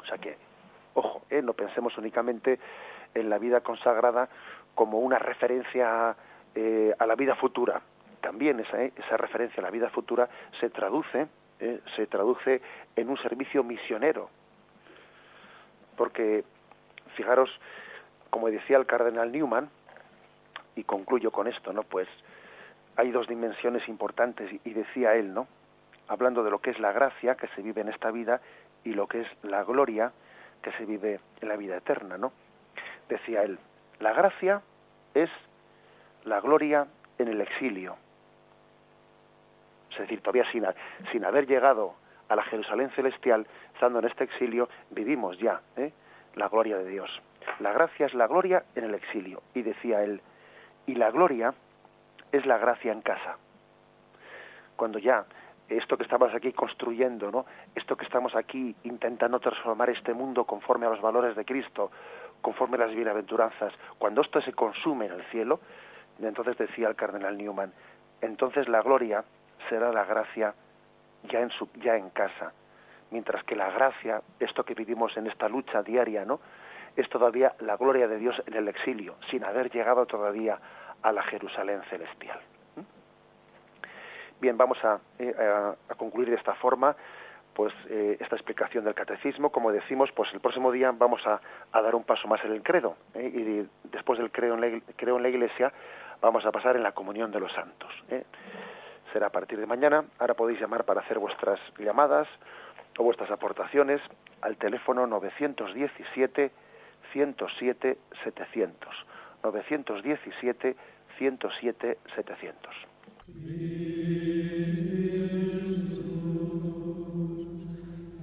O 0.00 0.04
sea 0.04 0.18
que, 0.18 0.36
ojo, 0.94 1.22
¿eh? 1.30 1.42
no 1.42 1.52
pensemos 1.52 1.96
únicamente 1.98 2.58
en 3.14 3.30
la 3.30 3.38
vida 3.38 3.60
consagrada 3.60 4.28
como 4.74 4.98
una 5.00 5.18
referencia 5.18 6.16
eh, 6.54 6.94
a 6.98 7.06
la 7.06 7.14
vida 7.14 7.34
futura. 7.34 7.80
También 8.26 8.58
esa, 8.58 8.82
¿eh? 8.82 8.92
esa, 8.96 9.16
referencia 9.16 9.60
a 9.60 9.62
la 9.62 9.70
vida 9.70 9.88
futura 9.88 10.28
se 10.58 10.68
traduce, 10.68 11.28
se 11.94 12.06
traduce 12.08 12.60
en 12.96 13.08
un 13.08 13.16
servicio 13.18 13.62
misionero. 13.62 14.28
Porque, 15.96 16.42
fijaros, 17.14 17.48
como 18.28 18.50
decía 18.50 18.78
el 18.78 18.86
cardenal 18.86 19.30
Newman, 19.30 19.70
y 20.74 20.82
concluyo 20.82 21.30
con 21.30 21.46
esto, 21.46 21.72
¿no? 21.72 21.84
Pues 21.84 22.08
hay 22.96 23.12
dos 23.12 23.28
dimensiones 23.28 23.88
importantes, 23.88 24.50
y 24.64 24.72
decía 24.72 25.14
él, 25.14 25.32
¿no? 25.32 25.46
Hablando 26.08 26.42
de 26.42 26.50
lo 26.50 26.58
que 26.58 26.70
es 26.70 26.80
la 26.80 26.90
gracia 26.90 27.36
que 27.36 27.46
se 27.54 27.62
vive 27.62 27.82
en 27.82 27.90
esta 27.90 28.10
vida 28.10 28.40
y 28.82 28.92
lo 28.94 29.06
que 29.06 29.20
es 29.20 29.28
la 29.44 29.62
gloria 29.62 30.10
que 30.62 30.72
se 30.72 30.84
vive 30.84 31.20
en 31.40 31.48
la 31.48 31.56
vida 31.56 31.76
eterna, 31.76 32.18
¿no? 32.18 32.32
Decía 33.08 33.44
él, 33.44 33.60
la 34.00 34.12
gracia 34.12 34.62
es 35.14 35.30
la 36.24 36.40
gloria 36.40 36.88
en 37.18 37.28
el 37.28 37.40
exilio. 37.40 37.98
Es 39.96 40.02
decir, 40.02 40.20
todavía 40.20 40.44
sin, 40.52 41.24
haber 41.24 41.46
llegado 41.46 41.94
a 42.28 42.36
la 42.36 42.42
Jerusalén 42.44 42.90
celestial, 42.90 43.46
estando 43.74 43.98
en 43.98 44.06
este 44.06 44.24
exilio, 44.24 44.68
vivimos 44.90 45.38
ya 45.38 45.60
¿eh? 45.76 45.92
la 46.34 46.48
gloria 46.48 46.76
de 46.78 46.88
Dios. 46.88 47.10
La 47.60 47.72
gracia 47.72 48.06
es 48.06 48.14
la 48.14 48.26
gloria 48.26 48.64
en 48.74 48.84
el 48.84 48.94
exilio. 48.94 49.42
Y 49.54 49.62
decía 49.62 50.02
él, 50.02 50.20
y 50.86 50.94
la 50.94 51.10
gloria 51.10 51.54
es 52.32 52.44
la 52.46 52.58
gracia 52.58 52.92
en 52.92 53.00
casa. 53.00 53.38
Cuando 54.76 54.98
ya 54.98 55.24
esto 55.68 55.96
que 55.96 56.04
estamos 56.04 56.32
aquí 56.34 56.52
construyendo, 56.52 57.30
¿no? 57.30 57.46
Esto 57.74 57.96
que 57.96 58.04
estamos 58.04 58.34
aquí 58.36 58.74
intentando 58.84 59.40
transformar 59.40 59.90
este 59.90 60.14
mundo 60.14 60.44
conforme 60.44 60.86
a 60.86 60.90
los 60.90 61.00
valores 61.00 61.34
de 61.34 61.44
Cristo, 61.44 61.90
conforme 62.40 62.76
a 62.76 62.86
las 62.86 62.94
bienaventuranzas, 62.94 63.72
cuando 63.98 64.20
esto 64.20 64.40
se 64.42 64.52
consume 64.52 65.06
en 65.06 65.12
el 65.12 65.24
cielo, 65.24 65.60
entonces 66.20 66.56
decía 66.56 66.88
el 66.88 66.94
cardenal 66.94 67.36
Newman, 67.36 67.72
entonces 68.20 68.68
la 68.68 68.82
gloria 68.82 69.24
será 69.68 69.92
la 69.92 70.04
gracia 70.04 70.54
ya 71.24 71.40
en 71.40 71.50
su, 71.50 71.68
ya 71.76 71.96
en 71.96 72.10
casa, 72.10 72.52
mientras 73.10 73.44
que 73.44 73.56
la 73.56 73.70
gracia, 73.70 74.22
esto 74.38 74.64
que 74.64 74.74
vivimos 74.74 75.16
en 75.16 75.26
esta 75.26 75.48
lucha 75.48 75.82
diaria, 75.82 76.24
¿no? 76.24 76.40
Es 76.96 77.08
todavía 77.08 77.54
la 77.60 77.76
gloria 77.76 78.08
de 78.08 78.18
Dios 78.18 78.40
en 78.46 78.54
el 78.54 78.68
exilio, 78.68 79.16
sin 79.30 79.44
haber 79.44 79.70
llegado 79.70 80.06
todavía 80.06 80.58
a 81.02 81.12
la 81.12 81.22
Jerusalén 81.24 81.82
celestial. 81.90 82.40
Bien, 84.40 84.56
vamos 84.56 84.78
eh, 85.18 85.34
a, 85.38 85.94
concluir 85.94 86.28
de 86.28 86.36
esta 86.36 86.54
forma 86.54 86.94
pues 87.54 87.72
eh, 87.88 88.18
esta 88.20 88.36
explicación 88.36 88.84
del 88.84 88.94
catecismo. 88.94 89.50
Como 89.50 89.72
decimos, 89.72 90.10
pues 90.12 90.30
el 90.34 90.40
próximo 90.40 90.70
día 90.70 90.92
vamos 90.92 91.22
a, 91.26 91.40
dar 91.72 91.94
un 91.94 92.04
paso 92.04 92.28
más 92.28 92.44
en 92.44 92.52
el 92.52 92.62
credo 92.62 92.96
¿eh? 93.14 93.30
y 93.32 93.88
después 93.88 94.18
del 94.18 94.30
credo 94.30 94.54
en, 94.54 94.60
la, 94.60 94.80
creo 94.96 95.16
en 95.16 95.22
la 95.22 95.30
Iglesia 95.30 95.72
vamos 96.20 96.44
a 96.44 96.52
pasar 96.52 96.76
en 96.76 96.82
la 96.82 96.92
comunión 96.92 97.30
de 97.30 97.40
los 97.40 97.52
santos. 97.52 97.90
A 99.22 99.30
partir 99.30 99.58
de 99.58 99.66
mañana. 99.66 100.04
Ahora 100.18 100.34
podéis 100.34 100.60
llamar 100.60 100.84
para 100.84 101.00
hacer 101.00 101.18
vuestras 101.18 101.58
llamadas 101.78 102.28
o 102.98 103.02
vuestras 103.02 103.30
aportaciones 103.30 104.00
al 104.42 104.56
teléfono 104.56 105.06
917 105.06 106.50
107 107.12 107.98
700. 108.24 109.06
917 109.42 110.76
107 111.18 111.98
700. 112.14 112.86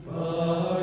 ¿con 0.05 0.82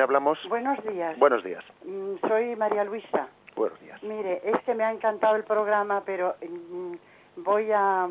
quién 0.00 0.04
hablamos? 0.04 0.38
Buenos 0.48 0.82
días. 0.84 1.18
Buenos 1.18 1.44
días. 1.44 1.62
Mm, 1.84 2.26
soy 2.26 2.56
María 2.56 2.84
Luisa. 2.84 3.28
Buenos 3.54 3.78
días. 3.80 4.02
Mire, 4.02 4.40
es 4.44 4.58
que 4.62 4.74
me 4.74 4.82
ha 4.82 4.92
encantado 4.92 5.36
el 5.36 5.44
programa, 5.44 6.02
pero 6.06 6.36
mm, 6.40 6.94
voy 7.42 7.70
a, 7.70 8.08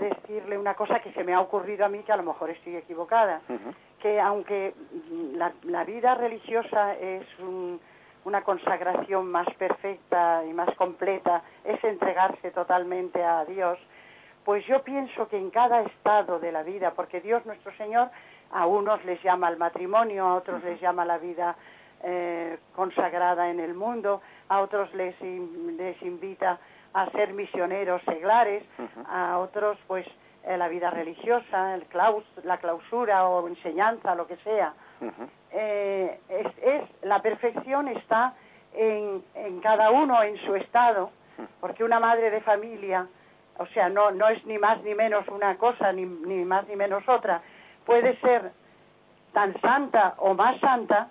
decirle 0.00 0.58
una 0.58 0.74
cosa 0.74 1.00
que 1.00 1.12
se 1.12 1.24
me 1.24 1.32
ha 1.34 1.40
ocurrido 1.40 1.84
a 1.84 1.88
mí, 1.88 2.00
que 2.00 2.12
a 2.12 2.16
lo 2.16 2.22
mejor 2.22 2.50
estoy 2.50 2.76
equivocada, 2.76 3.40
que 4.00 4.20
aunque 4.20 4.74
mm, 5.10 5.36
la, 5.64 5.84
vida 5.84 6.14
religiosa 6.14 6.94
es 6.94 7.26
una 8.24 8.42
consagración 8.42 9.30
más 9.30 9.46
perfecta 9.54 10.42
y 10.46 10.52
más 10.52 10.74
completa, 10.76 11.42
es 11.64 11.82
entregarse 11.84 12.50
totalmente 12.50 13.22
a 13.22 13.46
Dios, 13.46 13.78
pues 14.44 14.66
yo 14.66 14.82
pienso 14.82 15.26
que 15.28 15.38
en 15.38 15.50
cada 15.50 15.82
estado 15.82 16.38
de 16.38 16.52
la 16.52 16.62
vida, 16.62 16.92
porque 16.94 17.22
Dios 17.22 17.46
nuestro 17.46 17.72
Señor 17.76 18.10
a 18.54 18.66
unos 18.66 19.04
les 19.04 19.22
llama 19.22 19.48
el 19.48 19.56
matrimonio, 19.56 20.26
a 20.26 20.36
otros 20.36 20.62
les 20.62 20.80
llama 20.80 21.04
la 21.04 21.18
vida 21.18 21.56
eh, 22.04 22.58
consagrada 22.74 23.50
en 23.50 23.58
el 23.58 23.74
mundo, 23.74 24.22
a 24.48 24.60
otros 24.60 24.92
les, 24.94 25.20
les 25.20 26.00
invita 26.02 26.58
a 26.92 27.10
ser 27.10 27.34
misioneros 27.34 28.00
seglares, 28.02 28.62
a 29.08 29.38
otros 29.38 29.76
pues 29.88 30.06
eh, 30.44 30.56
la 30.56 30.68
vida 30.68 30.90
religiosa, 30.90 31.74
el 31.74 31.84
la 32.44 32.58
clausura 32.58 33.26
o 33.26 33.48
enseñanza, 33.48 34.14
lo 34.14 34.26
que 34.28 34.36
sea. 34.36 34.72
Eh, 35.50 36.20
es, 36.28 36.46
es, 36.62 36.82
la 37.02 37.20
perfección 37.20 37.88
está 37.88 38.34
en, 38.72 39.24
en 39.34 39.60
cada 39.60 39.90
uno 39.90 40.22
en 40.22 40.36
su 40.46 40.54
estado, 40.54 41.10
porque 41.60 41.82
una 41.82 41.98
madre 41.98 42.30
de 42.30 42.40
familia, 42.42 43.08
o 43.58 43.66
sea, 43.66 43.88
no, 43.88 44.12
no 44.12 44.28
es 44.28 44.44
ni 44.46 44.58
más 44.58 44.80
ni 44.84 44.94
menos 44.94 45.26
una 45.26 45.56
cosa, 45.56 45.92
ni, 45.92 46.06
ni 46.06 46.44
más 46.44 46.68
ni 46.68 46.76
menos 46.76 47.02
otra, 47.08 47.42
puede 47.86 48.16
ser 48.20 48.52
tan 49.32 49.58
santa 49.60 50.14
o 50.18 50.34
más 50.34 50.58
santa 50.60 51.08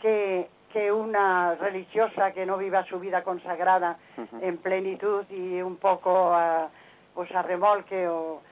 que, 0.00 0.48
que 0.72 0.92
una 0.92 1.54
religiosa 1.54 2.32
que 2.32 2.46
no 2.46 2.58
viva 2.58 2.84
su 2.84 3.00
vida 3.00 3.22
consagrada 3.22 3.96
en 4.40 4.58
plenitud 4.58 5.24
y 5.30 5.62
un 5.62 5.76
poco 5.76 6.32
a, 6.34 6.68
pues 7.14 7.34
a 7.34 7.42
remolque 7.42 8.08
o 8.08 8.42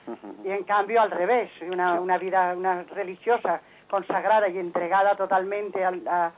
y 0.45 0.51
en 0.51 0.65
cambio 0.65 1.03
al 1.03 1.11
revés 1.11 1.51
una, 1.63 2.01
una 2.01 2.17
vida 2.19 2.55
una 2.57 2.85
religiosa 2.85 3.61
consagrada 3.93 4.49
y 4.49 4.59
entregada 4.59 5.17
totalmente 5.17 5.85
a, 5.85 6.33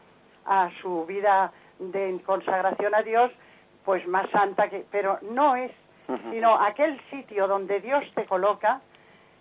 a, 0.45 0.71
su 0.83 1.07
vida 1.07 1.53
de 1.79 2.21
consagración 2.27 2.93
a 2.97 3.03
Dios, 3.03 3.31
pues 3.85 4.05
más 4.09 4.29
santa 4.31 4.69
que, 4.69 4.85
pero 4.91 5.19
no 5.23 5.55
es, 5.55 5.71
sino 6.33 6.61
aquel 6.61 7.01
sitio 7.11 7.47
donde 7.47 7.79
Dios 7.81 8.03
te 8.17 8.25
coloca, 8.27 8.81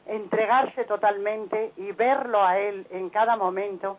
entregarse 0.06 0.84
totalmente 0.86 1.72
y 1.78 1.92
verlo 1.92 2.44
a 2.44 2.60
Él 2.60 2.86
en 2.92 3.10
cada 3.10 3.36
momento, 3.36 3.98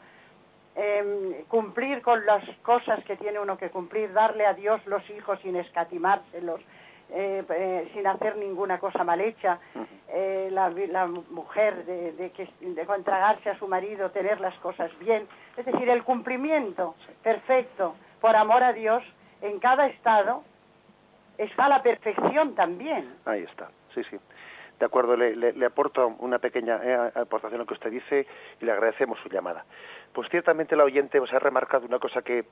em, 0.75 1.45
cumplir 1.49 2.03
con 2.03 2.25
las 2.27 2.45
cosas 2.63 3.03
que 3.05 3.17
tiene 3.17 3.39
uno 3.39 3.57
que 3.57 3.71
cumplir, 3.71 4.13
darle 4.13 4.47
a 4.47 4.55
Dios 4.55 4.85
los 4.87 5.09
hijos 5.11 5.39
sin 5.41 5.57
escatimárselos, 5.57 6.61
eh, 7.11 7.45
eh, 7.49 7.91
sin 7.95 8.07
hacer 8.07 8.37
ninguna 8.37 8.79
cosa 8.79 9.05
mal 9.05 9.21
hecha, 9.21 9.59
eh, 10.09 10.49
la, 10.51 10.71
la, 10.71 11.07
mujer 11.07 11.85
de, 11.85 12.13
de, 12.13 12.31
que, 12.31 12.49
de 12.61 12.87
contragarse 12.87 13.51
a 13.51 13.59
su 13.59 13.69
marido, 13.69 14.11
tener 14.11 14.41
las 14.41 14.55
cosas 14.57 14.91
bien, 14.99 15.27
es 15.57 15.65
decir, 15.65 15.89
el 15.89 16.03
cumplimiento 16.03 16.95
perfecto 17.23 17.95
por 18.21 18.35
amor 18.35 18.63
a 18.63 18.73
Dios 18.73 19.03
en 19.43 19.59
cada 19.59 19.87
estado 19.87 20.43
está 21.39 21.69
la 21.69 21.83
perfección 21.83 22.55
también. 22.55 23.15
Ahí 23.25 23.43
está, 23.43 23.69
sí, 23.95 24.03
sí. 24.11 24.17
De 24.79 24.87
acuerdo, 24.87 25.17
le, 25.17 25.35
le, 25.35 25.67
aporto 25.67 26.17
una 26.19 26.41
pequeña 26.41 26.81
eh, 26.83 27.13
aportación 27.15 27.61
a 27.61 27.63
lo 27.63 27.67
que 27.67 27.75
usted 27.75 27.91
dice 27.91 28.27
y 28.61 28.65
le 28.65 28.73
agradecemos 28.73 29.19
su 29.21 29.29
llamada. 29.29 29.65
Pues 30.13 30.29
ciertamente 30.31 30.75
la 30.75 30.85
oyente 30.85 31.21
os 31.21 31.33
ha 31.33 31.39
remarcado 31.39 31.87
una 31.87 32.01
cosa 32.01 32.23
que, 32.23 32.45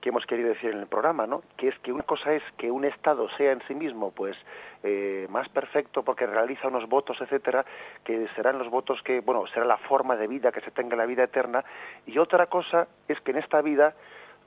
que 0.00 0.08
hemos 0.08 0.26
querido 0.26 0.48
decir 0.48 0.70
en 0.70 0.80
el 0.80 0.86
programa, 0.86 1.26
¿no? 1.26 1.42
Que 1.56 1.68
es 1.68 1.78
que 1.78 1.92
una 1.92 2.02
cosa 2.02 2.32
es 2.32 2.42
que 2.56 2.70
un 2.70 2.84
Estado 2.84 3.28
sea 3.36 3.52
en 3.52 3.62
sí 3.68 3.74
mismo, 3.74 4.10
pues, 4.10 4.36
eh, 4.82 5.26
más 5.30 5.48
perfecto 5.48 6.02
porque 6.02 6.26
realiza 6.26 6.68
unos 6.68 6.88
votos, 6.88 7.16
etcétera, 7.20 7.64
que 8.04 8.28
serán 8.34 8.58
los 8.58 8.70
votos 8.70 9.00
que, 9.02 9.20
bueno, 9.20 9.46
será 9.48 9.64
la 9.64 9.78
forma 9.78 10.16
de 10.16 10.26
vida 10.26 10.52
que 10.52 10.60
se 10.60 10.70
tenga 10.72 10.94
en 10.94 10.98
la 10.98 11.06
vida 11.06 11.24
eterna. 11.24 11.64
Y 12.06 12.18
otra 12.18 12.46
cosa 12.46 12.88
es 13.06 13.20
que 13.20 13.30
en 13.30 13.38
esta 13.38 13.62
vida, 13.62 13.94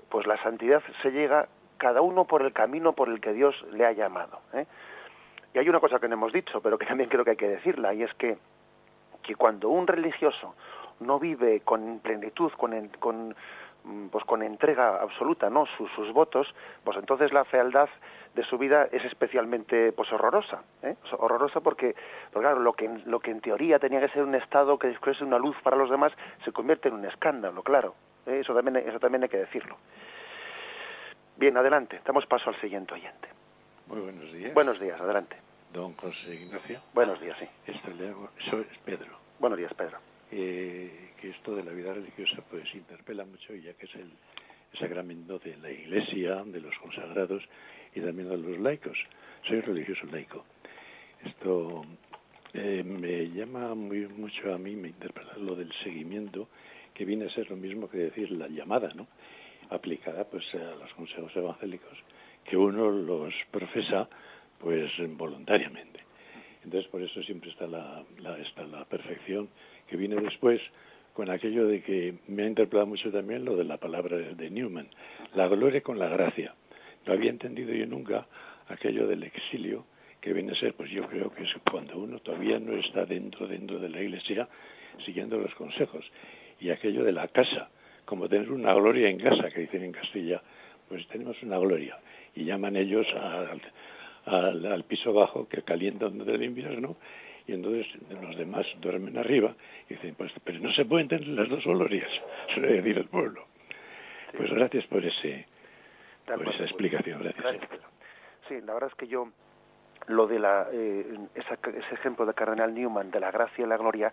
pues 0.10 0.28
la 0.28 0.42
santidad 0.44 0.82
se 1.02 1.12
llega 1.12 1.48
cada 1.78 2.02
uno 2.02 2.26
por 2.26 2.44
el 2.44 2.54
camino 2.54 2.94
por 2.94 3.10
el 3.10 3.20
que 3.20 3.34
Dios 3.34 3.56
le 3.72 3.86
ha 3.86 3.92
llamado. 3.92 4.40
¿eh? 4.54 4.66
Y 5.54 5.60
hay 5.60 5.68
una 5.68 5.80
cosa 5.80 6.00
que 6.00 6.08
no 6.08 6.14
hemos 6.14 6.32
dicho, 6.32 6.62
pero 6.62 6.78
que 6.78 6.86
también 6.86 7.10
creo 7.10 7.26
que 7.26 7.32
hay 7.32 7.38
que 7.38 7.50
decirla, 7.50 7.94
y 7.94 8.04
es 8.04 8.14
que, 8.16 8.38
que 9.22 9.36
cuando 9.36 9.70
un 9.70 9.88
religioso 9.88 10.56
no 11.02 11.20
vive 11.20 11.62
con 11.62 12.00
plenitud, 12.00 12.52
con, 12.54 12.88
con, 13.00 13.36
mm, 13.84 14.08
pues 14.08 14.24
con 14.26 14.44
entrega 14.44 15.02
absoluta, 15.02 15.50
¿no? 15.50 15.66
Sus, 15.66 16.14
votos, 16.14 16.48
pues 16.84 16.98
entonces 16.98 17.34
la 17.34 17.44
fealdad 17.46 17.90
de 18.34 18.44
su 18.44 18.58
vida 18.58 18.88
es 18.92 19.04
especialmente 19.04 19.92
pues 19.92 20.12
horrorosa, 20.14 20.64
¿eh? 20.84 20.96
horrorosa 21.18 21.60
porque, 21.60 21.96
porque, 22.32 22.48
claro, 22.48 22.62
lo 22.62 22.74
que, 22.74 22.88
lo 23.06 23.20
que 23.20 23.32
en 23.32 23.42
teoría 23.42 23.80
tenía 23.80 24.00
que 24.00 24.10
ser 24.10 24.24
un 24.24 24.36
estado 24.36 24.80
que 24.80 24.94
fuese 25.00 25.24
una 25.24 25.38
luz 25.38 25.58
para 25.64 25.76
los 25.76 25.90
demás 25.90 26.14
se 26.46 26.52
convierte 26.54 26.88
en 26.88 26.96
un 26.96 27.06
escándalo, 27.06 27.62
claro, 27.62 27.96
¿eh? 28.26 28.40
eso 28.40 28.54
también 28.54 28.78
eso 28.78 29.00
también 29.00 29.24
hay 29.24 29.30
que 29.30 29.38
decirlo. 29.38 29.76
Bien, 31.36 31.58
adelante, 31.58 32.00
damos 32.06 32.26
paso 32.28 32.52
al 32.52 32.62
siguiente 32.62 32.94
oyente. 32.94 33.41
Muy 33.92 34.00
buenos 34.00 34.32
días. 34.32 34.54
Buenos 34.54 34.80
días, 34.80 35.02
adelante. 35.02 35.36
Don 35.74 35.94
José 35.96 36.36
Ignacio. 36.36 36.80
Buenos 36.94 37.20
días, 37.20 37.36
sí. 37.38 37.46
Esto 37.68 37.92
le 37.92 38.08
hago, 38.08 38.30
soy 38.50 38.66
Pedro. 38.86 39.20
Buenos 39.38 39.60
días, 39.60 39.74
Pedro. 39.74 39.98
Eh, 40.32 41.12
que 41.20 41.32
esto 41.32 41.54
de 41.58 41.64
la 41.66 41.74
vida 41.74 41.94
religiosa 41.94 42.42
pues 42.50 42.74
interpela 42.74 43.26
mucho 43.26 43.54
ya 43.54 43.74
que 43.74 43.88
es 43.88 43.96
el, 43.96 44.10
sacramento 44.80 45.40
de 45.40 45.58
la 45.58 45.70
Iglesia, 45.70 46.42
de 46.46 46.62
los 46.62 46.74
consagrados 46.78 47.44
y 47.94 48.00
también 48.00 48.30
de 48.30 48.38
los 48.38 48.58
laicos. 48.60 48.98
Soy 49.46 49.60
religioso 49.60 50.06
laico. 50.06 50.46
Esto 51.26 51.82
eh, 52.54 52.84
me 52.86 53.30
llama 53.32 53.76
muy 53.76 54.08
mucho 54.08 54.54
a 54.54 54.58
mí, 54.58 54.74
me 54.78 54.88
interpela 54.88 55.34
lo 55.36 55.54
del 55.54 55.74
seguimiento, 55.84 56.48
que 56.94 57.04
viene 57.04 57.26
a 57.26 57.30
ser 57.32 57.50
lo 57.50 57.58
mismo 57.58 57.90
que 57.90 57.98
decir 57.98 58.32
la 58.32 58.48
llamada, 58.48 58.94
¿no? 58.94 59.08
Aplicada 59.70 60.24
pues 60.24 60.46
a 60.56 60.76
los 60.76 60.94
consejos 60.94 61.36
evangélicos 61.36 61.98
que 62.46 62.58
uno 62.58 62.90
los 62.90 63.34
profesa 63.52 64.08
pues 64.60 64.92
voluntariamente. 65.18 66.00
Entonces 66.64 66.90
por 66.92 67.02
eso 67.02 67.22
siempre 67.24 67.50
está 67.50 67.68
la, 67.68 68.04
la, 68.20 68.86
perfección 68.86 69.50
que 69.88 69.98
viene 69.98 70.16
después 70.16 70.62
con 71.14 71.30
aquello 71.30 71.68
de 71.68 71.82
que 71.82 72.16
me 72.28 72.44
ha 72.44 72.48
interpelado 72.48 72.88
mucho 72.88 73.12
también 73.12 73.44
lo 73.44 73.58
de 73.58 73.64
la 73.64 73.78
palabra 73.78 74.18
de 74.18 74.50
Newman, 74.50 74.88
la 75.34 75.48
gloria 75.48 75.82
con 75.82 75.98
la 75.98 76.08
gracia. 76.08 76.54
No 77.06 77.14
había 77.14 77.32
entendido 77.32 77.74
yo 77.74 77.86
nunca 77.88 78.28
aquello 78.68 79.08
del 79.08 79.24
exilio 79.24 79.86
que 80.22 80.34
viene 80.34 80.52
a 80.52 80.56
ser, 80.56 80.76
pues 80.76 80.92
yo 80.92 81.08
creo 81.08 81.32
que 81.32 81.44
es 81.44 81.50
cuando 81.70 81.98
uno 81.98 82.20
todavía 82.20 82.60
no 82.60 82.74
está 82.74 83.06
dentro, 83.06 83.48
dentro 83.48 83.80
de 83.80 83.90
la 83.90 84.02
iglesia, 84.02 84.48
siguiendo 85.04 85.38
los 85.38 85.54
consejos. 85.56 86.06
Y 86.60 86.70
aquello 86.70 87.04
de 87.04 87.12
la 87.12 87.28
casa, 87.30 87.72
como 88.06 88.30
tener 88.30 88.52
una 88.52 88.74
gloria 88.76 89.10
en 89.10 89.18
casa, 89.18 89.50
que 89.50 89.62
dicen 89.62 89.84
en 89.84 89.92
Castilla, 89.92 90.42
pues 90.88 91.08
tenemos 91.08 91.42
una 91.42 91.58
gloria 91.58 91.98
y 92.36 92.46
llaman 92.46 92.76
ellos 92.76 93.08
al, 94.26 94.66
al, 94.66 94.84
piso 94.84 95.14
bajo 95.14 95.48
que 95.48 95.62
calientan 95.64 96.18
durante 96.18 96.36
el 96.36 96.44
invierno 96.44 96.96
y 97.48 97.54
entonces 97.54 97.88
los 98.22 98.38
demás 98.38 98.66
duermen 98.80 99.18
arriba 99.18 99.56
y 99.90 99.96
dicen, 99.96 100.16
pues, 100.16 100.32
pero 100.44 100.60
no 100.60 100.72
se 100.74 100.86
pueden 100.86 101.08
tener 101.08 101.28
las 101.28 101.50
dos 101.50 101.64
glorias, 101.64 102.10
suele 102.54 102.74
decir 102.82 102.98
el 102.98 103.06
pueblo. 103.06 103.46
Pues 104.38 104.50
gracias 104.52 104.86
por 104.88 105.04
ese 105.04 105.46
por 106.26 106.48
esa 106.48 106.64
explicación. 106.64 107.22
Gracias. 107.22 107.70
Sí, 108.48 108.62
la 108.62 108.74
verdad 108.74 108.90
es 108.92 108.96
que 108.96 109.08
yo 109.08 109.28
lo 110.08 110.28
de 110.28 110.40
la, 110.40 110.68
eh, 110.72 111.18
esa, 111.36 111.56
ese 111.56 111.94
ejemplo 111.94 112.26
de 112.26 112.34
Cardenal 112.34 112.74
Newman 112.74 113.12
de 113.12 113.20
la 113.20 113.32
gracia 113.32 113.66
y 113.66 113.68
la 113.68 113.78
gloria 113.78 114.12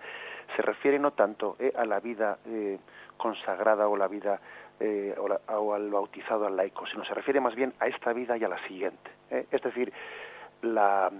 se 0.57 0.63
refiere 0.63 0.99
no 0.99 1.13
tanto 1.13 1.57
eh, 1.59 1.73
a 1.77 1.85
la 1.85 2.01
vida 2.01 2.39
eh, 2.47 2.79
consagrada 3.17 3.89
o 3.89 3.97
la 3.97 4.09
vida 4.09 4.41
eh, 4.81 5.15
o, 5.19 5.75
al 5.75 5.91
bautizado 5.91 6.47
al 6.47 6.57
laico, 6.57 6.87
sino 6.87 7.05
se 7.05 7.13
refiere 7.13 7.41
más 7.41 7.55
bien 7.55 7.75
a 7.81 7.89
esta 7.89 8.13
vida 8.13 8.37
y 8.37 8.45
a 8.45 8.49
la 8.49 8.65
siguiente. 8.67 9.11
¿eh? 9.31 9.47
Es 9.51 9.61
decir, 9.61 9.93
la, 10.63 11.11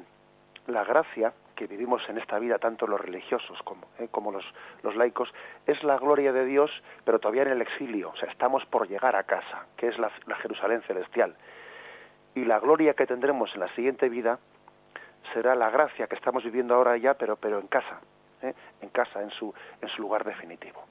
la 0.69 0.85
gracia 0.85 1.33
que 1.57 1.67
vivimos 1.67 2.09
en 2.09 2.19
esta 2.19 2.39
vida, 2.39 2.59
tanto 2.59 2.87
los 2.87 3.01
religiosos 3.01 3.61
como, 3.65 3.89
¿eh? 3.99 4.09
los, 4.83 4.95
laicos, 4.95 5.29
es 5.67 5.83
la 5.83 5.99
gloria 5.99 6.33
de 6.33 6.45
Dios, 6.45 6.71
pero 7.05 7.19
todavía 7.19 7.43
en 7.43 7.49
el 7.49 7.63
exilio, 7.63 8.11
o 8.11 8.17
sea, 8.17 8.31
estamos 8.31 8.65
por 8.67 8.89
llegar 8.89 9.17
a 9.17 9.25
casa, 9.25 9.67
que 9.77 9.89
es 9.89 9.99
la, 9.99 10.11
la 10.27 10.37
Jerusalén 10.37 10.83
celestial. 10.83 11.35
Y 12.37 12.45
la 12.45 12.61
gloria 12.61 12.95
que 12.95 13.07
tendremos 13.07 13.53
en 13.55 13.61
la 13.61 13.75
siguiente 13.75 14.09
vida 14.09 14.39
será 15.33 15.57
la 15.57 15.71
gracia 15.71 16.07
que 16.07 16.15
estamos 16.15 16.45
viviendo 16.45 16.77
ahora 16.77 16.97
ya, 16.97 17.15
pero, 17.15 17.35
pero 17.35 17.59
en 17.59 17.67
casa, 17.67 18.01
¿eh? 18.43 18.55
en 18.81 18.89
casa, 18.91 19.23
en 19.23 19.31
su, 19.31 19.53
en 19.81 19.89
su 19.89 20.03
lugar 20.03 20.25
definitivo. 20.25 20.85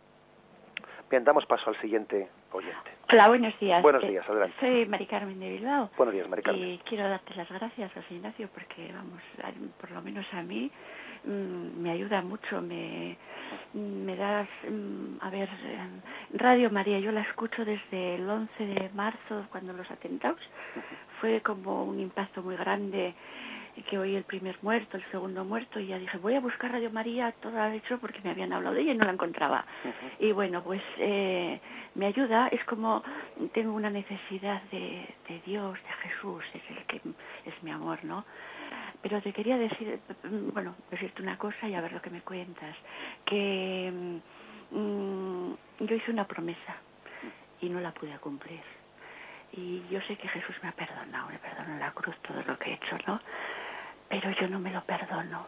Bien, 1.09 1.23
damos 1.23 1.45
paso 1.45 1.69
al 1.69 1.79
siguiente 1.79 2.27
oyente. 2.51 2.91
Hola, 3.09 3.29
buenos 3.29 3.57
días. 3.59 3.81
Buenos 3.81 4.03
eh, 4.03 4.09
días, 4.09 4.29
adelante. 4.29 4.57
Soy 4.59 4.85
Mari 4.87 5.05
Carmen 5.05 5.39
de 5.39 5.51
Bilbao. 5.51 5.89
Buenos 5.95 6.13
días, 6.13 6.27
Mari 6.27 6.41
Carmen. 6.41 6.67
Y 6.67 6.77
quiero 6.79 7.07
darte 7.07 7.33
las 7.35 7.49
gracias, 7.49 7.93
José 7.93 8.15
Ignacio, 8.15 8.49
porque, 8.53 8.91
vamos, 8.93 9.21
por 9.79 9.91
lo 9.91 10.01
menos 10.01 10.25
a 10.33 10.41
mí 10.41 10.69
mm, 11.23 11.81
me 11.81 11.91
ayuda 11.91 12.21
mucho, 12.21 12.61
me, 12.61 13.15
me 13.73 14.17
das, 14.17 14.49
mm, 14.69 15.19
a 15.21 15.29
ver, 15.29 15.47
Radio 16.33 16.69
María, 16.71 16.99
yo 16.99 17.13
la 17.13 17.21
escucho 17.21 17.63
desde 17.63 18.15
el 18.15 18.29
11 18.29 18.65
de 18.65 18.89
marzo, 18.93 19.45
cuando 19.49 19.71
los 19.71 19.89
atentados, 19.89 20.41
fue 21.21 21.39
como 21.39 21.85
un 21.85 22.01
impacto 22.01 22.43
muy 22.43 22.57
grande 22.57 23.15
que 23.83 23.97
oí 23.97 24.15
el 24.15 24.23
primer 24.23 24.57
muerto, 24.61 24.97
el 24.97 25.03
segundo 25.11 25.45
muerto, 25.45 25.79
y 25.79 25.87
ya 25.87 25.99
dije, 25.99 26.17
voy 26.17 26.35
a 26.35 26.39
buscar 26.39 26.71
Radio 26.71 26.89
María, 26.89 27.31
todo 27.41 27.59
ha 27.59 27.73
hecho 27.73 27.99
porque 27.99 28.19
me 28.23 28.31
habían 28.31 28.53
hablado 28.53 28.75
de 28.75 28.81
ella 28.81 28.93
y 28.93 28.97
no 28.97 29.05
la 29.05 29.13
encontraba. 29.13 29.65
Y 30.19 30.31
bueno, 30.31 30.63
pues 30.63 30.81
eh, 30.97 31.59
me 31.95 32.07
ayuda, 32.07 32.47
es 32.47 32.63
como 32.65 33.03
tengo 33.53 33.73
una 33.73 33.89
necesidad 33.89 34.61
de, 34.71 35.07
de 35.29 35.41
Dios, 35.45 35.73
de 35.73 36.09
Jesús, 36.09 36.43
es 36.53 36.77
el 36.77 36.83
que 36.85 37.01
es 37.45 37.63
mi 37.63 37.71
amor, 37.71 38.03
¿no? 38.03 38.25
Pero 39.01 39.21
te 39.21 39.31
quería 39.31 39.57
decir, 39.57 39.99
bueno, 40.53 40.75
decirte 40.89 41.21
una 41.21 41.37
cosa 41.37 41.67
y 41.67 41.75
a 41.75 41.81
ver 41.81 41.93
lo 41.93 42.01
que 42.01 42.09
me 42.09 42.21
cuentas, 42.21 42.75
que 43.25 43.91
mm, 44.71 45.51
yo 45.79 45.95
hice 45.95 46.11
una 46.11 46.25
promesa 46.25 46.75
y 47.61 47.69
no 47.69 47.79
la 47.79 47.91
pude 47.91 48.17
cumplir. 48.19 48.61
Y 49.53 49.83
yo 49.89 50.01
sé 50.01 50.17
que 50.17 50.27
Jesús 50.27 50.55
me 50.61 50.69
ha 50.69 50.73
perdonado, 50.73 51.29
me 51.29 51.39
perdonó 51.39 51.73
en 51.73 51.79
la 51.79 51.91
cruz 51.91 52.15
todo 52.21 52.41
lo 52.43 52.57
que 52.57 52.71
he 52.71 52.73
hecho, 52.73 52.97
¿no? 53.07 53.19
Pero 54.09 54.31
yo 54.31 54.47
no 54.47 54.59
me 54.59 54.71
lo 54.71 54.81
perdono. 54.81 55.47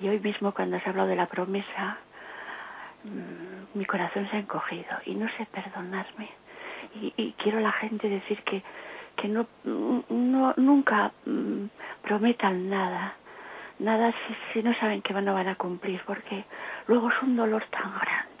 Y 0.00 0.08
hoy 0.08 0.18
mismo 0.20 0.52
cuando 0.52 0.76
has 0.76 0.86
hablado 0.86 1.08
de 1.08 1.16
la 1.16 1.26
promesa, 1.26 1.98
mm, 3.04 3.78
mi 3.78 3.84
corazón 3.84 4.28
se 4.30 4.36
ha 4.36 4.40
encogido 4.40 4.98
y 5.06 5.14
no 5.14 5.28
sé 5.36 5.46
perdonarme. 5.46 6.28
Y, 6.94 7.32
quiero 7.38 7.58
a 7.58 7.62
la 7.62 7.72
gente 7.72 8.08
decir 8.08 8.42
que, 8.42 8.62
que 9.16 9.28
no, 9.28 9.46
no 9.64 10.54
nunca 10.56 11.12
mm, 11.26 11.66
prometan 12.02 12.70
nada, 12.70 13.14
nada 13.78 14.12
si, 14.12 14.36
si 14.52 14.62
no 14.62 14.74
saben 14.74 15.02
que 15.02 15.12
no 15.12 15.34
van 15.34 15.48
a 15.48 15.56
cumplir, 15.56 16.00
porque 16.06 16.44
luego 16.86 17.10
es 17.10 17.22
un 17.22 17.36
dolor 17.36 17.64
tan 17.70 17.92
grande. 17.98 18.36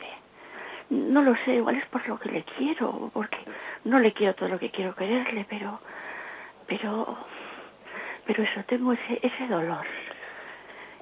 No 0.88 1.22
lo 1.22 1.34
sé, 1.44 1.56
igual 1.56 1.76
es 1.76 1.86
por 1.86 2.06
lo 2.08 2.18
que 2.18 2.30
le 2.30 2.44
quiero, 2.44 3.10
porque 3.12 3.38
no 3.84 3.98
le 3.98 4.12
quiero 4.12 4.34
todo 4.34 4.48
lo 4.48 4.58
que 4.58 4.70
quiero 4.70 4.94
quererle, 4.94 5.44
pero, 5.48 5.80
pero 6.66 7.18
pero 8.26 8.42
eso, 8.42 8.62
tengo 8.66 8.92
ese, 8.92 9.20
ese 9.22 9.46
dolor. 9.48 9.86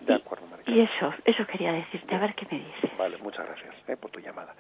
De 0.01 0.14
acuerdo, 0.14 0.45
Y 0.66 0.81
eso, 0.81 1.14
eso 1.25 1.47
quería 1.47 1.72
decirte, 1.72 2.14
a 2.14 2.18
ver 2.18 2.35
qué 2.35 2.47
me 2.51 2.59
dices. 2.59 2.91
Vale, 2.99 3.16
muchas 3.18 3.47
gracias 3.47 3.75
eh, 3.89 3.97
por 3.97 4.11
tu 4.11 4.20
llamada. 4.20 4.55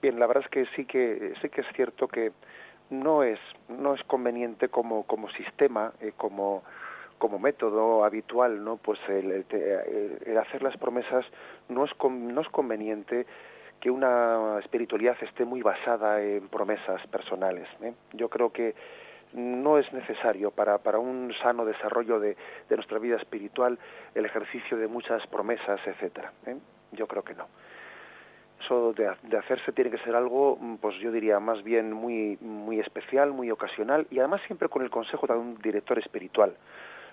Bien, 0.00 0.18
la 0.18 0.26
verdad 0.26 0.44
es 0.44 0.50
que 0.50 0.66
sí 0.76 0.84
que 0.84 1.34
sí 1.42 1.48
que 1.48 1.60
es 1.60 1.66
cierto 1.74 2.08
que 2.08 2.32
no 2.90 3.22
es 3.22 3.38
no 3.68 3.94
es 3.94 4.02
conveniente 4.04 4.68
como 4.68 5.04
como 5.04 5.28
sistema 5.30 5.92
eh, 6.00 6.12
como 6.16 6.62
como 7.18 7.38
método 7.38 8.04
habitual 8.04 8.64
no 8.64 8.76
pues 8.76 8.98
el, 9.08 9.44
el, 9.50 10.38
hacer 10.38 10.62
las 10.62 10.76
promesas 10.76 11.26
no 11.68 11.84
es 11.84 11.90
no 12.08 12.40
es 12.40 12.48
conveniente 12.48 13.26
que 13.80 13.90
una 13.90 14.58
espiritualidad 14.60 15.16
esté 15.20 15.44
muy 15.44 15.62
basada 15.62 16.22
en 16.22 16.48
promesas 16.48 17.04
personales 17.08 17.68
¿eh? 17.82 17.92
yo 18.12 18.28
creo 18.28 18.52
que 18.52 18.74
no 19.32 19.78
es 19.78 19.92
necesario 19.92 20.50
para, 20.50 20.78
para 20.78 20.98
un 20.98 21.32
sano 21.42 21.64
desarrollo 21.64 22.18
de, 22.20 22.36
de 22.68 22.76
nuestra 22.76 22.98
vida 22.98 23.16
espiritual 23.16 23.78
el 24.14 24.24
ejercicio 24.24 24.76
de 24.76 24.88
muchas 24.88 25.26
promesas, 25.26 25.80
etcétera. 25.86 26.32
¿eh? 26.46 26.56
Yo 26.92 27.06
creo 27.06 27.22
que 27.22 27.34
no. 27.34 27.46
Eso 28.60 28.92
de, 28.92 29.36
hacerse 29.36 29.72
tiene 29.72 29.90
que 29.90 29.98
ser 29.98 30.16
algo, 30.16 30.58
pues 30.80 30.96
yo 30.96 31.12
diría, 31.12 31.38
más 31.38 31.62
bien 31.62 31.92
muy, 31.92 32.36
muy 32.40 32.80
especial, 32.80 33.30
muy 33.30 33.50
ocasional 33.50 34.06
y 34.10 34.18
además 34.18 34.40
siempre 34.46 34.68
con 34.68 34.82
el 34.82 34.90
consejo 34.90 35.26
de 35.26 35.34
un 35.34 35.56
director 35.58 35.98
espiritual. 35.98 36.56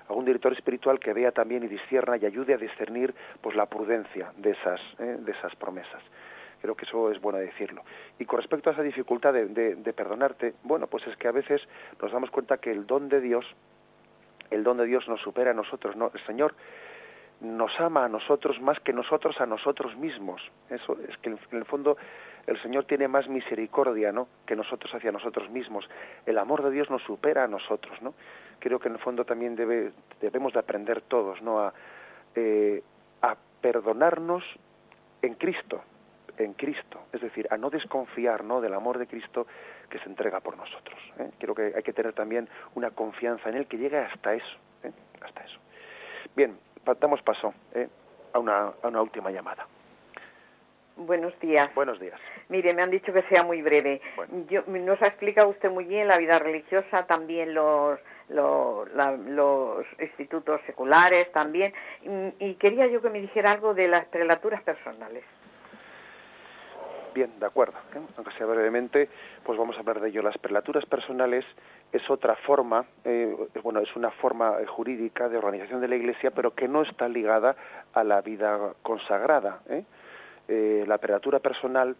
algún 0.10 0.26
director 0.26 0.54
espiritual 0.54 1.00
que 1.00 1.14
vea 1.14 1.32
también 1.32 1.64
y 1.64 1.68
discierna 1.68 2.18
y 2.18 2.26
ayude 2.26 2.54
a 2.54 2.58
discernir 2.58 3.14
pues 3.42 3.56
la 3.56 3.68
prudencia 3.68 4.32
de 4.38 4.52
esas, 4.52 4.82
¿eh? 5.00 5.18
de 5.20 5.32
esas 5.32 5.56
promesas. 5.56 6.02
Creo 6.66 6.76
que 6.76 6.86
eso 6.86 7.12
es 7.12 7.22
bueno 7.22 7.38
decirlo. 7.38 7.84
Y 8.18 8.26
con 8.26 8.40
respecto 8.40 8.72
a 8.72 8.74
esa 8.74 8.82
dificultad 8.82 9.34
de, 9.34 9.94
perdonarte, 9.96 10.56
bueno, 10.64 10.88
pues 10.88 11.06
es 11.06 11.16
que 11.16 11.28
a 11.28 11.32
veces 11.32 11.62
nos 12.02 12.12
damos 12.12 12.32
cuenta 12.32 12.58
que 12.58 12.72
el 12.72 12.88
don 12.88 13.08
de 13.08 13.22
Dios, 13.22 13.46
el 14.50 14.64
don 14.64 14.78
de 14.78 14.88
Dios 14.88 15.08
nos 15.08 15.22
supera 15.22 15.52
a 15.52 15.54
nosotros, 15.54 15.96
¿no? 15.96 16.10
El 16.12 16.26
Señor 16.26 16.56
nos 17.40 17.72
ama 17.80 18.06
a 18.06 18.10
nosotros 18.10 18.60
más 18.62 18.80
que 18.80 18.94
nosotros 18.94 19.40
a 19.40 19.46
nosotros 19.46 19.96
mismos. 19.96 20.42
Eso 20.72 20.98
es 21.08 21.16
que 21.20 21.30
en 21.30 21.38
el 21.52 21.66
fondo 21.66 21.98
el 22.48 22.60
Señor 22.64 22.86
tiene 22.86 23.08
más 23.08 23.28
misericordia, 23.28 24.12
¿no? 24.12 24.28
que 24.48 24.56
nosotros 24.56 24.92
hacia 24.96 25.12
nosotros 25.12 25.48
mismos. 25.52 25.88
El 26.26 26.40
amor 26.40 26.64
de 26.64 26.72
Dios 26.72 26.90
nos 26.90 27.04
supera 27.04 27.44
a 27.44 27.48
nosotros, 27.48 28.02
¿no? 28.02 28.16
Creo 28.58 28.80
que 28.80 28.88
en 28.88 28.96
el 28.96 29.02
fondo 29.02 29.24
también 29.24 29.56
debe, 29.56 29.92
debemos 30.20 30.54
de 30.54 30.60
aprender 30.62 31.02
todos, 31.02 31.44
¿no? 31.44 31.60
A, 31.60 31.74
eh, 32.34 32.82
a 33.22 33.36
perdonarnos 33.62 34.44
en 35.22 35.36
Cristo, 35.36 35.84
en 36.38 36.54
Cristo, 36.54 37.02
es 37.14 37.22
decir, 37.22 37.48
a 37.50 37.58
no 37.58 37.70
desconfiar 37.70 38.44
¿no? 38.44 38.62
del 38.62 38.74
amor 38.74 38.98
de 38.98 39.08
Cristo 39.08 39.48
que 39.90 40.00
se 40.00 40.10
entrega 40.10 40.40
por 40.40 40.58
nosotros. 40.58 41.00
¿eh? 41.20 41.32
Creo 41.40 41.56
que 41.56 41.74
hay 41.76 41.84
que 41.84 41.94
tener 41.94 42.14
también 42.14 42.50
una 42.76 42.92
confianza 42.92 43.50
en 43.50 43.56
Él 43.56 43.68
que 43.68 43.78
llegue 43.78 43.98
hasta 43.98 44.34
eso, 44.34 44.58
¿eh? 44.84 44.92
hasta 45.22 45.44
eso. 45.44 45.60
Bien, 46.36 46.58
damos 47.00 47.22
paso 47.22 47.54
¿eh? 47.74 47.88
a, 48.34 48.40
una, 48.40 48.74
a 48.82 48.88
una 48.88 49.02
última 49.02 49.32
llamada. 49.32 49.68
Buenos 50.98 51.38
días. 51.42 51.74
Buenos 51.76 52.00
días. 52.00 52.20
Mire, 52.48 52.74
me 52.74 52.82
han 52.82 52.90
dicho 52.90 53.12
que 53.12 53.22
sea 53.24 53.44
muy 53.44 53.62
breve. 53.62 54.02
Yo, 54.48 54.64
nos 54.66 55.02
ha 55.02 55.08
explicado 55.08 55.50
usted 55.50 55.70
muy 55.70 55.84
bien 55.84 56.08
la 56.08 56.18
vida 56.18 56.40
religiosa, 56.40 57.06
también 57.06 57.54
los, 57.54 58.00
los, 58.30 58.88
los 59.28 59.86
institutos 60.00 60.62
seculares, 60.66 61.30
también. 61.34 61.74
Y, 62.40 62.46
y, 62.46 62.56
quería 62.56 62.88
yo 62.88 63.02
que 63.02 63.10
me 63.10 63.20
dijera 63.20 63.52
algo 63.52 63.74
de 63.74 63.90
las 63.90 64.06
prelaturas 64.06 64.64
personales. 64.64 65.26
Bien, 67.16 67.32
de 67.40 67.46
acuerdo. 67.46 67.78
¿eh? 67.96 68.02
Aunque 68.18 68.34
sea 68.34 68.46
brevemente, 68.46 69.08
pues 69.46 69.58
vamos 69.58 69.78
a 69.78 69.80
hablar 69.80 70.02
de 70.02 70.10
ello. 70.10 70.22
Las 70.22 70.38
prelaturas 70.38 70.86
personales 70.86 71.46
es 71.94 72.10
otra 72.10 72.36
forma, 72.36 72.84
eh, 73.06 73.34
bueno, 73.64 73.80
es 73.80 73.96
una 73.96 74.12
forma 74.12 74.60
eh, 74.60 74.66
jurídica 74.66 75.30
de 75.30 75.38
organización 75.38 75.80
de 75.80 75.88
la 75.88 75.96
Iglesia, 75.96 76.32
pero 76.32 76.54
que 76.54 76.68
no 76.68 76.82
está 76.82 77.08
ligada 77.08 77.56
a 77.94 78.04
la 78.04 78.20
vida 78.20 78.74
consagrada. 78.82 79.62
la 80.50 80.98
prelatura 80.98 81.40
personal 81.40 81.96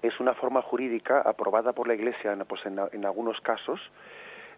es 0.00 0.20
una 0.20 0.34
forma 0.34 0.62
jurídica 0.62 1.20
aprobada 1.20 1.72
por 1.72 1.88
la 1.88 1.94
Iglesia 1.94 2.36
pues 2.46 2.64
en, 2.66 2.78
en 2.92 3.04
algunos 3.04 3.40
casos, 3.40 3.80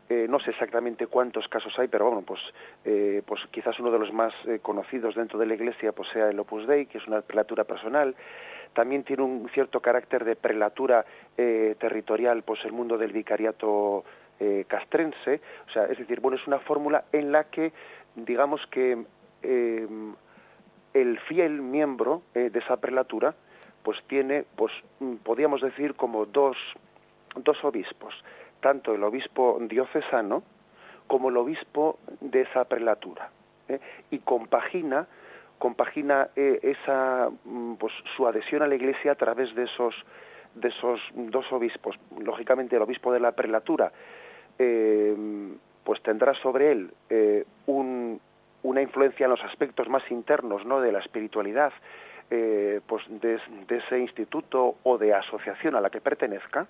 eh, 0.08 0.26
no 0.28 0.38
sé 0.38 0.50
exactamente 0.50 1.08
cuántos 1.08 1.48
casos 1.48 1.76
hay, 1.78 1.88
pero 1.88 2.06
bueno, 2.06 2.22
pues, 2.22 2.40
eh, 2.84 3.22
pues 3.26 3.40
quizás 3.50 3.78
uno 3.80 3.90
de 3.90 3.98
los 3.98 4.12
más 4.12 4.32
eh, 4.46 4.60
conocidos 4.62 5.16
dentro 5.16 5.36
de 5.36 5.46
la 5.46 5.54
Iglesia 5.54 5.90
pues 5.90 6.08
sea 6.10 6.28
el 6.30 6.38
Opus 6.38 6.66
Dei, 6.66 6.86
que 6.86 6.98
es 6.98 7.06
una 7.08 7.22
prelatura 7.22 7.64
personal. 7.64 8.14
También 8.76 9.02
tiene 9.02 9.24
un 9.24 9.48
cierto 9.52 9.80
carácter 9.80 10.24
de 10.24 10.36
prelatura 10.36 11.04
territorial, 11.34 12.42
pues 12.42 12.64
el 12.64 12.72
mundo 12.72 12.96
del 12.96 13.10
vicariato 13.10 14.04
castrense. 14.68 15.40
O 15.68 15.72
sea, 15.72 15.86
es 15.86 15.98
decir, 15.98 16.20
bueno, 16.20 16.36
es 16.36 16.46
una 16.46 16.58
fórmula 16.60 17.04
en 17.10 17.32
la 17.32 17.44
que, 17.44 17.72
digamos 18.14 18.60
que 18.70 19.02
el 19.42 21.18
fiel 21.26 21.62
miembro 21.62 22.22
de 22.34 22.58
esa 22.58 22.76
prelatura, 22.76 23.34
pues 23.82 23.98
tiene, 24.08 24.44
pues 24.56 24.72
mm, 25.00 25.16
podríamos 25.16 25.62
decir 25.62 25.94
como 25.94 26.26
dos, 26.26 26.56
dos 27.36 27.64
obispos 27.64 28.14
tanto 28.60 28.94
el 28.94 29.04
obispo 29.04 29.58
diocesano 29.60 30.42
como 31.06 31.28
el 31.28 31.36
obispo 31.36 31.98
de 32.20 32.42
esa 32.42 32.64
prelatura 32.64 33.30
¿eh? 33.68 33.78
y 34.10 34.18
compagina 34.18 35.06
compagina 35.58 36.28
eh, 36.36 36.60
esa 36.62 37.28
mm, 37.44 37.74
pues 37.74 37.92
su 38.16 38.26
adhesión 38.26 38.62
a 38.62 38.66
la 38.66 38.74
iglesia 38.74 39.12
a 39.12 39.14
través 39.14 39.54
de 39.54 39.64
esos 39.64 39.94
de 40.54 40.68
esos 40.68 41.00
dos 41.14 41.52
obispos. 41.52 41.96
Lógicamente 42.18 42.76
el 42.76 42.82
obispo 42.82 43.12
de 43.12 43.20
la 43.20 43.32
prelatura 43.32 43.92
eh, 44.58 45.14
pues 45.84 46.02
tendrá 46.02 46.32
sobre 46.34 46.72
él 46.72 46.90
un, 47.66 48.20
una 48.62 48.82
influencia 48.82 49.24
en 49.24 49.30
los 49.30 49.42
aspectos 49.44 49.88
más 49.88 50.02
internos 50.10 50.64
no 50.64 50.80
de 50.80 50.92
la 50.92 51.00
espiritualidad 51.00 51.72
pues 52.28 53.04
de, 53.08 53.38
de, 53.68 53.76
ese 53.76 53.98
instituto 54.00 54.76
o 54.82 54.98
de 54.98 55.14
asociación 55.14 55.76
a 55.76 55.80
la 55.80 55.90
que 55.90 56.00
pertenezca 56.00 56.66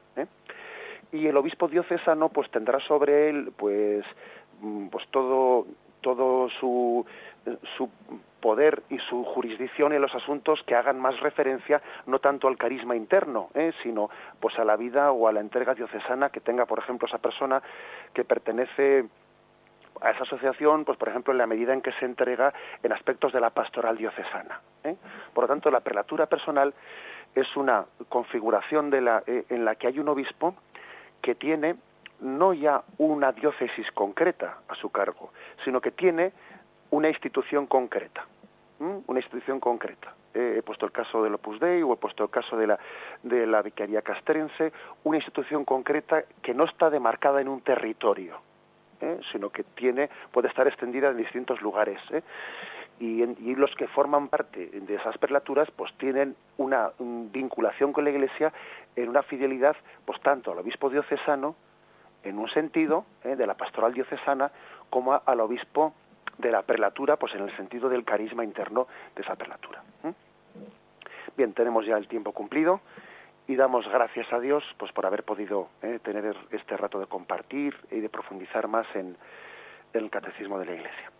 y 1.12 1.26
el 1.26 1.36
obispo 1.36 1.68
diocesano 1.68 2.28
pues 2.28 2.50
tendrá 2.50 2.80
sobre 2.80 3.30
él 3.30 3.52
pues 3.56 4.04
mm, 4.60 4.88
pues 4.88 5.06
todo 5.10 5.66
todo 6.00 6.48
su 6.60 7.04
su 7.76 7.90
poder 8.40 8.82
y 8.90 8.98
su 8.98 9.24
jurisdicción 9.24 9.92
en 9.92 10.02
los 10.02 10.14
asuntos 10.14 10.62
que 10.66 10.74
hagan 10.74 11.00
más 11.00 11.18
referencia 11.20 11.82
no 12.06 12.18
tanto 12.18 12.48
al 12.48 12.56
carisma 12.56 12.94
interno, 12.94 13.48
¿eh? 13.54 13.72
sino 13.82 14.10
pues 14.40 14.58
a 14.58 14.64
la 14.64 14.76
vida 14.76 15.12
o 15.12 15.26
a 15.26 15.32
la 15.32 15.40
entrega 15.40 15.74
diocesana 15.74 16.30
que 16.30 16.40
tenga, 16.40 16.66
por 16.66 16.78
ejemplo, 16.78 17.08
esa 17.08 17.18
persona 17.18 17.62
que 18.14 18.24
pertenece 18.24 19.06
a 20.00 20.10
esa 20.10 20.24
asociación, 20.24 20.84
pues 20.84 20.98
por 20.98 21.08
ejemplo 21.08 21.32
en 21.32 21.38
la 21.38 21.46
medida 21.46 21.72
en 21.72 21.82
que 21.82 21.92
se 21.92 22.04
entrega 22.04 22.52
en 22.82 22.92
aspectos 22.92 23.32
de 23.32 23.40
la 23.40 23.50
pastoral 23.50 23.96
diocesana. 23.96 24.60
¿eh? 24.84 24.96
Por 25.32 25.44
lo 25.44 25.48
tanto, 25.48 25.70
la 25.70 25.80
prelatura 25.80 26.26
personal 26.26 26.74
es 27.34 27.56
una 27.56 27.86
configuración 28.08 28.90
de 28.90 29.00
la, 29.00 29.22
eh, 29.26 29.44
en 29.48 29.64
la 29.64 29.74
que 29.74 29.88
hay 29.88 29.98
un 29.98 30.08
obispo 30.08 30.54
que 31.22 31.34
tiene 31.34 31.76
no 32.20 32.54
ya 32.54 32.82
una 32.98 33.32
diócesis 33.32 33.90
concreta 33.92 34.58
a 34.68 34.74
su 34.74 34.90
cargo, 34.90 35.32
sino 35.64 35.80
que 35.80 35.90
tiene 35.90 36.32
una 36.96 37.08
institución 37.08 37.66
concreta, 37.66 38.24
una 38.80 39.18
institución 39.20 39.60
concreta. 39.60 40.14
he 40.32 40.62
puesto 40.62 40.86
el 40.86 40.92
caso 40.92 41.22
del 41.22 41.34
Opus 41.34 41.60
Dei 41.60 41.82
o 41.82 41.92
he 41.92 41.96
puesto 41.96 42.24
el 42.24 42.30
caso 42.30 42.56
de 42.56 42.66
la, 42.66 42.78
de 43.22 43.46
la 43.46 43.60
Vicaría 43.60 44.00
Castrense, 44.00 44.72
una 45.04 45.18
institución 45.18 45.66
concreta 45.66 46.24
que 46.40 46.54
no 46.54 46.64
está 46.64 46.88
demarcada 46.88 47.42
en 47.42 47.48
un 47.48 47.60
territorio, 47.60 48.40
¿eh? 49.02 49.20
sino 49.30 49.50
que 49.50 49.62
tiene, 49.62 50.08
puede 50.32 50.48
estar 50.48 50.66
extendida 50.66 51.10
en 51.10 51.18
distintos 51.18 51.60
lugares. 51.60 52.00
¿eh? 52.10 52.22
y, 52.98 53.54
los 53.56 53.74
que 53.74 53.88
forman 53.88 54.28
parte 54.28 54.70
de 54.72 54.94
esas 54.94 55.18
perlaturas 55.18 55.70
pues 55.72 55.92
tienen 55.98 56.34
una 56.56 56.92
vinculación 56.98 57.92
con 57.92 58.04
la 58.04 58.10
Iglesia 58.10 58.54
en 58.96 59.10
una 59.10 59.22
fidelidad 59.22 59.76
pues 60.06 60.18
tanto 60.22 60.52
al 60.52 60.58
obispo 60.58 60.88
diocesano 60.88 61.56
en 62.22 62.38
un 62.38 62.48
sentido 62.48 63.04
eh, 63.22 63.36
de 63.36 63.46
la 63.46 63.54
pastoral 63.54 63.92
diocesana 63.92 64.50
como 64.88 65.20
al 65.24 65.40
obispo 65.40 65.92
de 66.38 66.50
la 66.50 66.62
prelatura 66.62 67.16
pues 67.16 67.34
en 67.34 67.42
el 67.42 67.56
sentido 67.56 67.88
del 67.88 68.04
carisma 68.04 68.44
interno 68.44 68.86
de 69.14 69.22
esa 69.22 69.36
prelatura 69.36 69.82
bien 71.36 71.52
tenemos 71.52 71.86
ya 71.86 71.96
el 71.96 72.08
tiempo 72.08 72.32
cumplido 72.32 72.80
y 73.46 73.56
damos 73.56 73.88
gracias 73.88 74.32
a 74.32 74.40
Dios 74.40 74.64
pues 74.78 74.92
por 74.92 75.06
haber 75.06 75.22
podido 75.22 75.68
eh, 75.82 75.98
tener 76.02 76.36
este 76.50 76.76
rato 76.76 76.98
de 76.98 77.06
compartir 77.06 77.76
y 77.90 78.00
de 78.00 78.08
profundizar 78.08 78.68
más 78.68 78.86
en 78.94 79.16
el 79.92 80.10
catecismo 80.10 80.58
de 80.58 80.66
la 80.66 80.74
Iglesia 80.74 81.10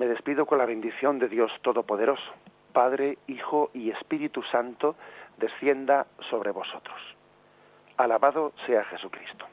me 0.00 0.06
despido 0.06 0.46
con 0.46 0.56
la 0.56 0.64
bendición 0.64 1.18
de 1.18 1.28
Dios 1.28 1.52
Todopoderoso, 1.60 2.32
Padre, 2.72 3.18
Hijo 3.26 3.70
y 3.74 3.90
Espíritu 3.90 4.42
Santo, 4.44 4.96
descienda 5.36 6.06
sobre 6.30 6.52
vosotros. 6.52 6.98
Alabado 7.98 8.54
sea 8.64 8.82
Jesucristo. 8.84 9.44